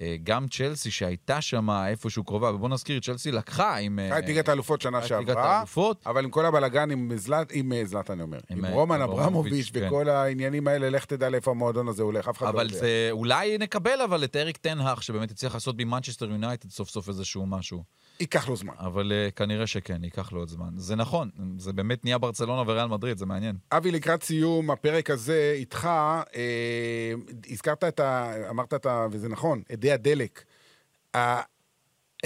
אה, 0.00 0.16
גם 0.24 0.48
צ'לסי 0.48 0.90
שהייתה 0.90 1.40
שם 1.40 1.70
איפשהו 1.70 2.24
קרובה, 2.24 2.54
ובוא 2.54 2.68
נזכיר, 2.68 3.00
צ'לסי 3.00 3.32
לקחה 3.32 3.76
עם... 3.76 3.98
לקחה 3.98 4.18
את 4.18 4.26
ליגת 4.26 4.48
האלופות 4.48 4.80
שנה 4.80 4.98
ליגת 4.98 5.08
שעברה, 5.08 5.56
האלופות. 5.56 6.02
אבל 6.06 6.24
עם 6.24 6.30
כל 6.30 6.46
הבלאגן 6.46 6.90
עם 6.90 7.10
זלט, 7.16 7.50
עם 7.52 7.72
אה, 7.72 7.84
זלטן, 7.84 8.12
אני 8.12 8.22
אומר, 8.22 8.38
עם, 8.50 8.58
עם 8.58 8.64
אה, 8.64 8.70
רומן 8.70 9.00
אברמוביץ' 9.00 9.70
כן. 9.72 9.86
וכל 9.86 10.08
העניינים 10.08 10.68
האלה, 10.68 10.90
לך 10.90 11.04
תדע 11.04 11.28
לאיפה 11.30 11.50
המועדון 11.50 11.88
הזה 11.88 12.02
הולך, 12.02 12.28
אף 12.28 12.38
אחד 12.38 12.46
לא 12.46 12.50
אבל 12.50 12.66
יודע. 12.66 12.78
זה, 12.78 13.08
אולי 13.10 13.58
נקבל 13.58 14.00
אבל 14.00 14.24
את 14.24 14.36
אריק 14.36 14.56
תנהך, 14.56 15.02
שבאמת 15.02 15.30
הצליח 15.30 15.54
לעשות 15.54 15.76
ממנצ'סטר 15.78 16.30
יונייטד 16.30 16.70
סוף 16.70 16.90
סוף 16.90 17.08
איזשהו 17.08 17.46
משהו. 17.46 17.84
ייקח 18.20 18.48
לו 18.48 18.56
זמן. 18.56 18.74
אבל 18.78 19.12
uh, 19.12 19.30
כנראה 19.30 19.66
שכן, 19.66 20.04
ייקח 20.04 20.32
לו 20.32 20.38
עוד 20.38 20.48
זמן. 20.48 20.68
זה 20.76 20.96
נכון, 20.96 21.30
זה 21.56 21.72
באמת 21.72 22.04
נהיה 22.04 22.18
ברצלונה 22.18 22.62
וריאל 22.66 22.86
מדריד, 22.86 23.18
זה 23.18 23.26
מעניין. 23.26 23.56
אבי, 23.72 23.90
לקראת 23.90 24.22
סיום 24.22 24.70
הפרק 24.70 25.10
הזה 25.10 25.52
איתך, 25.56 25.88
אה, 26.36 27.12
הזכרת 27.50 27.84
את 27.84 28.00
ה... 28.00 28.32
אמרת 28.50 28.74
את 28.74 28.86
ה... 28.86 29.06
וזה 29.10 29.28
נכון, 29.28 29.62
אדי 29.72 29.92
הדלק. 29.92 30.44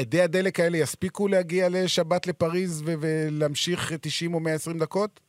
אדי 0.00 0.20
הדלק 0.20 0.60
האלה 0.60 0.76
יספיקו 0.76 1.28
להגיע 1.28 1.66
לשבת 1.70 2.26
לפריז 2.26 2.82
ו- 2.86 2.94
ולהמשיך 3.00 3.92
90 4.00 4.34
או 4.34 4.40
120 4.40 4.78
דקות? 4.78 5.20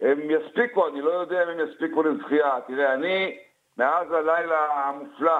הם 0.00 0.20
יספיקו, 0.30 0.88
אני 0.88 1.00
לא 1.00 1.10
יודע 1.10 1.42
אם 1.42 1.48
הם 1.48 1.68
יספיקו 1.68 2.02
לזכייה. 2.02 2.58
תראה, 2.66 2.94
אני, 2.94 3.38
מאז 3.78 4.06
הלילה 4.10 4.58
המופלא 4.74 5.38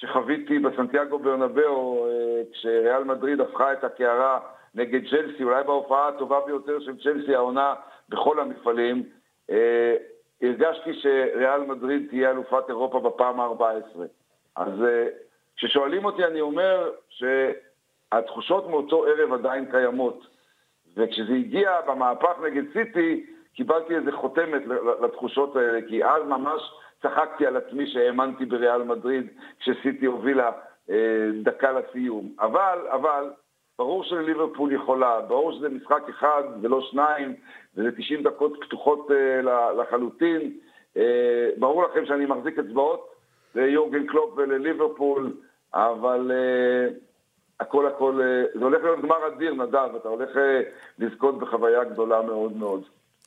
שחוויתי 0.00 0.58
בסנטיאגו 0.58 1.18
ברנבאו, 1.18 2.06
אה, 2.06 2.42
כשריאל 2.52 3.04
מדריד 3.04 3.40
הפכה 3.40 3.72
את 3.72 3.84
הקערה 3.84 4.40
נגד 4.74 5.00
צ'לסי, 5.10 5.44
אולי 5.44 5.64
בהופעה 5.64 6.08
הטובה 6.08 6.40
ביותר 6.46 6.80
של 6.80 7.02
צ'לסי 7.02 7.34
העונה 7.34 7.74
בכל 8.08 8.40
המפעלים, 8.40 9.02
אה, 9.50 9.96
הרגשתי 10.42 10.94
שריאל 10.94 11.60
מדריד 11.60 12.06
תהיה 12.10 12.30
אלופת 12.30 12.64
אירופה 12.68 13.00
בפעם 13.00 13.40
ה-14. 13.40 14.00
אז 14.56 14.82
אה, 14.84 15.06
כששואלים 15.56 16.04
אותי, 16.04 16.24
אני 16.24 16.40
אומר 16.40 16.90
שהתחושות 17.08 18.68
מאותו 18.68 19.06
ערב 19.06 19.32
עדיין 19.32 19.70
קיימות. 19.70 20.26
וכשזה 20.96 21.32
הגיע 21.32 21.80
במהפך 21.80 22.32
נגד 22.44 22.64
סיטי, 22.72 23.26
קיבלתי 23.54 23.96
איזה 23.96 24.12
חותמת 24.12 24.62
לתחושות 25.02 25.56
האלה, 25.56 25.78
כי 25.88 26.04
אז 26.04 26.22
ממש 26.26 26.62
צחקתי 27.02 27.46
על 27.46 27.56
עצמי 27.56 27.86
שהאמנתי 27.86 28.44
בריאל 28.44 28.82
מדריד 28.82 29.26
כשסיטי 29.60 30.06
הובילה 30.06 30.50
אה, 30.90 31.30
דקה 31.42 31.72
לסיום. 31.72 32.32
אבל, 32.40 32.78
אבל, 32.92 33.30
ברור 33.78 34.04
שליברפול 34.04 34.72
יכולה, 34.72 35.20
ברור 35.20 35.52
שזה 35.52 35.68
משחק 35.68 36.02
אחד 36.08 36.42
ולא 36.62 36.80
שניים, 36.80 37.34
וזה 37.76 37.92
90 37.92 38.22
דקות 38.22 38.52
פתוחות 38.60 39.10
אה, 39.10 39.72
לחלוטין. 39.72 40.52
אה, 40.96 41.50
ברור 41.56 41.84
לכם 41.84 42.06
שאני 42.06 42.26
מחזיק 42.26 42.58
אצבעות 42.58 43.14
ליורגן 43.54 44.06
קלופ 44.06 44.30
ולליברפול, 44.36 45.32
אבל 45.74 46.30
אה, 46.34 46.94
הכל 47.60 47.86
הכל, 47.86 48.20
אה, 48.22 48.58
זה 48.58 48.64
הולך 48.64 48.84
להיות 48.84 49.00
גמר 49.00 49.26
אדיר, 49.26 49.54
נדב, 49.54 49.90
אתה 49.96 50.08
הולך 50.08 50.36
אה, 50.36 50.60
לזכות 50.98 51.38
בחוויה 51.38 51.84
גדולה 51.84 52.22
מאוד 52.22 52.56
מאוד. 52.56 52.82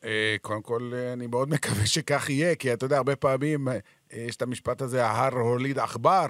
אה, 0.05 0.35
קודם 0.41 0.61
כל, 0.61 0.81
אה, 0.93 1.13
אני 1.13 1.27
מאוד 1.27 1.49
מקווה 1.55 1.85
שכך 1.85 2.29
יהיה, 2.29 2.55
כי 2.55 2.73
אתה 2.73 2.85
יודע, 2.85 2.97
הרבה 2.97 3.15
פעמים 3.15 3.67
אה, 3.67 3.77
יש 4.13 4.35
את 4.35 4.41
המשפט 4.41 4.81
הזה, 4.81 5.05
ההר 5.05 5.33
הוליד 5.33 5.79
עכבר. 5.79 6.25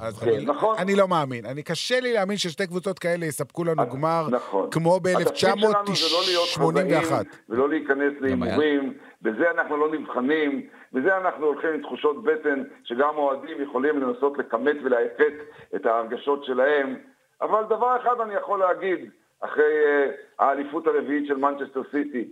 אז 0.00 0.22
אני, 0.22 0.44
נכון. 0.44 0.76
אני 0.78 0.96
לא 0.96 1.08
מאמין. 1.08 1.46
אני 1.46 1.62
קשה 1.62 2.00
לי 2.00 2.12
להאמין 2.12 2.36
ששתי 2.36 2.66
קבוצות 2.66 2.98
כאלה 2.98 3.26
יספקו 3.26 3.64
לנו 3.64 3.82
גמר 3.92 4.26
נכון. 4.30 4.70
כמו 4.70 4.96
התפקיד 4.96 5.36
שלנו 5.36 5.62
זה 5.62 6.06
לא 6.12 6.20
להיות 6.26 6.48
ב-1981. 6.58 7.04
חזאים 7.04 7.24
ולא 7.48 7.68
להיכנס 7.68 8.12
להימורים, 8.20 8.94
בזה 9.22 9.50
אנחנו 9.50 9.76
לא 9.76 9.92
נבחנים, 9.92 10.66
בזה 10.92 11.16
אנחנו 11.16 11.46
הולכים 11.46 11.70
עם 11.74 11.82
תחושות 11.82 12.24
בטן 12.24 12.62
שגם 12.84 13.16
אוהדים 13.16 13.62
יכולים 13.62 14.02
לנסות 14.02 14.38
לכמת 14.38 14.76
ולהפת 14.84 15.32
את 15.76 15.86
ההרגשות 15.86 16.44
שלהם. 16.44 16.96
אבל 17.40 17.64
דבר 17.64 17.96
אחד 18.02 18.20
אני 18.20 18.34
יכול 18.34 18.58
להגיד, 18.58 19.10
אחרי 19.40 19.72
האליפות 20.38 20.86
הרביעית 20.86 21.26
של 21.26 21.36
מנצ'סטר 21.36 21.82
סיטי, 21.90 22.28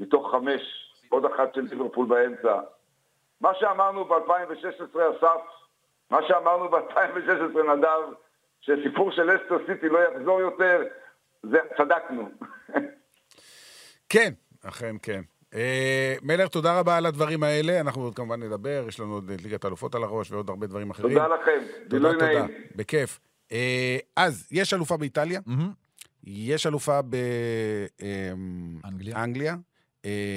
מתוך 0.00 0.30
חמש, 0.32 0.62
עוד 1.08 1.24
אחת 1.24 1.54
של 1.54 1.60
ליברפול 1.60 2.06
באמצע, 2.06 2.60
מה 3.40 3.50
שאמרנו 3.54 4.04
ב-2016 4.04 4.98
אסף, 4.98 5.40
מה 6.10 6.18
שאמרנו 6.28 6.68
ב-2016 6.68 7.74
נדב, 7.76 8.14
שסיפור 8.60 9.10
של 9.12 9.30
אסטר 9.36 9.56
סיטי 9.66 9.88
לא 9.88 9.98
יחזור 9.98 10.40
יותר, 10.40 10.82
זה 11.42 11.58
צדקנו. 11.76 12.28
כן, 14.08 14.32
אכן 14.64 14.96
כן. 15.02 15.20
אה, 15.54 16.14
מלר, 16.22 16.48
תודה 16.48 16.78
רבה 16.78 16.96
על 16.96 17.06
הדברים 17.06 17.42
האלה. 17.42 17.80
אנחנו 17.80 18.02
עוד 18.02 18.14
כמובן 18.14 18.42
נדבר, 18.42 18.84
יש 18.88 19.00
לנו 19.00 19.14
עוד 19.14 19.30
את 19.30 19.42
ליגת 19.42 19.64
האלופות 19.64 19.94
על 19.94 20.02
הראש 20.02 20.32
ועוד 20.32 20.50
הרבה 20.50 20.66
דברים 20.66 20.90
אחרים. 20.90 21.18
תודה 21.18 21.28
לכם, 21.28 21.60
תודה, 21.90 22.12
תודה. 22.12 22.46
בכיף. 22.76 23.20
אה, 23.52 23.98
אז, 24.16 24.48
יש 24.50 24.74
אלופה 24.74 24.96
באיטליה, 24.96 25.40
מהמם. 25.46 25.72
יש 26.24 26.66
אלופה 26.66 27.00
אנגליה. 28.84 29.14
באנגליה, 29.14 29.52
אה, 29.52 29.58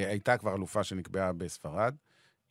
הייתה 0.09 0.37
כבר 0.37 0.55
אלופה 0.55 0.83
שנקבעה 0.83 1.33
בספרד, 1.33 1.95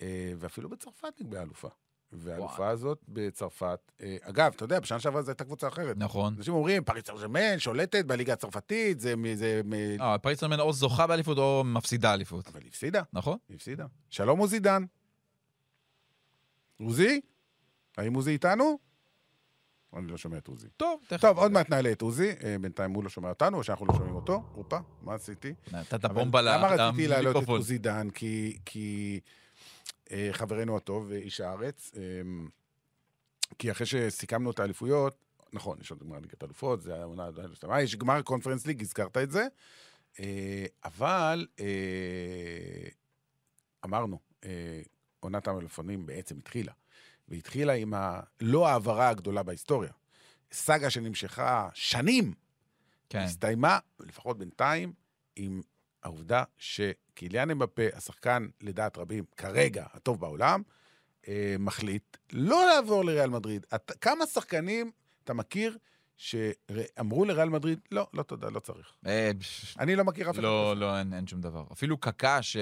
אה, 0.03 0.33
ואפילו 0.39 0.69
בצרפת 0.69 1.13
נקבעה 1.21 1.43
אלופה. 1.43 1.69
והאלופה 2.15 2.69
הזאת 2.69 2.99
בצרפת, 3.09 3.93
אה, 4.01 4.17
אגב, 4.23 4.53
אתה 4.57 4.65
יודע, 4.65 4.81
בשנה 4.81 5.01
שעברה 5.01 5.23
זו 5.23 5.31
הייתה 5.31 5.45
קבוצה 5.45 5.69
אחרת. 5.69 5.97
נכון. 5.97 6.35
אנשים 6.39 6.55
אומרים, 6.55 6.85
פריס 6.85 7.05
סן 7.07 7.59
שולטת 7.59 8.05
בליגה 8.05 8.33
הצרפתית, 8.33 9.01
זה... 9.01 9.17
מ- 9.17 9.35
זה 9.35 9.61
מ- 9.65 10.01
אה, 10.01 10.19
פריס 10.19 10.41
סן 10.41 10.61
או 10.61 10.73
זוכה 10.73 11.07
באליפות 11.07 11.39
או 11.39 11.63
מפסידה 11.67 12.15
אליפות. 12.15 12.49
אבל 12.49 12.61
היא 12.61 12.69
הפסידה, 12.69 13.03
נכון? 13.13 13.39
היא 13.49 13.55
הפסידה. 13.57 13.87
שלום 14.11 14.39
עוזי 14.39 14.59
דן. 14.59 14.85
עוזי? 16.81 17.21
האם 17.97 18.15
עוזי 18.15 18.31
איתנו? 18.31 18.79
אני 19.97 20.07
לא 20.07 20.17
שומע 20.17 20.39
את 20.39 20.49
עוזי. 20.49 20.69
טוב, 20.77 21.01
תכף. 21.09 21.21
טוב, 21.21 21.39
עוד 21.39 21.53
מעט 21.53 21.71
נעלה 21.71 21.93
את 21.93 22.03
עוזי. 22.03 22.31
אה, 22.45 22.57
בינתיים 22.61 22.91
הוא 22.91 23.05
לא 23.05 23.11
שומע 23.11 23.29
אותנו, 23.29 23.59
או 23.59 23.65
שאנחנו 23.65 23.87
לא 23.87 23.95
שומעים 23.95 24.15
אותו. 24.15 24.43
הופה, 24.53 24.79
מה 25.03 25.15
עשיתי? 25.15 25.55
נתת 25.73 26.05
בומבה 26.05 26.43
למה 26.43 26.69
רציתי 26.69 27.09
להעלות 27.09 27.31
את 27.31 27.37
למיקרופון. 27.37 27.57
עוזי 27.57 27.79
דן? 27.79 28.11
כי, 28.11 29.21
אה, 30.11 30.29
חברנו 30.33 30.77
הטוב, 30.77 31.13
אה, 31.13 31.17
איש 31.17 31.41
הארץ, 31.41 31.93
כי 33.59 33.71
אחרי 33.71 33.87
שסיכמנו 33.87 34.51
את 34.51 34.61
האליפויות, 34.61 35.17
נכון, 35.53 35.79
יש 35.81 35.91
עוד 35.91 36.01
גמר 36.01 36.19
ליגת 36.19 36.45
אלופות, 36.45 36.83
זה 36.83 36.95
העונה 36.95 37.27
עדיין 37.27 37.47
לא 37.47 37.53
הסתיימה, 37.53 37.83
יש 37.83 37.97
גמר 37.97 38.23
קונפרנס 38.23 38.67
ליג, 38.67 38.83
הזכרת 38.83 39.17
את 39.17 39.31
זה, 39.31 39.47
אבל 40.85 41.47
אמרנו, 43.85 44.19
עונת 45.21 45.49
המלפפונים 45.49 46.07
בעצם 46.07 46.39
התחילה, 46.39 46.73
והתחילה 47.33 47.73
עם 47.73 47.95
ה... 47.95 48.21
לא 48.41 48.69
ההעברה 48.69 49.09
הגדולה 49.09 49.43
בהיסטוריה. 49.43 49.91
סאגה 50.53 50.91
שנמשכה 50.91 51.69
שנים, 51.75 52.35
כן. 53.09 53.19
הסתיימה, 53.19 53.79
לפחות 54.01 54.39
בינתיים, 54.39 54.93
עם 55.37 55.63
העובדה 56.03 56.45
שקיליאן 56.59 57.51
אמבפה, 57.51 57.83
השחקן, 57.95 58.47
לדעת 58.61 58.99
רבים, 58.99 59.25
כרגע 59.37 59.87
הטוב 59.93 60.21
בעולם, 60.21 60.63
אה, 61.29 61.57
מחליט 61.59 62.17
לא 62.33 62.67
לעבור 62.67 63.05
לריאל 63.05 63.31
מדריד. 63.31 63.67
את, 63.75 63.93
כמה 64.01 64.27
שחקנים 64.27 64.91
אתה 65.25 65.35
מכיר 65.35 65.79
שאמרו 66.17 67.25
לריאל 67.25 67.49
מדריד, 67.49 67.79
לא, 67.91 68.07
לא 68.15 68.23
תודה, 68.23 68.51
לא 68.51 68.61
צריך. 68.61 68.93
אה, 69.07 69.31
אני 69.79 69.97
לא 69.97 70.05
מכיר 70.05 70.31
אף 70.31 70.35
אחד. 70.35 70.43
לא. 70.43 70.77
לא, 70.77 70.99
אין, 70.99 71.15
אין 71.15 71.27
שום 71.27 71.41
דבר. 71.41 71.65
אפילו 71.73 71.97
קקה, 71.97 72.43
ש... 72.43 72.57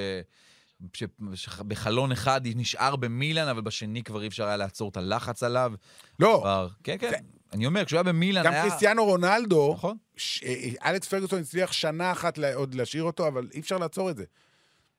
שבחלון 1.35 2.13
אחד 2.13 2.41
נשאר 2.45 2.97
במילאן, 2.97 3.49
אבל 3.49 3.61
בשני 3.61 4.03
כבר 4.03 4.23
אי 4.23 4.27
אפשר 4.27 4.47
היה 4.47 4.57
לעצור 4.57 4.89
את 4.89 4.97
הלחץ 4.97 5.43
עליו. 5.43 5.73
לא, 6.21 6.39
כבר... 6.43 6.69
כן, 6.85 6.97
כן. 6.99 7.11
זה- 7.11 7.17
אני 7.53 7.67
אומר, 7.67 7.85
כשהוא 7.85 7.97
היה 7.99 8.03
במילאן 8.03 8.45
גם 8.45 8.53
היה... 8.53 8.63
קריסטיאנו 8.63 9.05
רונלדו, 9.05 9.73
נכון. 9.77 9.97
ש- 10.17 10.43
אה, 10.45 10.91
אלכס 10.91 11.09
פרגוסון 11.09 11.41
הצליח 11.41 11.73
שנה 11.73 12.13
אחת 12.13 12.39
לה- 12.39 12.55
עוד 12.55 12.75
להשאיר 12.75 13.03
אותו, 13.03 13.29
אבל 13.29 13.49
אי 13.55 13.61
אפשר 13.61 13.79
לעצור 13.79 14.11
את 14.11 14.17
זה. 14.17 14.25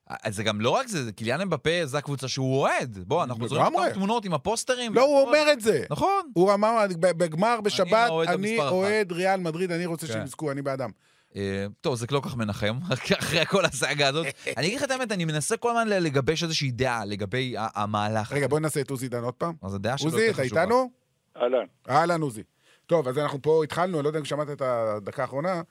אז 0.08 0.36
זה 0.36 0.44
גם 0.44 0.62
לא 0.62 0.70
רק 0.70 0.88
זה, 0.88 1.04
זה 1.06 1.12
קיליאן 1.12 1.42
אמבפה, 1.42 1.70
זו 1.86 1.98
הקבוצה 1.98 2.28
שהוא 2.28 2.58
אוהד. 2.62 2.98
בוא, 3.08 3.24
אנחנו 3.24 3.48
זוכרים 3.48 3.66
לגמרי. 3.68 3.84
אותם 3.84 3.94
תמונות 3.94 4.26
עם 4.26 4.34
הפוסטרים. 4.34 4.94
לא, 4.94 5.02
הוא 5.02 5.16
והכל. 5.18 5.28
אומר 5.28 5.54
את 5.54 5.62
זה. 5.62 5.84
נכון. 5.90 6.32
הוא 6.34 6.54
אמר 6.54 6.86
בגמר 7.00 7.62
בשבת, 7.62 7.94
אני 8.28 8.34
המספר 8.34 8.64
אחת." 8.64 8.72
אוהד 8.72 9.12
ריאל 9.12 9.40
מדריד, 9.40 9.72
אני 9.72 9.86
רוצה 9.86 10.08
כן. 10.08 10.14
שהם 10.14 10.24
יזכו, 10.24 10.52
אני 10.52 10.62
בעדם. 10.62 10.90
אה, 11.36 11.66
טוב, 11.82 11.96
זה 11.96 12.06
לא 12.12 12.20
כל 12.20 12.30
כך 12.30 12.36
מנחם, 12.36 12.80
אחרי 13.20 13.46
כל 13.46 13.66
הסאגה 13.66 14.08
הזאת. 14.08 14.26
אני 14.58 14.68
אגיד 14.68 14.78
לך 14.78 14.84
את 14.84 14.92
האמת, 14.92 15.12
אני 15.12 15.26
מנסה 15.26 15.58
כל 15.58 15.70
הזמן 15.70 15.88
לגבש 15.88 16.44
איזושהי 16.44 16.72
דעה 16.72 17.06
לגבי 17.06 17.56
המהלך. 17.58 18.32
רגע, 18.32 18.48
בוא 18.48 18.60
נעשה 18.60 18.82
את 18.82 18.90
עוזי 18.90 19.10
דן 19.10 19.24
עוד 19.24 19.34
פעם. 19.34 19.54
אז 19.62 19.76
הדעה 19.76 19.98
שלו 19.98 20.12
עוזי, 20.12 20.30
אתה. 20.30 20.42
איתנו? 20.42 20.92
אהלן. 21.38 21.66
אהלן, 21.90 22.22
עוזי. 22.22 22.44
טוב, 22.86 23.08
אז 23.08 23.18
אנחנו 23.18 23.42
פה 23.42 23.64
התחלנו, 23.64 23.98
אני 23.98 24.04
לא 24.04 24.10
יודע 24.10 24.20
אם 24.20 24.26
שמעת 24.26 24.50
את 24.50 24.62
הדקה 24.62 25.22
האחרונה. 25.22 25.62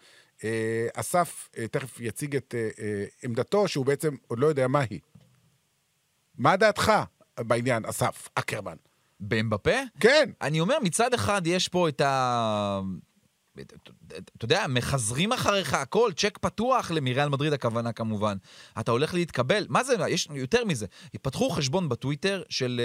אה, 0.45 0.87
אסף 0.95 1.49
אה, 1.59 1.69
תכף 1.69 2.01
יציג 2.01 2.37
את 2.37 2.55
עמדתו, 3.23 3.69
שהוא 3.69 3.87
בעצם 3.87 4.15
עוד 4.27 4.39
לא 4.39 4.47
יודע 4.47 4.69
מה 4.69 4.81
היא. 4.91 5.01
מה 6.39 6.57
דעתך 6.57 6.93
בעניין, 7.41 7.85
אסף 7.85 8.29
אקרמן? 8.35 8.77
באמבפה? 9.21 9.77
כן, 10.01 10.31
אני 10.43 10.61
אומר, 10.61 10.79
מצד 10.83 11.15
אחד 11.15 11.43
יש 11.47 11.69
פה 11.69 11.89
את 11.89 12.01
ה... 12.01 12.81
את- 13.61 13.73
את- 13.73 13.91
את- 14.19 14.31
אתה 14.37 14.45
יודע, 14.45 14.65
מחזרים 14.69 15.33
אחריך 15.33 15.75
הכל, 15.75 16.11
צ'ק 16.17 16.39
פתוח 16.39 16.91
למיריאל 16.91 17.29
מדריד 17.29 17.53
הכוונה 17.53 17.93
כמובן. 17.93 18.37
אתה 18.81 18.91
הולך 18.91 19.15
להתקבל, 19.15 19.67
מה 19.69 19.85
זה, 19.85 19.95
יש 20.09 20.29
יותר 20.35 20.65
מזה. 20.65 20.87
פתחו 21.23 21.51
חשבון 21.51 21.89
בטוויטר 21.89 22.43
של 22.49 22.81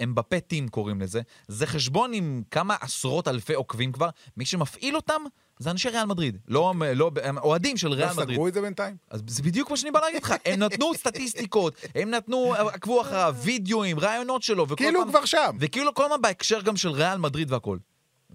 אה, 0.00 0.04
אמבפה 0.04 0.40
טים 0.40 0.68
קוראים 0.68 1.00
לזה. 1.00 1.20
זה 1.48 1.66
חשבון 1.66 2.12
עם 2.12 2.42
כמה 2.50 2.76
עשרות 2.80 3.28
אלפי 3.28 3.54
עוקבים 3.54 3.92
כבר. 3.92 4.08
מי 4.36 4.44
שמפעיל 4.44 4.96
אותם 4.96 5.22
זה 5.58 5.70
אנשי 5.70 5.88
ריאל 5.88 6.04
מדריד. 6.04 6.38
לא, 6.48 6.72
לא, 6.94 7.10
הם 7.22 7.38
אוהדים 7.38 7.76
של 7.76 7.88
לא 7.88 7.94
ריאל 7.94 8.12
מדריד. 8.12 8.30
סגרו 8.30 8.48
את 8.48 8.54
זה 8.54 8.60
בינתיים? 8.60 8.96
אז 9.10 9.22
זה 9.26 9.42
בדיוק 9.42 9.70
מה 9.70 9.76
שאני 9.76 9.90
בא 9.90 10.00
להגיד 10.00 10.22
לך, 10.22 10.34
הם 10.44 10.58
נתנו 10.60 10.94
סטטיסטיקות, 10.94 11.74
הם 11.94 12.10
נתנו, 12.10 12.54
עקבו 12.54 13.00
אחריו, 13.00 13.34
וידאוים, 13.42 13.98
רעיונות 13.98 14.42
שלו, 14.42 14.66
כאילו 14.76 15.00
הוא. 15.02 15.08
כבר 15.08 15.24
שם. 15.24 15.56
וכאילו 15.60 15.94
כל 15.94 16.04
הזמן 16.04 16.22
בהקשר 16.22 16.60
גם 16.60 16.76
של 16.76 16.88
ריאל 16.88 17.18
מדריד 17.18 17.52
והכל. 17.52 17.78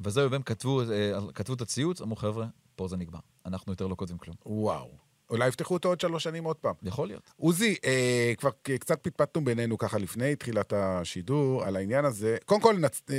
וזהו, 0.03 0.31
והם 0.31 0.41
כתבו, 0.41 0.81
אה, 0.81 1.11
כתבו 1.33 1.53
את 1.53 1.61
הציוץ, 1.61 2.01
אמרו, 2.01 2.15
חבר'ה, 2.15 2.45
פה 2.75 2.87
זה 2.87 2.97
נגמר. 2.97 3.19
אנחנו 3.45 3.71
יותר 3.71 3.87
לא 3.87 3.95
כותבים 3.95 4.17
כלום. 4.17 4.35
וואו. 4.45 5.05
אולי 5.29 5.47
יפתחו 5.47 5.73
אותו 5.73 5.89
עוד 5.89 5.99
שלוש 5.99 6.23
שנים 6.23 6.43
עוד 6.43 6.55
פעם. 6.55 6.73
יכול 6.83 7.07
להיות. 7.07 7.33
עוזי, 7.37 7.75
אה, 7.85 8.33
כבר 8.37 8.49
קצת 8.79 9.03
פטפטנו 9.03 9.43
בינינו 9.43 9.77
ככה 9.77 9.97
לפני 9.97 10.35
תחילת 10.35 10.73
השידור 10.73 11.63
על 11.63 11.75
העניין 11.75 12.05
הזה. 12.05 12.37
קודם 12.45 12.61
כל, 12.61 12.75
נצ... 12.79 13.01
אה, 13.09 13.15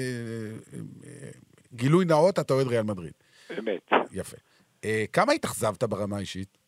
אה, 1.04 1.30
גילוי 1.72 2.04
נאות, 2.04 2.38
אתה 2.38 2.54
אוהד 2.54 2.66
ריאל 2.66 2.82
מדריד. 2.82 3.12
אמת. 3.58 3.90
יפה. 4.12 4.36
אה, 4.84 5.04
כמה 5.12 5.32
התאכזבת 5.32 5.84
ברמה 5.84 6.16
האישית? 6.16 6.58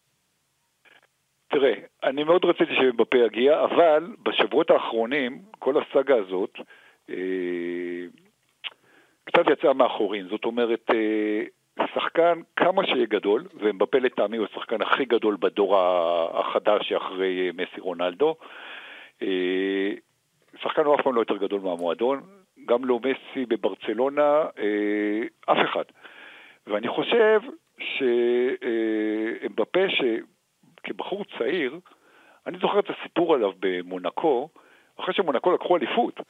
תראה, 1.51 1.73
אני 2.05 2.25
מאוד 2.25 2.45
רציתי 2.45 2.73
שבפה 2.81 3.17
יגיע, 3.27 3.65
אבל 3.65 4.15
בשבועות 4.23 4.71
האחרונים, 4.71 5.43
כל 5.59 5.75
הסאגה 5.83 6.15
הזאת 6.27 6.53
אה, 7.11 7.15
קצת 9.29 9.51
יצאה 9.51 9.73
מאחורים. 9.73 10.29
זאת 10.29 10.45
אומרת, 10.45 10.91
אה, 10.91 11.87
שחקן 11.95 12.41
כמה 12.57 12.87
שיהיה 12.87 13.07
גדול, 13.07 13.45
ומבפה 13.55 13.99
לטעמי 13.99 14.37
הוא 14.37 14.47
השחקן 14.51 14.83
הכי 14.83 15.05
גדול 15.05 15.37
בדור 15.41 15.79
החדש 16.35 16.89
שאחרי 16.89 17.47
אה, 17.47 17.51
מסי 17.53 17.81
רונלדו, 17.81 18.35
אה, 19.23 19.93
שחקן 20.63 20.85
הוא 20.85 20.95
אף 20.95 21.01
פעם 21.01 21.15
לא 21.15 21.21
יותר 21.21 21.37
גדול 21.37 21.61
מהמועדון, 21.61 22.21
גם 22.67 22.85
לא 22.85 22.99
מסי 22.99 23.47
בברצלונה, 23.47 24.45
אף 25.47 25.59
אחד. 25.65 25.85
ואני 26.67 26.89
חושב 26.89 27.41
שאמבפה, 27.79 29.81
שכבחור 29.89 31.25
צעיר, 31.39 31.79
אני 32.47 32.59
זוכר 32.59 32.79
את 32.79 32.91
הסיפור 32.91 33.35
עליו 33.35 33.53
במונקו, 33.61 34.49
אחרי 35.01 35.15
שמונקו 35.15 35.53
לקחו 35.53 35.77
אליפות, 35.77 36.21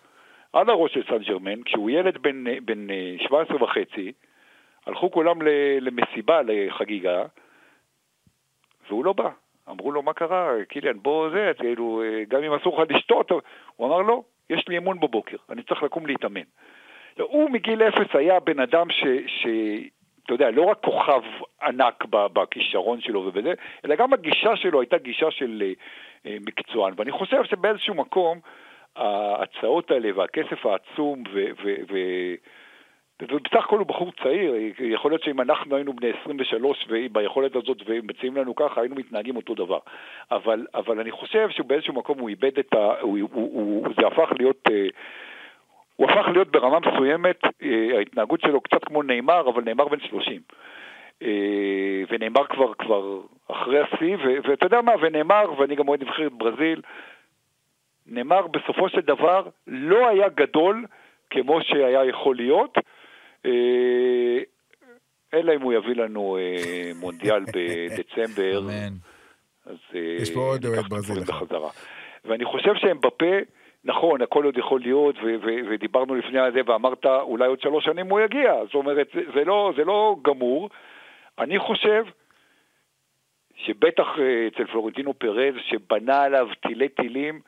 על 0.53 0.70
הראש 0.70 0.94
של 0.94 1.03
סן 1.09 1.18
ג'רמן, 1.18 1.62
כשהוא 1.62 1.90
ילד 1.90 2.18
בן, 2.18 2.44
בן 2.64 2.90
אה, 2.90 3.14
17 3.18 3.62
וחצי, 3.62 4.12
הלכו 4.86 5.11
כולם 5.11 5.42
למסיבה, 5.80 6.40
לחגיגה, 6.42 7.24
והוא 8.88 9.05
לא 9.05 9.12
בא. 9.12 9.30
אמרו 9.70 9.92
לו, 9.92 10.03
מה 10.03 10.12
קרה, 10.12 10.51
קיליאן, 10.68 10.99
בוא 11.03 11.30
זה, 11.30 11.53
כאילו, 11.59 12.03
אה, 12.03 12.24
גם 12.28 12.42
אם 12.42 12.53
אסור 12.53 12.82
לך 12.82 12.90
לשתות, 12.90 13.30
הוא 13.76 13.86
אמר, 13.86 14.03
לא, 14.03 14.22
יש 14.51 14.68
לי 14.68 14.78
אמון 14.78 15.01
בבוקר, 15.01 15.36
אני 15.51 15.62
צריך 15.62 15.82
לקום 15.82 16.07
להתאמן. 16.07 16.42
הוא 17.18 17.51
מגיל 17.51 17.82
אפס 17.82 18.14
היה 18.14 18.40
בן 18.40 18.61
אדם 18.61 18.90
ש... 18.90 19.05
ש... 19.26 19.46
אתה 20.28 20.34
יודע, 20.34 20.51
לא 20.51 20.62
רק 20.62 20.78
כוכב 20.84 21.22
ענק 21.62 22.05
בכישרון 22.09 23.01
שלו 23.01 23.20
ובזה, 23.20 23.53
אלא 23.84 23.94
גם 23.94 24.12
הגישה 24.12 24.57
שלו 24.57 24.80
הייתה 24.80 24.99
גישה 24.99 25.30
של 25.30 25.62
אה, 25.62 25.72
אה, 26.26 26.36
מקצוען. 26.46 26.94
ואני 26.96 27.12
חושב 27.12 27.44
שבאיזשהו 27.44 27.94
מקום, 27.94 28.40
ההצעות 28.97 29.91
האלה 29.91 30.09
והכסף 30.14 30.66
העצום, 30.66 31.22
ו... 31.32 31.45
ו, 31.64 31.74
ו 31.91 31.97
ובסך 33.22 33.64
הכל 33.64 33.78
הוא 33.78 33.86
בחור 33.86 34.12
צעיר, 34.22 34.55
יכול 34.80 35.11
להיות 35.11 35.22
שאם 35.22 35.41
אנחנו 35.41 35.76
היינו 35.76 35.93
בני 35.93 36.11
23 36.22 36.86
וביכולת 36.89 37.57
הזאת 37.57 37.78
ומציעים 37.86 38.36
לנו 38.36 38.55
ככה, 38.55 38.80
היינו 38.80 38.95
מתנהגים 38.95 39.36
אותו 39.36 39.55
דבר. 39.55 39.78
אבל, 40.30 40.66
אבל 40.74 41.01
אני 41.01 41.11
חושב 41.11 41.49
שבאיזשהו 41.51 41.95
מקום 41.95 42.18
הוא 42.18 42.28
איבד 42.28 42.59
את 42.59 42.74
ה... 42.74 43.01
הוא, 43.01 43.18
הוא, 43.32 43.51
הוא, 43.53 43.89
זה 44.01 44.07
הפך 44.07 44.32
להיות... 44.39 44.68
אה, 44.70 44.86
הוא 45.97 46.11
הפך 46.11 46.28
להיות 46.32 46.51
ברמה 46.51 46.78
מסוימת, 46.80 47.41
אה, 47.62 47.97
ההתנהגות 47.97 48.41
שלו 48.41 48.61
קצת 48.61 48.84
כמו 48.84 49.03
נאמר, 49.03 49.49
אבל 49.49 49.62
נאמר 49.62 49.89
בן 49.89 50.01
30. 50.01 50.41
אה, 51.22 51.28
ונאמר 52.11 52.47
כבר, 52.47 52.74
כבר 52.74 53.20
אחרי 53.49 53.78
השיא, 53.78 54.16
ואתה 54.49 54.66
יודע 54.66 54.80
מה, 54.80 54.93
ונאמר, 55.01 55.53
ואני 55.59 55.74
גם 55.74 55.89
אוהד 55.89 56.03
נבחרת 56.03 56.32
ברזיל, 56.32 56.80
נאמר 58.09 58.46
בסופו 58.46 58.88
של 58.88 59.00
דבר 59.00 59.48
לא 59.66 60.09
היה 60.09 60.28
גדול 60.28 60.86
כמו 61.30 61.62
שהיה 61.62 62.04
יכול 62.04 62.36
להיות, 62.36 62.78
אה, 63.46 64.38
אלא 65.34 65.54
אם 65.54 65.61
הוא 65.61 65.72
יביא 65.72 65.94
לנו 65.94 66.36
אה, 66.40 66.90
מונדיאל 67.00 67.44
בדצמבר. 67.44 68.59
אמן. 68.59 68.94
אז 69.66 69.76
אה, 69.94 70.00
יש 70.22 70.30
פה 70.34 70.40
עוד 70.40 70.64
אוהד 70.64 70.84
ברזיל. 70.88 71.22
ואני 72.24 72.44
חושב 72.44 72.74
שהם 72.74 73.00
בפה, 73.00 73.36
נכון, 73.84 74.22
הכל 74.22 74.44
עוד 74.44 74.59
יכול 74.59 74.80
להיות, 74.80 75.14
ודיברנו 75.70 76.14
לפני 76.14 76.38
הזה 76.38 76.61
ואמרת, 76.66 77.06
אולי 77.06 77.46
עוד 77.46 77.61
שלוש 77.61 77.84
שנים 77.84 78.06
הוא 78.11 78.20
יגיע, 78.20 78.54
זאת 78.64 78.74
אומרת, 78.74 79.09
זה, 79.14 79.20
זה, 79.34 79.44
לא, 79.44 79.72
זה 79.76 79.84
לא 79.84 80.16
גמור. 80.22 80.70
אני 81.38 81.59
חושב 81.59 82.04
שבטח 83.56 84.06
אצל 84.48 84.66
פלורנטינו 84.66 85.14
פרז, 85.14 85.54
שבנה 85.68 86.22
עליו 86.22 86.48
תילי 86.62 86.88
תילים, 86.88 87.40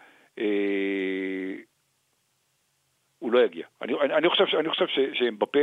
הוא 3.19 3.33
לא 3.33 3.39
יגיע. 3.45 3.67
אני, 3.83 3.93
אני, 4.05 4.15
אני 4.15 4.29
חושב, 4.29 4.45
אני 4.61 4.69
חושב 4.71 4.87
ש- 4.87 5.19
שהם 5.19 5.39
בפה 5.39 5.59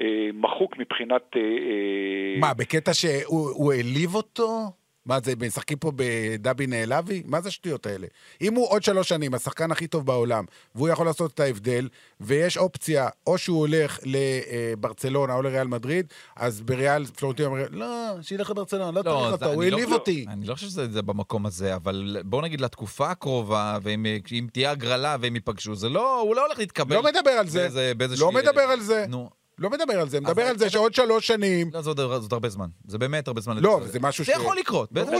אה, 0.00 0.28
מחוק 0.34 0.76
מבחינת... 0.78 1.22
אה, 1.36 1.40
אה, 1.40 2.40
מה, 2.40 2.54
בקטע 2.54 2.94
שהוא 2.94 3.50
הוא 3.50 3.72
העליב 3.72 4.14
אותו? 4.14 4.70
מה 5.08 5.18
זה, 5.24 5.32
משחקים 5.46 5.78
פה 5.78 5.92
בדבי 5.96 6.66
נעלבי? 6.66 7.22
מה 7.26 7.40
זה 7.40 7.48
השטויות 7.48 7.86
האלה? 7.86 8.06
אם 8.40 8.54
הוא 8.54 8.68
עוד 8.70 8.82
שלוש 8.82 9.08
שנים 9.08 9.34
השחקן 9.34 9.70
הכי 9.70 9.86
טוב 9.86 10.06
בעולם, 10.06 10.44
והוא 10.74 10.88
יכול 10.88 11.06
לעשות 11.06 11.34
את 11.34 11.40
ההבדל, 11.40 11.88
ויש 12.20 12.56
אופציה, 12.56 13.08
או 13.26 13.38
שהוא 13.38 13.58
הולך 13.58 13.98
לברצלונה 14.04 15.34
או 15.34 15.42
לריאל 15.42 15.66
מדריד, 15.66 16.06
אז 16.36 16.60
בריאל 16.60 17.04
פלורנטינו 17.06 17.48
אומר, 17.48 17.66
לא, 17.70 17.86
שילך 18.22 18.50
לברצלונה, 18.50 18.90
לא 18.90 19.02
צריך 19.02 19.26
זה- 19.28 19.32
אותו, 19.32 19.46
הוא 19.52 19.64
לא- 19.64 19.68
העליב 19.76 19.88
לא- 19.88 19.94
אותי. 19.94 20.24
אני 20.28 20.46
לא 20.46 20.54
חושב 20.54 20.66
שזה 20.66 20.88
זה 20.92 21.02
במקום 21.02 21.46
הזה, 21.46 21.74
אבל 21.74 22.16
בוא 22.24 22.42
נגיד 22.42 22.60
לתקופה 22.60 23.10
הקרובה, 23.10 23.78
ואם 23.82 24.06
אם 24.32 24.46
תהיה 24.52 24.70
הגרלה 24.70 25.16
והם 25.20 25.34
ייפגשו, 25.34 25.74
זה 25.74 25.88
לא, 25.88 26.20
הוא 26.20 26.36
לא 26.36 26.46
הולך 26.46 26.58
להתקבל. 26.58 26.96
לא 26.96 27.02
מדבר 27.02 27.30
על 27.30 27.48
זה. 27.48 27.60
באיזה- 27.60 27.92
באיזושהי- 27.96 28.24
לא 28.24 28.32
מדבר 28.32 28.60
על 28.62 28.80
זה. 28.80 29.04
נו, 29.08 29.30
לא 29.58 29.70
מדבר 29.70 30.00
על 30.00 30.08
זה, 30.08 30.20
מדבר 30.20 30.42
על 30.42 30.56
זה 30.56 30.70
שעוד 30.70 30.94
שלוש 30.94 31.26
שנים... 31.26 31.66
לא, 31.74 31.80
עוד 31.86 32.32
הרבה 32.32 32.48
זמן. 32.48 32.66
זה 32.84 32.98
באמת 32.98 33.28
הרבה 33.28 33.40
זמן. 33.40 33.54
לא. 33.62 33.78
זה 33.82 33.98
משהו 34.02 34.24
ש... 34.24 34.26
זה 34.26 34.32
יכול 34.42 34.56
לקרות, 34.56 34.92
ברור 34.92 35.18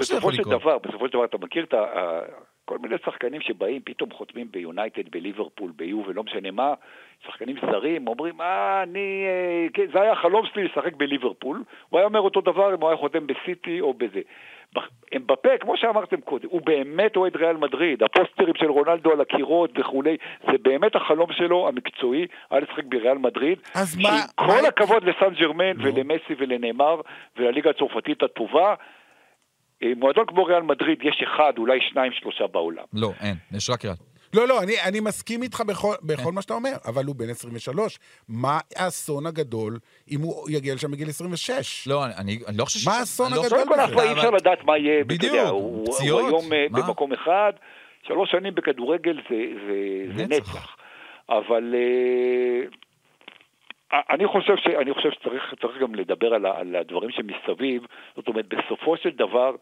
בסופו 0.00 0.32
של. 0.32 0.42
דבר, 0.42 0.78
בסופו 0.78 1.06
של 1.06 1.12
דבר, 1.12 1.24
אתה 1.24 1.38
מכיר 1.38 1.64
את 1.64 1.74
ה... 1.74 1.78
כל 2.70 2.78
מיני 2.78 2.96
שחקנים 3.04 3.40
שבאים, 3.40 3.82
פתאום 3.84 4.10
חותמים 4.12 4.46
ביונייטד, 4.50 5.10
בליברפול, 5.10 5.72
ביובל, 5.76 6.12
לא 6.12 6.22
משנה 6.22 6.50
מה, 6.50 6.74
שחקנים 7.26 7.56
זרים, 7.70 8.08
אומרים, 8.08 8.40
אה, 8.40 8.82
אני... 8.82 9.24
אה, 9.26 9.66
כן, 9.74 9.86
זה 9.92 10.00
היה 10.02 10.12
החלום 10.12 10.46
שלי 10.46 10.64
לשחק 10.64 10.94
בליברפול. 10.96 11.64
הוא 11.88 11.98
היה 11.98 12.06
אומר 12.06 12.20
אותו 12.20 12.40
דבר 12.40 12.74
אם 12.74 12.80
הוא 12.80 12.88
היה 12.88 12.98
חותם 12.98 13.26
בסיטי 13.26 13.80
או 13.80 13.94
בזה. 13.94 14.20
אמבפה, 15.16 15.48
כמו 15.60 15.76
שאמרתם 15.76 16.20
קודם, 16.20 16.48
הוא 16.50 16.60
באמת 16.64 17.16
אוהד 17.16 17.36
ריאל 17.36 17.56
מדריד, 17.56 18.02
הפוסטרים 18.02 18.54
של 18.56 18.66
רונלדו 18.70 19.12
על 19.12 19.20
הקירות 19.20 19.70
וכולי, 19.78 20.16
זה 20.46 20.58
באמת 20.62 20.96
החלום 20.96 21.32
שלו 21.32 21.68
המקצועי, 21.68 22.26
היה 22.50 22.60
לשחק 22.60 22.84
בריאל 22.84 23.18
מדריד. 23.18 23.58
אז 23.74 23.96
מה- 23.96 24.02
שעם 24.08 24.46
מה- 24.46 24.56
כל 24.60 24.66
הכבוד 24.68 25.04
לסן 25.04 25.34
ג'רמן 25.34 25.80
ולמסי 25.82 26.34
ולנאמר 26.38 27.00
ולליגה 27.36 27.70
הצרפתית 27.70 28.22
הטובה, 28.22 28.74
אה, 29.82 29.92
מועדון 29.96 30.26
כמו 30.26 30.44
ריאל 30.44 30.62
מדריד 30.62 30.98
יש 31.02 31.22
אחד, 31.22 31.52
אולי 31.58 31.78
שניים, 31.80 32.12
שלושה 32.12 32.46
בעולם. 32.46 32.84
לא, 32.92 33.10
אין, 33.20 33.34
יש 33.56 33.70
רק 33.70 33.84
ריאל. 33.84 33.94
לא, 34.34 34.48
לא, 34.48 34.62
אני, 34.62 34.72
אני 34.88 35.00
מסכים 35.00 35.42
איתך 35.42 35.60
בכל, 35.60 35.94
בכל 36.02 36.32
מה 36.32 36.42
שאתה 36.42 36.54
אומר, 36.54 36.70
אבל 36.86 37.04
הוא 37.04 37.16
בן 37.16 37.30
23. 37.30 37.98
מה 38.28 38.58
האסון 38.76 39.26
הגדול 39.26 39.78
אם 40.10 40.20
הוא 40.20 40.50
יגיע 40.50 40.74
לשם 40.74 40.90
בגיל 40.90 41.08
26? 41.08 41.88
לא, 41.88 42.04
אני- 42.04 42.14
אני 42.18 42.38
אני 42.48 42.56
לא 42.58 42.64
חושב 42.64 42.78
ש... 42.78 42.86
מה 42.86 42.92
האסון 42.98 43.32
לא 43.32 43.40
הגדול 43.44 43.58
קודם 43.58 43.68
כל? 43.68 43.80
אף 43.80 43.90
פעם 43.90 44.08
אי 44.08 44.12
אפשר 44.12 44.30
לדעת 44.30 44.64
מה 44.64 44.78
יהיה, 44.78 45.04
בדיוק, 45.04 45.34
יודע, 45.34 45.48
הוא 45.48 45.86
היום 46.00 46.52
אה, 46.52 46.66
מה? 46.70 46.80
במקום 46.82 47.12
אחד, 47.12 47.52
שלוש 48.06 48.30
שנים 48.30 48.54
בכדורגל 48.54 49.16
זה, 49.30 49.36
זה, 49.66 49.76
זה 50.16 50.26
נצח. 50.26 50.50
נצח. 50.54 50.76
אבל 51.28 51.74
אה, 53.92 54.00
אני 54.10 54.26
חושב, 54.26 54.56
ש, 54.56 54.66
אני 54.66 54.94
חושב 54.94 55.10
שצריך 55.10 55.42
צריך 55.60 55.78
גם 55.82 55.94
לדבר 55.94 56.34
על, 56.34 56.46
על 56.46 56.76
הדברים 56.76 57.10
שמסביב, 57.10 57.82
זאת 58.16 58.28
אומרת, 58.28 58.44
בסופו 58.48 58.96
של 58.96 59.10
דבר, 59.10 59.54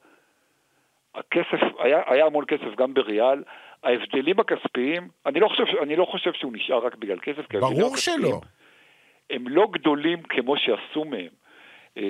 הכסף, 1.18 1.62
היה, 1.78 2.02
היה 2.06 2.26
המון 2.26 2.44
כסף 2.48 2.76
גם 2.78 2.94
בריאל, 2.94 3.42
ההבדלים 3.82 4.40
הכספיים, 4.40 5.08
אני 5.26 5.40
לא 5.40 5.48
חושב, 5.48 5.76
אני 5.82 5.96
לא 5.96 6.04
חושב 6.04 6.32
שהוא 6.32 6.52
נשאר 6.52 6.86
רק 6.86 6.96
בגלל 6.96 7.18
כסף, 7.18 7.46
כי 7.50 7.58
ברור 7.58 7.96
שלא. 7.96 8.40
הם 9.30 9.48
לא 9.48 9.68
גדולים 9.72 10.22
כמו 10.22 10.54
שעשו 10.56 11.04
מהם. 11.04 11.28
אה, 11.98 12.02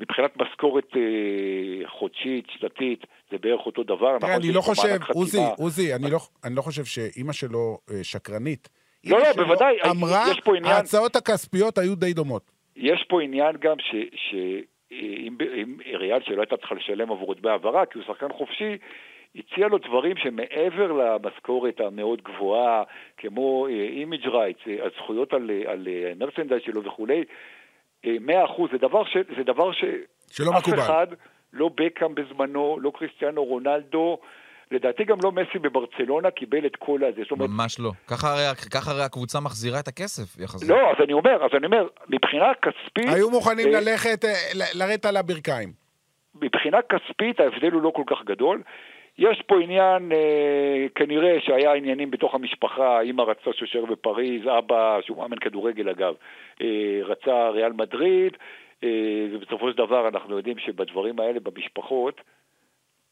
מבחינת 0.00 0.36
משכורת 0.36 0.96
אה, 0.96 1.88
חודשית, 1.88 2.44
שנתית, 2.50 3.06
זה 3.30 3.38
בערך 3.38 3.66
אותו 3.66 3.82
דבר. 3.82 4.18
תראה, 4.18 4.30
נכון 4.30 4.42
אני 4.42 4.52
לא 4.52 4.60
חושב, 4.60 4.98
עוזי. 5.14 5.38
עוזי, 5.58 5.94
אני 5.94 6.10
לא, 6.10 6.18
אני 6.44 6.54
לא 6.56 6.62
חושב 6.62 6.84
שאימא 6.84 7.32
שלו 7.32 7.78
אה, 7.90 8.04
שקרנית. 8.04 8.68
לא, 9.04 9.18
לא, 9.18 9.32
בוודאי, 9.32 9.76
אמרה, 9.90 10.24
ההצעות 10.64 11.16
הכספיות 11.16 11.78
היו 11.78 11.94
די 11.94 12.12
דומות. 12.12 12.50
יש 12.76 13.04
פה 13.08 13.22
עניין 13.22 13.56
גם 13.60 13.76
ש... 13.78 13.94
ש 14.14 14.34
אם, 15.00 15.36
אם 15.54 15.76
ריאל 15.94 16.20
שלא 16.22 16.40
הייתה 16.40 16.56
צריכה 16.56 16.74
לשלם 16.74 17.10
עבור 17.10 17.34
דמי 17.34 17.50
העברה, 17.50 17.86
כי 17.86 17.98
הוא 17.98 18.06
שחקן 18.06 18.32
חופשי, 18.32 18.76
הציע 19.36 19.68
לו 19.68 19.78
דברים 19.78 20.16
שמעבר 20.16 20.92
למשכורת 20.92 21.80
המאוד 21.80 22.22
גבוהה, 22.22 22.82
כמו 23.16 23.66
אימיג' 23.68 24.26
רייטס, 24.26 24.60
הזכויות 24.82 25.32
על, 25.32 25.50
על 25.66 25.88
מרצ'נדייז 26.16 26.62
שלו 26.62 26.84
וכולי, 26.84 27.24
אה, 28.04 28.16
100% 28.46 28.72
זה 28.72 28.78
דבר, 28.78 29.04
ש, 29.04 29.16
זה 29.36 29.44
דבר 29.44 29.72
ש... 29.72 29.84
שלא 30.30 30.52
מקובל. 30.58 30.78
אחד, 30.78 31.06
לא 31.52 31.70
בקאם 31.74 32.14
בזמנו, 32.14 32.78
לא 32.80 32.92
קריסטיאנו 32.94 33.44
רונלדו, 33.44 34.18
לדעתי 34.72 35.04
גם 35.04 35.16
לא 35.24 35.32
מסי 35.32 35.58
בברצלונה 35.58 36.30
קיבל 36.30 36.66
את 36.66 36.76
כל 36.76 37.04
הזה. 37.04 37.22
זאת 37.22 37.30
אומרת, 37.30 37.50
ממש 37.50 37.80
לא. 37.80 37.90
ככה 38.06 38.28
הרי- 38.32 38.56
ככה 38.74 38.90
הרי 38.90 39.02
הקבוצה 39.02 39.40
מחזירה 39.40 39.80
את 39.80 39.88
הכסף 39.88 40.40
יחסית. 40.40 40.68
לא, 40.68 40.90
אז 40.90 40.96
אני 41.04 41.12
אומר, 41.12 41.44
אז 41.44 41.50
אני 41.56 41.66
אומר, 41.66 41.86
מבחינה 42.08 42.46
כספית... 42.62 43.14
היו 43.14 43.30
מוכנים 43.30 43.66
אה, 43.74 43.80
ללכת, 43.80 44.24
אה, 44.24 44.30
לרדת 44.74 45.04
על 45.06 45.16
הברכיים. 45.16 45.72
מבחינה 46.42 46.78
כספית 46.82 47.40
ההבדל 47.40 47.72
הוא 47.72 47.82
לא 47.82 47.92
כל 47.94 48.02
כך 48.06 48.24
גדול. 48.24 48.62
יש 49.18 49.42
פה 49.46 49.60
עניין, 49.60 50.12
אה, 50.12 50.86
כנראה 50.94 51.36
שהיה 51.40 51.74
עניינים 51.74 52.10
בתוך 52.10 52.34
המשפחה, 52.34 53.00
אמא 53.00 53.22
רצה 53.22 53.50
שהוא 53.52 53.66
יישאר 53.66 53.84
בפריז, 53.84 54.42
אבא, 54.58 54.98
שהוא 55.02 55.16
מאמן 55.18 55.36
כדורגל 55.38 55.88
אגב, 55.88 56.14
אה, 56.62 56.66
רצה 57.04 57.48
ריאל 57.48 57.72
מדריד, 57.72 58.32
אה, 58.84 58.88
ובסופו 59.32 59.70
של 59.70 59.76
דבר 59.76 60.08
אנחנו 60.08 60.36
יודעים 60.36 60.58
שבדברים 60.58 61.20
האלה, 61.20 61.40
במשפחות, 61.40 62.20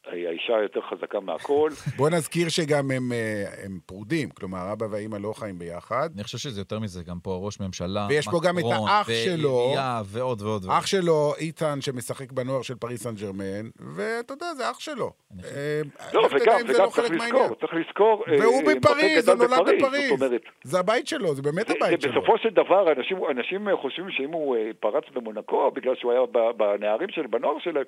האישה 0.06 0.52
יותר 0.62 0.80
חזקה 0.80 1.20
מהכל. 1.20 1.70
בוא 1.98 2.10
נזכיר 2.10 2.48
שגם 2.48 2.90
הם, 2.90 3.12
אה, 3.12 3.44
הם 3.64 3.78
פרודים, 3.86 4.30
כלומר, 4.30 4.72
אבא 4.72 4.86
והאימא 4.90 5.16
לא 5.16 5.32
חיים 5.32 5.58
ביחד. 5.58 6.08
אני 6.14 6.24
חושב 6.24 6.38
שזה 6.38 6.60
יותר 6.60 6.78
מזה, 6.78 7.02
גם 7.02 7.18
פה 7.22 7.40
ראש 7.44 7.60
ממשלה, 7.60 8.06
ויש 8.10 8.28
פה 8.28 8.40
גם 8.44 8.58
את 8.58 8.64
האח 8.64 9.10
שלו. 9.10 9.74
ועוד 10.04 10.42
ועוד 10.42 10.62
ועוד. 10.62 10.78
אח 10.78 10.86
שלו, 10.86 11.32
איתן, 11.38 11.80
שמשחק 11.80 12.32
בנוער 12.32 12.62
של 12.62 12.74
פריס 12.74 13.02
סן 13.02 13.14
ג'רמן, 13.14 13.68
ואתה 13.96 14.34
יודע, 14.34 14.54
זה 14.54 14.70
אח 14.70 14.80
שלו. 14.80 15.12
אה, 15.44 15.80
לא, 16.12 16.20
וגם, 16.20 16.56
וגם 16.68 16.84
לא 16.84 16.90
צריך. 16.90 17.10
לזכור, 17.10 17.54
צריך 17.60 17.74
לזכור... 17.74 18.24
אה, 18.28 18.36
והוא 18.40 18.62
בפריז, 18.62 19.28
הוא 19.28 19.36
נולד 19.36 19.74
בפריז. 19.78 20.20
זה 20.62 20.78
הבית 20.78 21.06
שלו, 21.06 21.34
זה 21.34 21.42
באמת 21.42 21.70
הבית 21.70 22.00
שלו. 22.00 22.12
בסופו 22.12 22.38
של 22.38 22.48
דבר, 22.48 22.92
אנשים, 22.92 23.18
אנשים 23.30 23.68
חושבים 23.82 24.10
שאם 24.10 24.32
הוא 24.32 24.56
פרץ 24.80 25.04
במונקו, 25.14 25.70
בגלל 25.70 25.94
שהוא 25.96 26.12
היה 26.12 26.20
בנערים 26.56 27.08
שלהם, 27.08 27.30
בנוער 27.30 27.58
שלהם, 27.58 27.84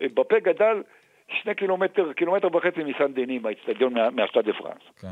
בפה 0.00 0.38
גדל 0.38 0.82
שני 1.28 1.54
קילומטר, 1.54 2.12
קילומטר 2.16 2.46
וחצי 2.56 2.80
מסן 2.84 3.14
דני, 3.14 3.38
מהאיצטדיון 3.38 3.94
מה- 3.94 4.10
מהשטאד 4.10 4.44
דה 4.44 4.52
פרנס. 4.58 4.82
כן. 4.96 5.08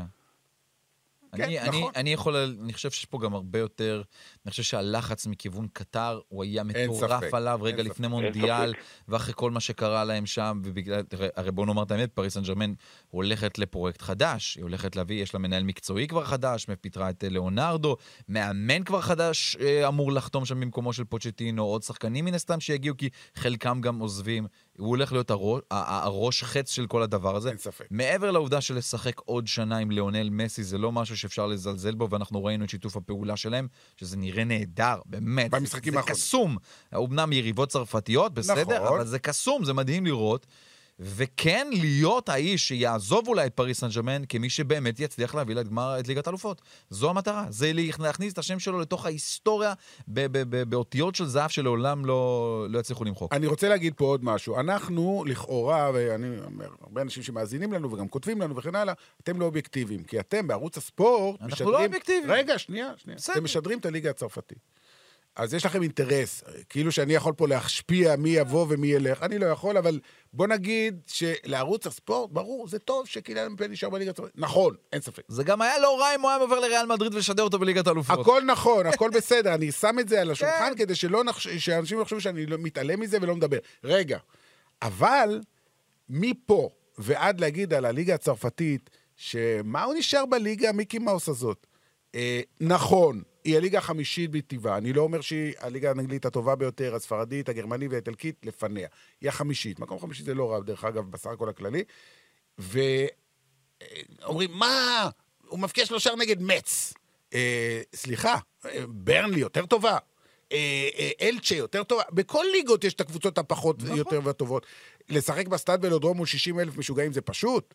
כן, 1.35 1.43
אני, 1.43 1.57
נכון. 1.59 1.69
אני, 1.69 1.89
אני 1.95 2.13
יכול, 2.13 2.35
אני 2.63 2.73
חושב 2.73 2.91
שיש 2.91 3.05
פה 3.05 3.19
גם 3.23 3.33
הרבה 3.33 3.59
יותר, 3.59 4.01
אני 4.45 4.51
חושב 4.51 4.63
שהלחץ 4.63 5.27
מכיוון 5.27 5.67
קטר, 5.73 6.19
הוא 6.27 6.43
היה 6.43 6.63
מטורף 6.63 7.11
ספק, 7.23 7.33
עליו 7.33 7.59
רגע 7.61 7.77
ספק. 7.83 7.89
לפני 7.91 8.05
אין 8.05 8.11
מונדיאל, 8.11 8.69
ספק. 8.73 8.81
ואחרי 9.07 9.33
כל 9.37 9.51
מה 9.51 9.59
שקרה 9.59 10.03
להם 10.03 10.25
שם, 10.25 10.61
ובגלל, 10.63 11.01
הרי- 11.13 11.27
הרי 11.35 11.51
בואו 11.51 11.65
נאמר 11.65 11.83
את 11.83 11.91
האמת, 11.91 12.11
פריס 12.11 12.33
סן 12.33 12.41
ג'רמן 12.43 12.73
הולכת 13.09 13.59
לפרויקט 13.59 14.01
חדש, 14.01 14.55
היא 14.55 14.63
הולכת 14.63 14.95
להביא, 14.95 15.23
יש 15.23 15.33
לה 15.33 15.39
מנהל 15.39 15.63
מקצועי 15.63 16.07
כבר 16.07 16.23
חדש, 16.25 16.65
פיטרה 16.81 17.09
את 17.09 17.23
אה, 17.23 17.29
ליאונרדו, 17.29 17.95
מאמן 18.29 18.83
כבר 18.83 19.01
חדש 19.01 19.55
אה, 19.61 19.87
אמור 19.87 20.11
לחתום 20.11 20.45
שם 20.45 20.59
במקומו 20.59 20.93
של 20.93 21.03
פוצ'טינו, 21.03 21.63
עוד 21.63 21.83
שחקנים 21.83 22.25
מן 22.25 22.33
הסתם 22.33 22.59
שיגיעו, 22.59 22.97
כי 22.97 23.09
חלקם 23.35 23.81
גם 23.81 23.99
עוזבים, 23.99 24.47
הוא 24.77 24.87
הולך 24.87 25.11
להיות 25.11 25.31
הראש, 25.31 25.61
הראש 25.71 26.43
חץ 26.43 26.71
של 26.71 26.87
כל 26.87 27.01
הדבר 27.01 27.35
הזה. 27.35 27.49
אין 27.49 27.57
ספק. 27.57 27.85
מעבר 27.91 28.31
לעובדה 28.31 28.61
של 28.61 28.75
לשחק 28.75 29.19
עוד 29.19 29.47
שנה 29.47 29.77
עם 29.77 29.91
ליאונל 29.91 30.29
מסי, 30.29 30.63
זה 30.63 30.77
לא 30.77 30.91
משהו 30.91 31.17
שאפשר 31.17 31.47
לזלזל 31.47 31.95
בו, 31.95 32.09
ואנחנו 32.09 32.43
ראינו 32.43 32.65
את 32.65 32.69
שיתוף 32.69 32.97
הפעולה 32.97 33.37
שלהם, 33.37 33.67
שזה 33.97 34.17
נראה 34.17 34.43
נהדר, 34.43 34.99
באמת. 35.05 35.51
במשחקים 35.51 35.93
זה 35.93 35.99
האחרונים. 35.99 36.15
קסום. 36.15 36.57
אומנם 36.95 37.33
יריבות 37.33 37.69
צרפתיות, 37.69 38.33
בסדר, 38.33 38.61
נכון. 38.61 38.87
אבל 38.87 39.05
זה 39.05 39.19
קסום, 39.19 39.63
זה 39.63 39.73
מדהים 39.73 40.05
לראות. 40.05 40.47
וכן 41.03 41.67
להיות 41.71 42.29
האיש 42.29 42.67
שיעזוב 42.67 43.27
אולי 43.27 43.45
את 43.45 43.53
פריס 43.53 43.79
סן 43.79 43.87
ג'רמן 43.89 44.21
כמי 44.29 44.49
שבאמת 44.49 44.99
יצליח 44.99 45.35
להביא 45.35 45.55
לה 45.55 45.63
גמר 45.63 45.99
את 45.99 46.07
ליגת 46.07 46.27
האלופות. 46.27 46.61
זו 46.89 47.09
המטרה, 47.09 47.45
זה 47.49 47.71
להכניס 47.99 48.33
את 48.33 48.37
השם 48.37 48.59
שלו 48.59 48.79
לתוך 48.79 49.05
ההיסטוריה 49.05 49.73
באותיות 50.67 51.15
של 51.15 51.25
זהב 51.25 51.49
שלעולם 51.49 52.05
לא, 52.05 52.65
לא 52.69 52.79
יצליחו 52.79 53.03
למחוק. 53.03 53.33
אני 53.33 53.47
רוצה 53.47 53.69
להגיד 53.69 53.93
פה 53.97 54.05
עוד 54.05 54.25
משהו. 54.25 54.59
אנחנו, 54.59 55.23
לכאורה, 55.27 55.91
ואני 55.93 56.27
אומר, 56.45 56.69
הרבה 56.81 57.01
אנשים 57.01 57.23
שמאזינים 57.23 57.73
לנו 57.73 57.91
וגם 57.91 58.07
כותבים 58.07 58.41
לנו 58.41 58.55
וכן 58.55 58.75
הלאה, 58.75 58.93
אתם 59.23 59.39
לא 59.39 59.45
אובייקטיביים. 59.45 60.03
כי 60.03 60.19
אתם 60.19 60.47
בערוץ 60.47 60.77
הספורט 60.77 61.41
אנחנו 61.41 61.53
משדרים... 61.53 61.71
לא 61.71 61.85
אובייקטיביים. 61.85 62.31
רגע, 62.31 62.57
שנייה, 62.59 62.91
שנייה. 62.97 63.17
בסדר. 63.17 63.35
אתם 63.35 63.43
משדרים 63.43 63.79
את 63.79 63.85
הליגה 63.85 64.09
הצרפתית. 64.09 64.57
אז 65.35 65.53
יש 65.53 65.65
לכם 65.65 65.81
אינטרס, 65.81 66.43
כאילו 66.69 66.91
שאני 66.91 67.13
יכול 67.13 67.33
פה 67.33 67.47
להשפיע 67.47 68.15
מי 68.15 68.29
יבוא 68.29 68.65
ומי 68.69 68.87
ילך. 68.87 69.23
אני 69.23 69.39
לא 69.39 69.45
יכול, 69.45 69.77
אבל 69.77 69.99
בוא 70.33 70.47
נגיד 70.47 71.01
שלערוץ 71.07 71.87
הספורט, 71.87 72.31
ברור, 72.31 72.67
זה 72.67 72.79
טוב 72.79 73.07
שקיליאן 73.07 73.45
אמפה 73.45 73.67
נשאר 73.67 73.89
בליגה 73.89 74.11
הצרפתית. 74.11 74.35
נכון, 74.37 74.75
אין 74.93 75.01
ספק. 75.01 75.23
זה 75.27 75.43
גם 75.43 75.61
היה 75.61 75.79
לא 75.79 75.99
רע 75.99 76.15
אם 76.15 76.21
הוא 76.21 76.29
היה 76.29 76.39
עובר 76.39 76.59
לריאל 76.59 76.85
מדריד 76.85 77.13
ולשדר 77.13 77.43
אותו 77.43 77.59
בליגת 77.59 77.87
האלופות. 77.87 78.19
הכל 78.19 78.43
נכון, 78.45 78.85
הכל 78.85 79.09
בסדר, 79.13 79.53
אני 79.53 79.71
שם 79.71 79.99
את 79.99 80.09
זה 80.09 80.21
על 80.21 80.31
השולחן 80.31 80.69
כן. 80.69 80.75
כדי 80.77 80.95
שלא 80.95 81.23
נחש... 81.23 81.47
שאנשים 81.47 82.01
יחשבו 82.01 82.21
שאני 82.21 82.45
לא 82.45 82.57
מתעלם 82.57 82.99
מזה 82.99 83.17
ולא 83.21 83.35
מדבר. 83.35 83.57
רגע, 83.83 84.17
אבל 84.81 85.41
מפה 86.09 86.69
ועד 86.97 87.39
להגיד 87.39 87.73
על 87.73 87.85
הליגה 87.85 88.15
הצרפתית, 88.15 88.89
שמה 89.15 89.83
הוא 89.83 89.93
נשאר 89.93 90.25
בליגה 90.25 90.69
המיקי 90.69 90.99
מאוס 90.99 91.29
הזאת? 91.29 91.67
אה, 92.15 92.41
נכון, 92.59 93.21
היא 93.43 93.57
הליגה 93.57 93.77
החמישית 93.77 94.31
בטיבה. 94.31 94.77
אני 94.77 94.93
לא 94.93 95.01
אומר 95.01 95.21
שהיא 95.21 95.53
הליגה 95.59 95.89
האנגלית 95.89 96.25
הטובה 96.25 96.55
ביותר, 96.55 96.95
הספרדית, 96.95 97.49
הגרמנית 97.49 97.91
והאיטלקית 97.91 98.45
לפניה. 98.45 98.87
היא 99.21 99.29
החמישית. 99.29 99.79
מקום 99.79 99.99
חמישי 99.99 100.23
זה 100.23 100.33
לא 100.33 100.51
רע, 100.51 100.59
דרך 100.59 100.83
אגב, 100.83 101.11
בסך 101.11 101.29
הכל 101.29 101.49
הכללי. 101.49 101.83
ואומרים, 102.57 104.51
מה? 104.51 105.09
הוא 105.47 105.59
מבקיע 105.59 105.85
שלושה 105.85 106.11
נגד 106.19 106.41
מצ. 106.41 106.93
אה, 107.33 107.81
סליחה, 107.95 108.35
אה, 108.65 108.83
ברנלי 108.87 109.39
יותר 109.39 109.65
טובה. 109.65 109.97
אה, 110.51 110.89
אה, 110.97 111.11
אלצ'ה 111.21 111.55
יותר 111.55 111.83
טובה. 111.83 112.03
בכל 112.11 112.45
ליגות 112.51 112.83
יש 112.83 112.93
את 112.93 113.01
הקבוצות 113.01 113.37
הפחות 113.37 113.83
נכון. 113.83 113.97
יותר 113.97 114.19
והטובות. 114.23 114.65
לשחק 115.09 115.47
בסטאד 115.47 115.85
ולודרום 115.85 116.17
מול 116.17 116.27
60 116.27 116.59
אלף 116.59 116.77
משוגעים 116.77 117.13
זה 117.13 117.21
פשוט. 117.21 117.73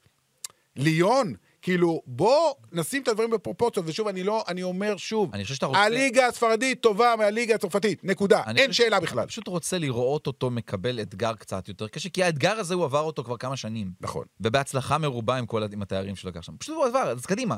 ליון, 0.77 1.35
כאילו, 1.63 2.03
בוא 2.07 2.55
נשים 2.73 3.03
את 3.03 3.09
הדברים 3.09 3.31
בפרופורציות, 3.31 3.87
ושוב, 3.89 4.09
אני 4.09 4.25
לא, 4.25 4.45
אני 4.49 4.63
אומר 4.63 4.97
שוב, 4.97 5.31
אני 5.35 5.43
חושב 5.43 5.55
שאתה 5.55 5.67
רוצה... 5.67 5.81
הליגה 5.81 6.27
הספרדית 6.27 6.81
טובה 6.81 7.15
מהליגה 7.19 7.55
הצרפתית, 7.55 8.05
נקודה, 8.05 8.43
אין 8.57 8.73
שאלה 8.73 9.01
בכלל. 9.01 9.19
אני 9.19 9.29
פשוט 9.29 9.49
רוצה 9.49 9.79
לראות 9.79 10.27
אותו 10.27 10.51
מקבל 10.51 11.01
אתגר 11.01 11.35
קצת 11.35 11.69
יותר 11.69 11.89
קשה, 11.89 12.09
כי 12.09 12.25
האתגר 12.25 12.59
הזה 12.59 12.75
הוא 12.75 12.85
עבר 12.85 13.01
אותו 13.01 13.25
כבר 13.25 13.37
כמה 13.37 13.57
שנים. 13.57 13.91
נכון. 14.01 14.25
ובהצלחה 14.41 14.99
מרובה 14.99 15.37
עם 15.37 15.47
כל 15.47 15.63
עם 15.73 15.83
התארים 15.83 16.17
שהוא 16.17 16.31
לקח 16.31 16.43
שם. 16.43 16.57
פשוט 16.59 16.77
הוא 16.77 16.87
עבר, 16.87 17.11
אז 17.11 17.27
קדימה. 17.27 17.57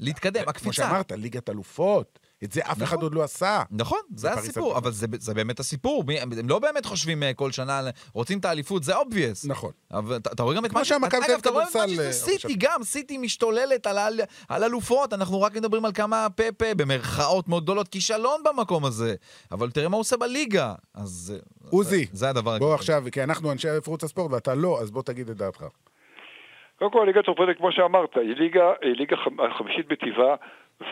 להתקדם, 0.00 0.42
כמו 0.42 0.50
הקפיצה. 0.50 0.72
שאמרת, 0.72 1.12
ליגת 1.12 1.50
אלופות, 1.50 2.18
את 2.44 2.52
זה 2.52 2.60
אף 2.60 2.76
אחד 2.76 2.82
נכון. 2.82 2.98
עוד 3.02 3.14
לא 3.14 3.22
עשה. 3.22 3.62
נכון, 3.70 3.98
זה 4.14 4.32
הסיפור, 4.32 4.78
אבל 4.78 4.90
זה, 4.90 5.06
זה 5.18 5.34
באמת 5.34 5.60
הסיפור. 5.60 6.04
מי- 6.04 6.20
הם 6.20 6.48
לא 6.48 6.58
באמת 6.58 6.86
חושבים 6.86 7.22
אה, 7.22 7.34
כל 7.34 7.50
שנה, 7.52 7.80
רוצים 8.14 8.38
את 8.38 8.44
האליפות, 8.44 8.82
זה 8.82 8.96
obvious. 8.96 9.48
נכון. 9.48 9.70
אבל 9.92 10.16
אתה, 10.16 10.30
אתה 10.32 10.42
רואה 10.42 10.56
גם 10.56 10.64
את 10.64 10.72
מה 10.72 10.84
שהמכבי 10.84 11.20
תל 11.26 11.30
אגב, 11.32 11.38
אתה 11.40 11.50
רואה 11.50 11.64
את 11.64 11.68
כדורסל, 11.68 11.86
מה 11.90 11.94
שזה 11.96 12.12
סיטי. 12.12 12.54
גם, 12.58 12.82
סיטי 12.82 13.18
משתוללת 13.18 13.86
על, 13.86 13.98
על, 13.98 14.20
על 14.48 14.64
אלופות, 14.64 15.12
אנחנו 15.12 15.42
רק 15.42 15.56
מדברים 15.56 15.84
על 15.84 15.92
כמה 15.92 16.26
פפה, 16.36 16.74
במרכאות 16.76 17.48
מאוד 17.48 17.62
גדולות, 17.62 17.88
כישלון 17.88 18.40
במקום 18.44 18.84
הזה. 18.84 19.14
אבל 19.52 19.70
תראה 19.70 19.88
מה 19.88 19.96
הוא 19.96 20.00
עושה 20.00 20.16
בליגה. 20.16 20.74
אז... 20.94 21.34
אה, 21.36 21.68
עוזי, 21.70 22.06
זה 22.12 22.28
הדבר 22.28 22.58
בוא. 22.58 22.74
עכשיו, 22.74 23.02
כי 23.12 23.22
אנחנו 23.22 23.52
אנשי 23.52 23.68
ערוץ 23.68 24.04
הספורט 24.04 24.32
ואתה 24.32 24.54
לא, 24.54 24.78
אז 24.80 24.90
בוא 24.90 25.02
תגיד 25.02 25.30
את 25.30 25.36
דעתך. 25.36 25.64
קודם 26.78 26.90
כל, 26.92 27.00
הליגה 27.02 27.20
הצרפתית, 27.20 27.58
כמו 27.58 27.72
שאמרת, 27.72 28.10
היא 28.16 28.34
ליגה, 28.36 28.64
היא 28.82 28.92
ליגה 28.96 29.16
חמ- 29.16 29.42
החמישית 29.54 29.86
בטבעה, 29.88 30.34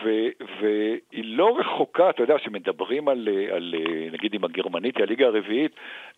ו- 0.03 0.45
והיא 0.59 1.23
לא 1.25 1.57
רחוקה, 1.59 2.09
אתה 2.09 2.23
יודע, 2.23 2.39
שמדברים 2.39 3.07
על, 3.07 3.29
אה, 3.31 3.55
על, 3.55 3.75
אה, 3.77 4.09
נגיד 4.11 4.33
עם 4.33 4.43
הגרמנית, 4.43 4.97
היא 4.97 5.03
הליגה 5.03 5.25
הרביעית, 5.25 5.71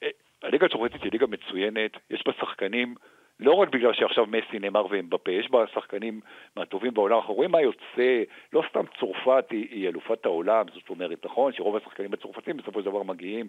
אה, 0.03 0.09
הליגה 0.43 0.65
הצרפתית 0.65 1.03
היא 1.03 1.11
ליגה 1.11 1.27
מצוינת, 1.27 1.91
יש 2.09 2.23
בה 2.25 2.33
שחקנים, 2.39 2.95
לא 3.39 3.53
רק 3.53 3.69
בגלל 3.69 3.93
שעכשיו 3.93 4.25
מסי, 4.25 4.59
נאמר 4.59 4.85
ואמבפה, 4.89 5.31
יש 5.31 5.51
בה 5.51 5.65
שחקנים 5.73 6.19
מהטובים 6.55 6.93
בעולם, 6.93 7.17
אנחנו 7.17 7.33
רואים 7.33 7.51
מה 7.51 7.61
יוצא, 7.61 8.23
לא 8.53 8.63
סתם 8.69 8.83
צרפת 8.99 9.45
היא, 9.49 9.67
היא 9.71 9.89
אלופת 9.89 10.25
העולם, 10.25 10.65
זאת 10.73 10.89
אומרת, 10.89 11.25
נכון, 11.25 11.53
שרוב 11.53 11.75
השחקנים 11.75 12.13
הצרפתים 12.13 12.57
בסופו 12.57 12.79
של 12.79 12.85
דבר 12.85 13.03
מגיעים 13.03 13.47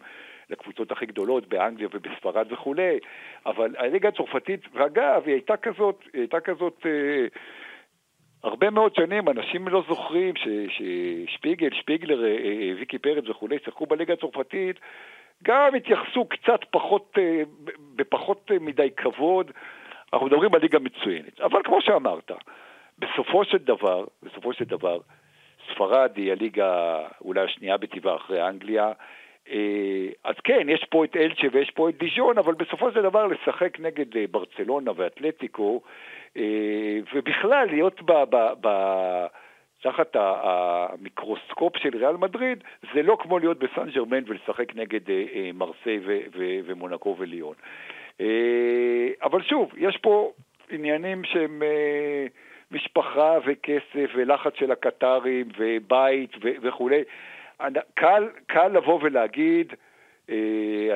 לקבוצות 0.50 0.92
הכי 0.92 1.06
גדולות 1.06 1.48
באנגליה 1.48 1.88
ובספרד 1.92 2.52
וכולי, 2.52 2.98
אבל 3.46 3.74
הליגה 3.78 4.08
הצרפתית, 4.08 4.60
ואגב, 4.72 5.22
היא 5.26 5.34
הייתה 5.34 5.56
כזאת, 5.56 6.02
היא 6.12 6.20
הייתה 6.20 6.40
כזאת... 6.40 6.86
אה, 6.86 7.26
הרבה 8.44 8.70
מאוד 8.70 8.94
שנים 8.94 9.28
אנשים 9.28 9.68
לא 9.68 9.84
זוכרים 9.88 10.34
ששפיגל, 10.36 11.68
שפיגלר, 11.72 12.24
אה, 12.24 12.28
אה, 12.28 12.72
ויקי 12.76 12.98
פרץ 12.98 13.24
וכולי, 13.28 13.56
שיחקו 13.64 13.86
בליגה 13.86 14.12
הצרפתית, 14.12 14.80
גם 15.42 15.74
התייחסו 15.74 16.24
קצת 16.24 16.60
פחות, 16.70 17.18
אה, 17.18 17.42
בפחות 17.96 18.50
אה, 18.50 18.58
מדי 18.60 18.90
כבוד. 18.96 19.50
אנחנו 20.12 20.26
מדברים 20.26 20.54
על 20.54 20.60
ליגה 20.60 20.78
מצוינת. 20.78 21.40
אבל 21.40 21.60
כמו 21.64 21.80
שאמרת, 21.82 22.30
בסופו 22.98 23.44
של 23.44 23.58
דבר, 23.58 24.04
בסופו 24.22 24.52
של 24.52 24.64
דבר, 24.64 24.98
ספרד 25.70 26.10
היא 26.16 26.32
הליגה 26.32 27.00
אולי 27.24 27.40
השנייה 27.40 27.76
בטבעה 27.76 28.16
אחרי 28.16 28.48
אנגליה. 28.48 28.92
אה, 29.48 30.06
אז 30.24 30.34
כן, 30.44 30.66
יש 30.68 30.84
פה 30.90 31.04
את 31.04 31.16
אלצ'ה 31.16 31.46
ויש 31.52 31.70
פה 31.70 31.88
את 31.88 31.98
דיז'ון, 31.98 32.38
אבל 32.38 32.54
בסופו 32.54 32.92
של 32.92 33.02
דבר 33.02 33.26
לשחק 33.26 33.80
נגד 33.80 34.16
אה, 34.16 34.24
ברצלונה 34.30 34.90
ואתלטיקו, 34.96 35.80
אה, 35.84 35.90
ובכלל 37.14 37.66
להיות 37.70 38.02
ב... 38.02 38.12
ב, 38.12 38.36
ב 38.60 38.68
תחת 39.84 40.16
המיקרוסקופ 40.16 41.76
של 41.76 41.96
ריאל 41.96 42.16
מדריד, 42.16 42.64
זה 42.94 43.02
לא 43.02 43.16
כמו 43.20 43.38
להיות 43.38 43.58
בסן 43.58 43.90
ג'רמן 43.90 44.22
ולשחק 44.26 44.76
נגד 44.76 45.10
אה, 45.10 45.24
אה, 45.34 45.50
מרסיי 45.54 46.00
ומונקו 46.66 47.16
וליון. 47.18 47.54
אה, 48.20 49.08
אבל 49.22 49.42
שוב, 49.42 49.72
יש 49.76 49.96
פה 49.96 50.32
עניינים 50.70 51.24
שהם 51.24 51.62
אה, 51.62 52.26
משפחה 52.70 53.38
וכסף 53.46 54.10
ולחץ 54.14 54.52
של 54.54 54.72
הקטרים 54.72 55.48
ובית 55.58 56.30
וכולי. 56.42 57.02
קל, 57.94 58.28
קל 58.46 58.68
לבוא 58.68 58.98
ולהגיד 59.02 59.72
אה, 59.72 59.76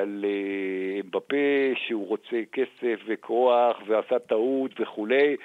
על 0.01 0.25
אה, 0.27 1.01
אמבפה 1.01 1.75
שהוא 1.75 2.07
רוצה 2.07 2.37
כסף 2.51 2.99
וכוח 3.05 3.77
ועשה 3.87 4.19
טעות 4.19 4.71
וכולי, 4.79 5.35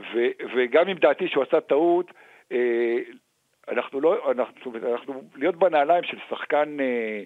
ו- 0.00 0.30
וגם 0.56 0.88
עם 0.88 0.96
דעתי 0.98 1.28
שהוא 1.28 1.42
עשה 1.42 1.60
טעות, 1.60 2.10
אה, 2.52 2.98
אנחנו 3.68 4.00
לא, 4.00 4.30
אנחנו, 4.30 4.72
אנחנו 4.92 5.22
להיות 5.36 5.56
בנעליים 5.56 6.04
של 6.04 6.18
שחקן, 6.30 6.76
אה, 6.80 7.22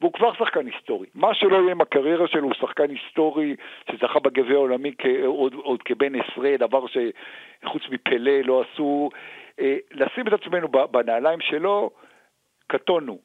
והוא 0.00 0.12
כבר 0.12 0.34
שחקן 0.34 0.66
היסטורי. 0.66 1.06
מה 1.14 1.34
שלא 1.34 1.56
יהיה 1.56 1.70
עם 1.70 1.80
הקריירה 1.80 2.28
שלו, 2.28 2.42
הוא 2.42 2.54
שחקן 2.54 2.90
היסטורי 2.90 3.56
שזכה 3.90 4.18
בגביע 4.18 4.54
העולמי 4.54 4.94
עוד, 5.24 5.54
עוד 5.54 5.82
כבן 5.82 6.12
עשרה, 6.20 6.56
דבר 6.58 6.84
שחוץ 6.86 7.82
מפלא 7.90 8.40
לא 8.40 8.62
עשו. 8.62 9.10
אה, 9.60 9.76
לשים 9.90 10.28
את 10.28 10.32
עצמנו 10.32 10.68
בנעליים 10.68 11.40
שלו, 11.40 11.90
קטונו. 12.66 13.18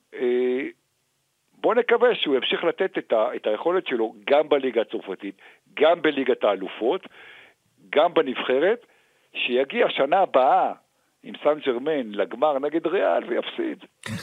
בואו 1.66 1.74
נקווה 1.74 2.16
שהוא 2.16 2.36
ימשיך 2.36 2.63
לתת 2.63 2.97
את, 2.97 3.13
ה, 3.13 3.36
את 3.36 3.47
היכולת 3.47 3.88
שלו 3.88 4.16
גם 4.30 4.49
בליגה 4.49 4.82
הצרפתית, 4.82 5.36
גם 5.80 6.01
בליגת 6.01 6.43
האלופות, 6.43 7.01
גם 7.89 8.13
בנבחרת, 8.13 8.86
שיגיע 9.34 9.86
שנה 9.89 10.20
הבאה 10.20 10.74
עם 11.24 11.34
סן 11.43 11.59
ג'רמן 11.66 12.11
לגמר 12.11 12.59
נגד 12.59 12.88
ריאל 12.88 13.24
ויפסיד. 13.24 13.78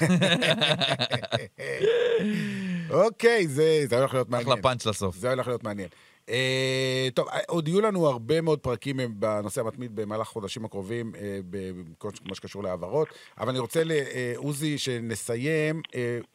אוקיי, 3.07 3.47
זה 3.47 3.87
זה 3.87 3.99
הולך 3.99 4.15
להיות 4.15 4.29
מעניין. 4.29 4.53
אחלה 4.53 4.63
פאנץ' 4.63 4.87
לסוף. 4.87 5.15
זה 5.15 5.31
הולך 5.31 5.47
להיות 5.47 5.65
מעניין. 5.65 5.89
אה, 6.29 7.09
טוב, 7.15 7.29
אה, 7.29 7.39
עוד 7.49 7.69
יהיו 7.69 7.81
לנו 7.81 8.07
הרבה 8.07 8.41
מאוד 8.41 8.59
פרקים 8.59 9.01
אה, 9.01 9.07
בנושא 9.09 9.61
המתמיד 9.61 9.97
במהלך 9.97 10.29
החודשים 10.29 10.65
הקרובים, 10.65 11.13
אה, 11.15 11.39
בכל 11.51 12.11
מה 12.29 12.35
שקשור 12.35 12.63
להעברות, 12.63 13.09
אבל 13.39 13.49
אני 13.49 13.59
רוצה 13.59 13.83
לעוזי 13.85 14.79
שנסיים 14.79 15.83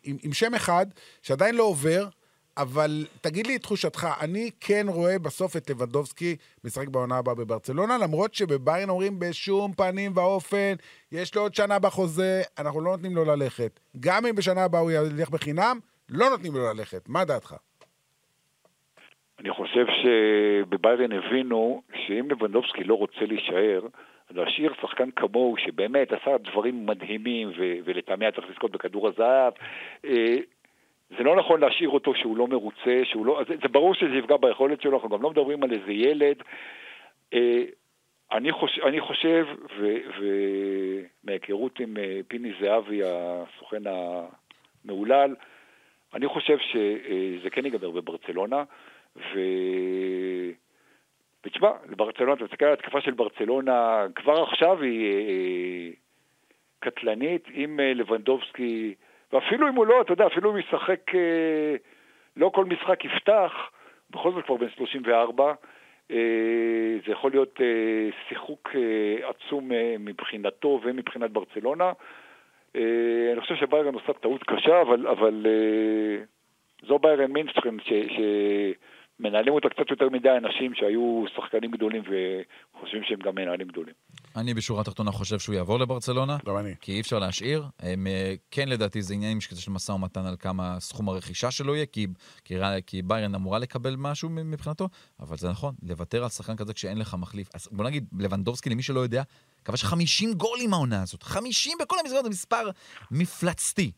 עם, 0.03 0.17
עם 0.23 0.33
שם 0.33 0.53
אחד 0.53 0.85
שעדיין 1.21 1.55
לא 1.55 1.63
עובר, 1.63 2.07
אבל 2.57 3.05
תגיד 3.21 3.47
לי 3.47 3.55
את 3.55 3.61
תחושתך, 3.61 4.07
אני 4.19 4.51
כן 4.59 4.85
רואה 4.89 5.19
בסוף 5.19 5.57
את 5.57 5.69
לבנדובסקי 5.69 6.35
משחק 6.63 6.87
בעונה 6.87 7.17
הבאה 7.17 7.35
בברצלונה, 7.35 7.97
למרות 7.97 8.33
שבביירן 8.33 8.89
אומרים 8.89 9.19
בשום 9.19 9.73
פנים 9.73 10.11
ואופן, 10.15 10.73
יש 11.11 11.35
לו 11.35 11.41
עוד 11.41 11.55
שנה 11.55 11.79
בחוזה, 11.79 12.41
אנחנו 12.57 12.81
לא 12.81 12.91
נותנים 12.91 13.15
לו 13.15 13.25
ללכת. 13.25 13.79
גם 13.99 14.25
אם 14.25 14.35
בשנה 14.35 14.63
הבאה 14.63 14.81
הוא 14.81 14.91
ילך 14.91 15.29
בחינם, 15.29 15.79
לא 16.09 16.29
נותנים 16.29 16.55
לו 16.55 16.73
ללכת. 16.73 17.09
מה 17.09 17.25
דעתך? 17.25 17.55
אני 19.39 19.49
חושב 19.49 19.85
שבביירן 19.87 21.11
הבינו 21.11 21.81
שאם 21.95 22.31
לבנדובסקי 22.31 22.83
לא 22.83 22.93
רוצה 22.93 23.25
להישאר, 23.25 23.81
להשאיר 24.31 24.73
שחקן 24.81 25.11
כמוהו 25.11 25.57
שבאמת 25.57 26.13
עשה 26.13 26.37
דברים 26.37 26.85
מדהימים 26.85 27.49
ו- 27.49 27.77
ולטעמי 27.85 28.25
היה 28.25 28.31
צריך 28.31 28.49
לזכות 28.49 28.71
בכדור 28.71 29.07
הזהב, 29.07 29.53
אה, 30.05 30.35
זה 31.17 31.23
לא 31.23 31.35
נכון 31.35 31.61
להשאיר 31.61 31.89
אותו 31.89 32.15
שהוא 32.15 32.37
לא 32.37 32.47
מרוצה, 32.47 33.01
שהוא 33.03 33.25
לא... 33.25 33.41
זה, 33.47 33.55
זה 33.61 33.67
ברור 33.67 33.95
שזה 33.95 34.15
יפגע 34.15 34.37
ביכולת 34.37 34.81
שלו, 34.81 34.93
אנחנו 34.93 35.09
גם 35.09 35.21
לא 35.21 35.29
מדברים 35.29 35.63
על 35.63 35.71
איזה 35.71 35.91
ילד. 35.91 36.35
אה, 37.33 37.63
אני, 38.31 38.51
חוש, 38.51 38.79
אני 38.79 39.01
חושב, 39.01 39.47
ומהיכרות 41.23 41.79
עם 41.79 41.97
אה, 41.97 42.19
פיני 42.27 42.51
זהבי, 42.61 43.01
הסוכן 43.05 43.81
המהולל, 44.85 45.35
אני 46.13 46.27
חושב 46.27 46.57
שזה 46.57 47.49
כן 47.49 47.65
ייגמר 47.65 47.91
בברצלונה, 47.91 48.63
ו... 49.17 49.39
ותשמע, 51.45 51.69
לברצלונה, 51.89 52.33
אתה 52.33 52.43
מסתכל 52.43 52.65
על 52.65 52.73
התקפה 52.73 53.01
של 53.01 53.11
ברצלונה, 53.11 54.05
כבר 54.15 54.43
עכשיו 54.43 54.81
היא 54.81 55.07
אה, 55.29 55.91
קטלנית, 56.79 57.47
עם 57.53 57.79
אה, 57.79 57.93
לבנדובסקי, 57.93 58.93
ואפילו 59.33 59.67
אם 59.67 59.75
הוא 59.75 59.85
לא, 59.85 60.01
אתה 60.01 60.13
יודע, 60.13 60.27
אפילו 60.27 60.51
אם 60.51 60.57
ישחק, 60.57 61.15
אה, 61.15 61.75
לא 62.37 62.51
כל 62.53 62.65
משחק 62.65 63.05
יפתח, 63.05 63.51
בכל 64.09 64.31
זאת 64.31 64.45
כבר 64.45 64.55
בן 64.55 64.69
34, 64.69 65.53
אה, 66.11 66.15
זה 67.05 67.11
יכול 67.11 67.31
להיות 67.31 67.59
שיחוק 68.29 68.69
עצום 69.23 69.71
מבחינתו 69.99 70.79
ומבחינת 70.83 71.31
ברצלונה. 71.31 71.91
אני 73.33 73.41
חושב 73.41 73.55
שביירן 73.55 73.93
עושה 73.93 74.13
טעות 74.13 74.43
קשה, 74.43 74.81
אבל, 74.81 75.07
אבל 75.07 75.45
זו 76.81 76.99
ביירן 76.99 77.31
מינסטרם 77.31 77.79
ש, 77.79 77.93
שמנהלים 79.17 79.53
אותה 79.53 79.69
קצת 79.69 79.91
יותר 79.91 80.09
מדי 80.09 80.29
אנשים 80.29 80.73
שהיו 80.75 81.23
שחקנים 81.35 81.71
גדולים 81.71 82.01
וחושבים 82.01 83.03
שהם 83.03 83.19
גם 83.19 83.35
מנהלים 83.35 83.67
גדולים. 83.67 83.93
אני 84.35 84.53
בשורה 84.53 84.81
התחתונה 84.81 85.11
חושב 85.11 85.39
שהוא 85.39 85.55
יעבור 85.55 85.79
לברצלונה, 85.79 86.37
גם 86.45 86.57
אני. 86.57 86.75
כי 86.81 86.91
אי 86.91 87.01
אפשר 87.01 87.19
להשאיר. 87.19 87.63
הם, 87.79 88.07
אה, 88.07 88.33
כן, 88.51 88.69
לדעתי, 88.69 89.01
זה 89.01 89.13
עניינים 89.13 89.41
של 89.41 89.71
משא 89.71 89.91
ומתן 89.91 90.25
על 90.25 90.35
כמה 90.39 90.79
סכום 90.79 91.09
הרכישה 91.09 91.51
שלו 91.51 91.75
יהיה, 91.75 91.85
כי, 91.85 92.07
כי, 92.45 92.55
כי 92.85 93.01
ביירן 93.01 93.35
אמורה 93.35 93.59
לקבל 93.59 93.95
משהו 93.97 94.29
מבחינתו, 94.29 94.89
אבל 95.19 95.37
זה 95.37 95.49
נכון, 95.49 95.75
לוותר 95.83 96.23
על 96.23 96.29
שחקן 96.29 96.55
כזה 96.55 96.73
כשאין 96.73 96.97
לך 96.97 97.15
מחליף. 97.19 97.49
אז 97.53 97.69
בוא 97.71 97.85
נגיד, 97.85 98.05
לבנדובסקי, 98.19 98.69
למי 98.69 98.83
שלא 98.83 98.99
יודע, 98.99 99.23
כבש 99.65 99.83
50 99.83 100.33
גולים 100.33 100.73
העונה 100.73 101.01
הזאת. 101.01 101.23
50 101.23 101.77
בכל 101.81 101.95
המסגרות, 101.99 102.23
זה 102.23 102.29
מספר 102.29 102.69
מפלצתי. 103.11 103.91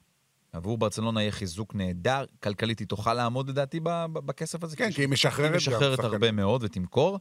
עבור 0.53 0.77
ברצלונה 0.77 1.21
יהיה 1.21 1.31
חיזוק 1.31 1.75
נהדר, 1.75 2.25
כלכלית 2.43 2.79
היא 2.79 2.87
תוכל 2.87 3.13
לעמוד 3.13 3.49
לדעתי 3.49 3.79
בכסף 4.13 4.63
הזה. 4.63 4.77
כן, 4.77 4.91
כי 4.91 5.01
היא 5.01 5.09
משחררת 5.09 5.49
היא 5.49 5.57
משחררת. 5.57 5.99
הרבה 5.99 6.31
מאוד 6.31 6.63
ותמכור. 6.63 7.19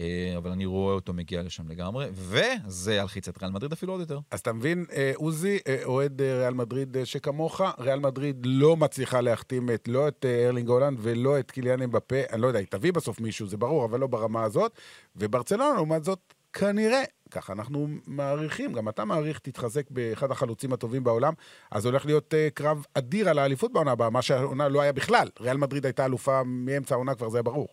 אה, 0.00 0.34
אבל 0.36 0.50
אני 0.50 0.66
רואה 0.66 0.94
אותו 0.94 1.12
מגיע 1.12 1.42
לשם 1.42 1.68
לגמרי, 1.68 2.06
וזה 2.12 2.94
ילחיץ 2.94 3.28
את 3.28 3.42
ריאל 3.42 3.52
מדריד 3.52 3.72
אפילו 3.72 3.92
עוד 3.92 4.00
יותר. 4.00 4.18
אז 4.30 4.40
אתה 4.40 4.52
מבין, 4.52 4.84
אה, 4.92 5.12
עוזי, 5.14 5.58
אה, 5.66 5.80
אוהד 5.84 6.22
ריאל 6.22 6.54
מדריד 6.54 6.96
שכמוך, 7.04 7.60
ריאל 7.78 7.98
מדריד 7.98 8.36
לא 8.46 8.76
מצליחה 8.76 9.20
להחתים 9.20 9.70
את, 9.70 9.88
לא 9.88 10.08
את 10.08 10.26
ארלינג 10.46 10.68
הולנד 10.68 10.98
ולא 11.02 11.38
את 11.38 11.50
קיליאן 11.50 11.82
אמבפה, 11.82 12.16
אני 12.32 12.40
לא 12.40 12.46
יודע, 12.46 12.58
היא 12.58 12.66
תביא 12.70 12.92
בסוף 12.92 13.20
מישהו, 13.20 13.46
זה 13.46 13.56
ברור, 13.56 13.84
אבל 13.84 14.00
לא 14.00 14.06
ברמה 14.06 14.42
הזאת. 14.42 14.72
וברצלונה, 15.16 15.74
לעומת 15.74 16.04
זאת, 16.04 16.31
כנראה, 16.60 17.02
ככה 17.34 17.52
אנחנו 17.52 17.86
מעריכים, 18.06 18.72
גם 18.72 18.88
אתה 18.88 19.04
מעריך, 19.04 19.38
תתחזק 19.38 19.90
באחד 19.90 20.30
החלוצים 20.30 20.72
הטובים 20.72 21.04
בעולם, 21.04 21.32
אז 21.72 21.86
הולך 21.86 22.06
להיות 22.06 22.34
אה, 22.34 22.48
קרב 22.54 22.86
אדיר 22.98 23.28
על 23.28 23.38
האליפות 23.38 23.72
בעונה 23.72 23.92
הבאה, 23.92 24.10
מה 24.10 24.22
שהעונה 24.22 24.68
לא 24.68 24.80
היה 24.80 24.92
בכלל. 24.92 25.26
ריאל 25.40 25.56
מדריד 25.56 25.84
הייתה 25.84 26.06
אלופה 26.06 26.40
מאמצע 26.46 26.94
העונה, 26.94 27.14
כבר 27.14 27.28
זה 27.28 27.38
היה 27.38 27.42
ברור. 27.42 27.68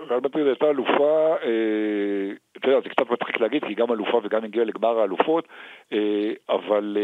ריאל 0.00 0.20
מדריד 0.20 0.46
הייתה 0.46 0.70
אלופה, 0.70 1.34
אה, 1.42 2.32
אתה 2.58 2.68
יודע, 2.68 2.80
זה 2.80 2.88
קצת 2.88 3.10
מצחיק 3.10 3.40
להגיד, 3.40 3.62
כי 3.62 3.68
היא 3.68 3.76
גם 3.76 3.92
אלופה 3.92 4.20
וגם 4.24 4.44
הגיעה 4.44 4.64
לגמר 4.64 4.98
האלופות, 4.98 5.48
אה, 5.92 6.32
אבל, 6.48 6.96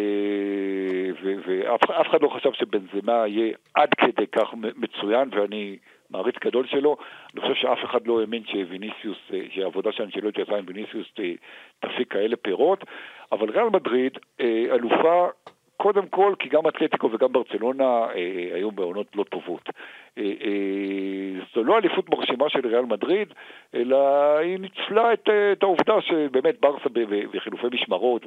ואף 1.25 1.91
אף 1.91 2.07
אחד 2.11 2.23
לא 2.23 2.29
חשב 2.29 2.53
שבנזמה 2.53 3.27
יהיה 3.27 3.57
עד 3.75 3.89
כדי 3.95 4.27
כך 4.27 4.49
מצוין, 4.77 5.29
ואני 5.33 5.77
מעריץ 6.11 6.35
גדול 6.45 6.67
שלו. 6.67 6.97
אני 7.35 7.41
חושב 7.41 7.55
שאף 7.55 7.79
אחד 7.85 8.07
לא 8.07 8.21
האמין 8.21 8.43
שוויניסיוס, 8.47 9.19
אה, 9.35 9.41
שהעבודה 9.51 9.93
של 9.93 10.03
אנשלוטי 10.03 10.43
עשה 10.43 10.57
עם 10.57 10.65
ויניסיוס 10.69 11.07
אה, 11.19 11.33
תפיק 11.81 12.13
כאלה 12.13 12.37
פירות, 12.37 12.85
אבל 13.33 13.51
ריאל 13.51 13.69
מדריד 13.69 14.13
אה, 14.41 14.65
אלופה 14.71 15.29
קודם 15.77 16.07
כל, 16.07 16.35
כי 16.39 16.49
גם 16.49 16.69
אתלטיקו 16.69 17.11
וגם 17.13 17.33
ברצלונה 17.33 17.85
אה, 17.85 18.51
היו 18.55 18.71
בעונות 18.71 19.07
לא 19.17 19.25
טובות. 19.25 19.71
אה, 20.19 20.23
אה, 20.23 21.41
זו 21.55 21.65
לא 21.65 21.79
אליפות 21.79 22.11
מרשימה 22.11 22.49
של 22.49 22.67
ריאל 22.67 22.85
מדריד, 22.85 23.29
אלא 23.75 23.97
היא 24.39 24.59
ניצלה 24.59 25.13
את, 25.13 25.29
אה, 25.29 25.53
את 25.53 25.63
העובדה 25.63 26.01
שבאמת 26.01 26.61
ברסה 26.61 26.89
בחילופי 27.33 27.67
משמרות, 27.73 28.27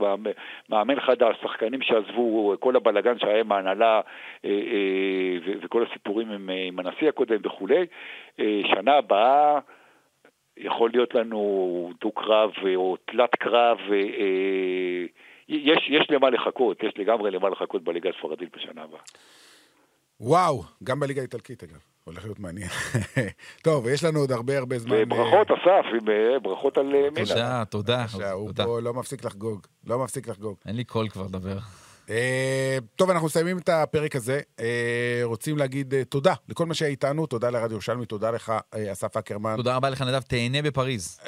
מאמן 0.70 1.00
חדש, 1.00 1.38
שחקנים 1.42 1.82
שעזבו, 1.82 2.56
כל 2.60 2.76
הבלגן 2.76 3.20
שהיה 3.20 3.40
עם 3.40 3.52
ההנהלה 3.52 4.02
אה, 4.46 4.50
אה, 4.50 5.56
וכל 5.62 5.86
הסיפורים 5.90 6.32
עם, 6.32 6.50
אה, 6.50 6.66
עם 6.68 6.80
הנשיא 6.80 7.10
הקודם 7.10 7.38
וכולי. 7.44 7.86
אה, 8.40 8.62
שנה 8.66 8.94
הבאה... 8.94 9.60
יכול 10.60 10.90
להיות 10.94 11.16
לנו 11.16 11.92
דו-קרב 12.02 12.52
אה, 12.66 12.76
או 12.76 12.98
תלת 13.06 13.36
קרב, 13.36 13.78
אה, 13.92 13.96
אה, 13.96 15.06
יש, 15.50 15.90
יש 15.90 16.08
למה 16.10 16.30
לחכות, 16.30 16.84
יש 16.84 16.94
לגמרי 16.98 17.32
למה 17.32 17.50
לחכות 17.50 17.84
בליגה 17.84 18.10
הספרדית 18.10 18.56
בשנה 18.56 18.84
הבאה. 18.84 19.00
וואו, 20.22 20.64
גם 20.84 21.00
בליגה 21.00 21.22
האיטלקית 21.22 21.64
אגב, 21.64 21.80
הולך 22.04 22.24
להיות 22.24 22.40
מעניין. 22.40 22.70
טוב, 23.64 23.88
יש 23.88 24.04
לנו 24.04 24.20
עוד 24.20 24.32
הרבה 24.32 24.58
הרבה 24.58 24.80
זמן. 24.80 24.98
וברכות, 25.02 25.48
אסף, 25.52 25.86
עם, 26.02 26.10
אה, 26.10 26.40
ברכות 26.40 26.78
על 26.78 26.96
אה, 26.96 27.10
מילה. 27.10 27.26
תודה, 27.26 27.64
תודה. 27.66 27.98
בבקשה, 27.98 28.32
הוא 28.32 28.48
תודה. 28.48 28.66
פה 28.66 28.80
לא 28.80 28.94
מפסיק 28.94 29.26
לחגוג, 29.26 29.68
לא 29.88 30.00
מפסיק 30.04 30.28
לחגוג. 30.28 30.56
אין 30.68 30.76
לי 30.76 30.84
קול 30.84 31.10
כבר 31.10 31.24
לדבר. 31.24 31.58
אה, 32.10 32.78
טוב, 32.96 33.10
אנחנו 33.10 33.26
מסיימים 33.26 33.58
את 33.58 33.70
הפרק 33.70 34.16
הזה. 34.16 34.42
אה, 34.60 35.22
רוצים 35.24 35.58
להגיד 35.58 35.94
אה, 35.94 36.04
תודה 36.06 36.34
לכל 36.50 36.66
מה 36.66 36.74
שהיה 36.74 36.92
איתנו, 36.92 37.26
תודה 37.26 37.50
לרדיו 37.50 37.72
ירושלמי, 37.72 38.06
תודה 38.06 38.32
לך, 38.32 38.54
אה, 38.76 38.92
אסף 38.92 39.18
אקרמן. 39.18 39.56
תודה 39.56 39.76
רבה 39.76 39.90
לך, 39.90 40.02
נדב, 40.02 40.22
תהנה 40.22 40.62
בפריז. 40.62 41.20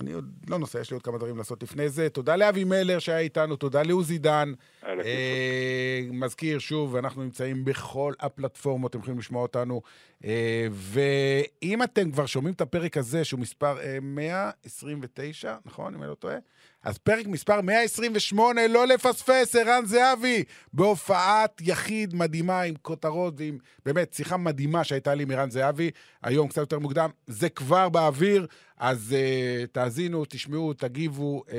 אני 0.00 0.12
עוד 0.12 0.30
לא 0.48 0.58
נוסע, 0.58 0.80
יש 0.80 0.90
לי 0.90 0.94
עוד 0.94 1.02
כמה 1.02 1.18
דברים 1.18 1.38
לעשות 1.38 1.62
לפני 1.62 1.88
זה. 1.88 2.08
תודה 2.08 2.36
לאבי 2.36 2.64
מלר 2.64 2.98
שהיה 2.98 3.18
איתנו, 3.18 3.56
תודה 3.56 3.82
לעוזי 3.82 4.18
דן. 4.18 4.52
אה, 4.84 6.00
מזכיר 6.12 6.58
שוב, 6.58 6.96
אנחנו 6.96 7.22
נמצאים 7.22 7.64
בכל 7.64 8.12
הפלטפורמות, 8.20 8.90
אתם 8.90 8.98
יכולים 8.98 9.18
לשמוע 9.18 9.42
אותנו. 9.42 9.82
אה, 10.24 10.66
ואם 10.70 11.82
אתם 11.82 12.10
כבר 12.10 12.26
שומעים 12.26 12.54
את 12.54 12.60
הפרק 12.60 12.96
הזה, 12.96 13.24
שהוא 13.24 13.40
מספר 13.40 13.80
אה, 13.80 13.98
129, 14.02 15.56
נכון? 15.66 15.94
אם 15.94 16.02
אני 16.02 16.10
לא 16.10 16.14
טועה? 16.14 16.36
אז 16.84 16.98
פרק 16.98 17.26
מספר 17.26 17.60
128, 17.60 18.66
לא 18.66 18.86
לפספס, 18.86 19.56
ערן 19.56 19.86
זהבי, 19.86 20.44
בהופעת 20.72 21.60
יחיד 21.60 22.14
מדהימה 22.14 22.60
עם 22.60 22.74
כותרות 22.82 23.34
ועם 23.36 23.58
באמת 23.86 24.14
שיחה 24.14 24.36
מדהימה 24.36 24.84
שהייתה 24.84 25.14
לי 25.14 25.22
עם 25.22 25.30
ערן 25.30 25.50
זהבי, 25.50 25.90
היום 26.22 26.48
קצת 26.48 26.60
יותר 26.60 26.78
מוקדם, 26.78 27.10
זה 27.26 27.48
כבר 27.48 27.88
באוויר, 27.88 28.46
אז 28.78 29.14
uh, 29.16 29.66
תאזינו, 29.72 30.24
תשמעו, 30.28 30.72
תגיבו, 30.74 31.42
uh, 31.46 31.50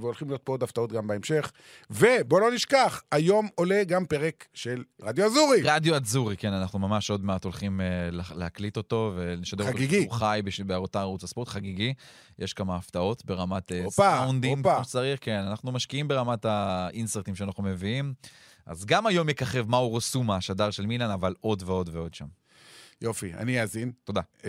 והולכים 0.00 0.28
להיות 0.28 0.42
פה 0.44 0.52
עוד 0.52 0.62
הפתעות 0.62 0.92
גם 0.92 1.06
בהמשך. 1.06 1.52
ובואו 1.90 2.40
לא 2.40 2.50
נשכח, 2.52 3.02
היום 3.12 3.48
עולה 3.54 3.84
גם 3.84 4.06
פרק 4.06 4.44
של 4.54 4.84
רדיו 5.02 5.26
אזורי. 5.26 5.60
רדיו 5.64 5.96
אדזורי, 5.96 6.36
כן, 6.36 6.52
אנחנו 6.52 6.78
ממש 6.78 7.10
עוד 7.10 7.24
מעט 7.24 7.44
הולכים 7.44 7.80
לה- 8.12 8.22
להקליט 8.34 8.76
אותו 8.76 9.12
ולשדר 9.16 9.64
אותו 9.64 9.76
חגיגי. 9.76 10.00
שהוא 10.02 10.12
חי 10.12 10.40
בש- 10.44 10.60
באותה 10.60 11.00
ערוץ 11.00 11.24
הספורט, 11.24 11.48
חגיגי. 11.48 11.94
יש 12.38 12.52
כמה 12.52 12.76
הפתעות 12.76 13.24
ברמת 13.24 13.72
הופה, 13.84 14.16
סאונדים. 14.24 14.62
כמו 14.62 14.84
שצריך, 14.84 15.18
כן, 15.22 15.38
אנחנו 15.50 15.72
משקיעים 15.72 16.08
ברמת 16.08 16.44
האינסרטים 16.44 17.34
שאנחנו 17.34 17.62
מביאים. 17.62 18.14
אז 18.66 18.84
גם 18.84 19.06
היום 19.06 19.28
יככב 19.28 19.70
מאורו 19.70 19.88
רוסומה, 19.88 20.36
השדר 20.36 20.70
של 20.70 20.86
מילאן, 20.86 21.10
אבל 21.10 21.34
עוד 21.40 21.62
ועוד 21.66 21.90
ועוד 21.92 22.14
שם. 22.14 22.26
יופי, 23.02 23.34
אני 23.34 23.62
אאזין. 23.62 23.92
תודה. 24.04 24.20
Uh, 24.40 24.44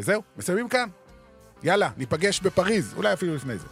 זהו, 0.00 0.22
מסיימים 0.36 0.68
כאן. 0.68 0.88
יאללה, 1.62 1.90
ניפגש 1.96 2.40
בפריז, 2.40 2.94
אולי 2.96 3.12
אפילו 3.12 3.34
לפני 3.34 3.58
זה. 3.58 3.66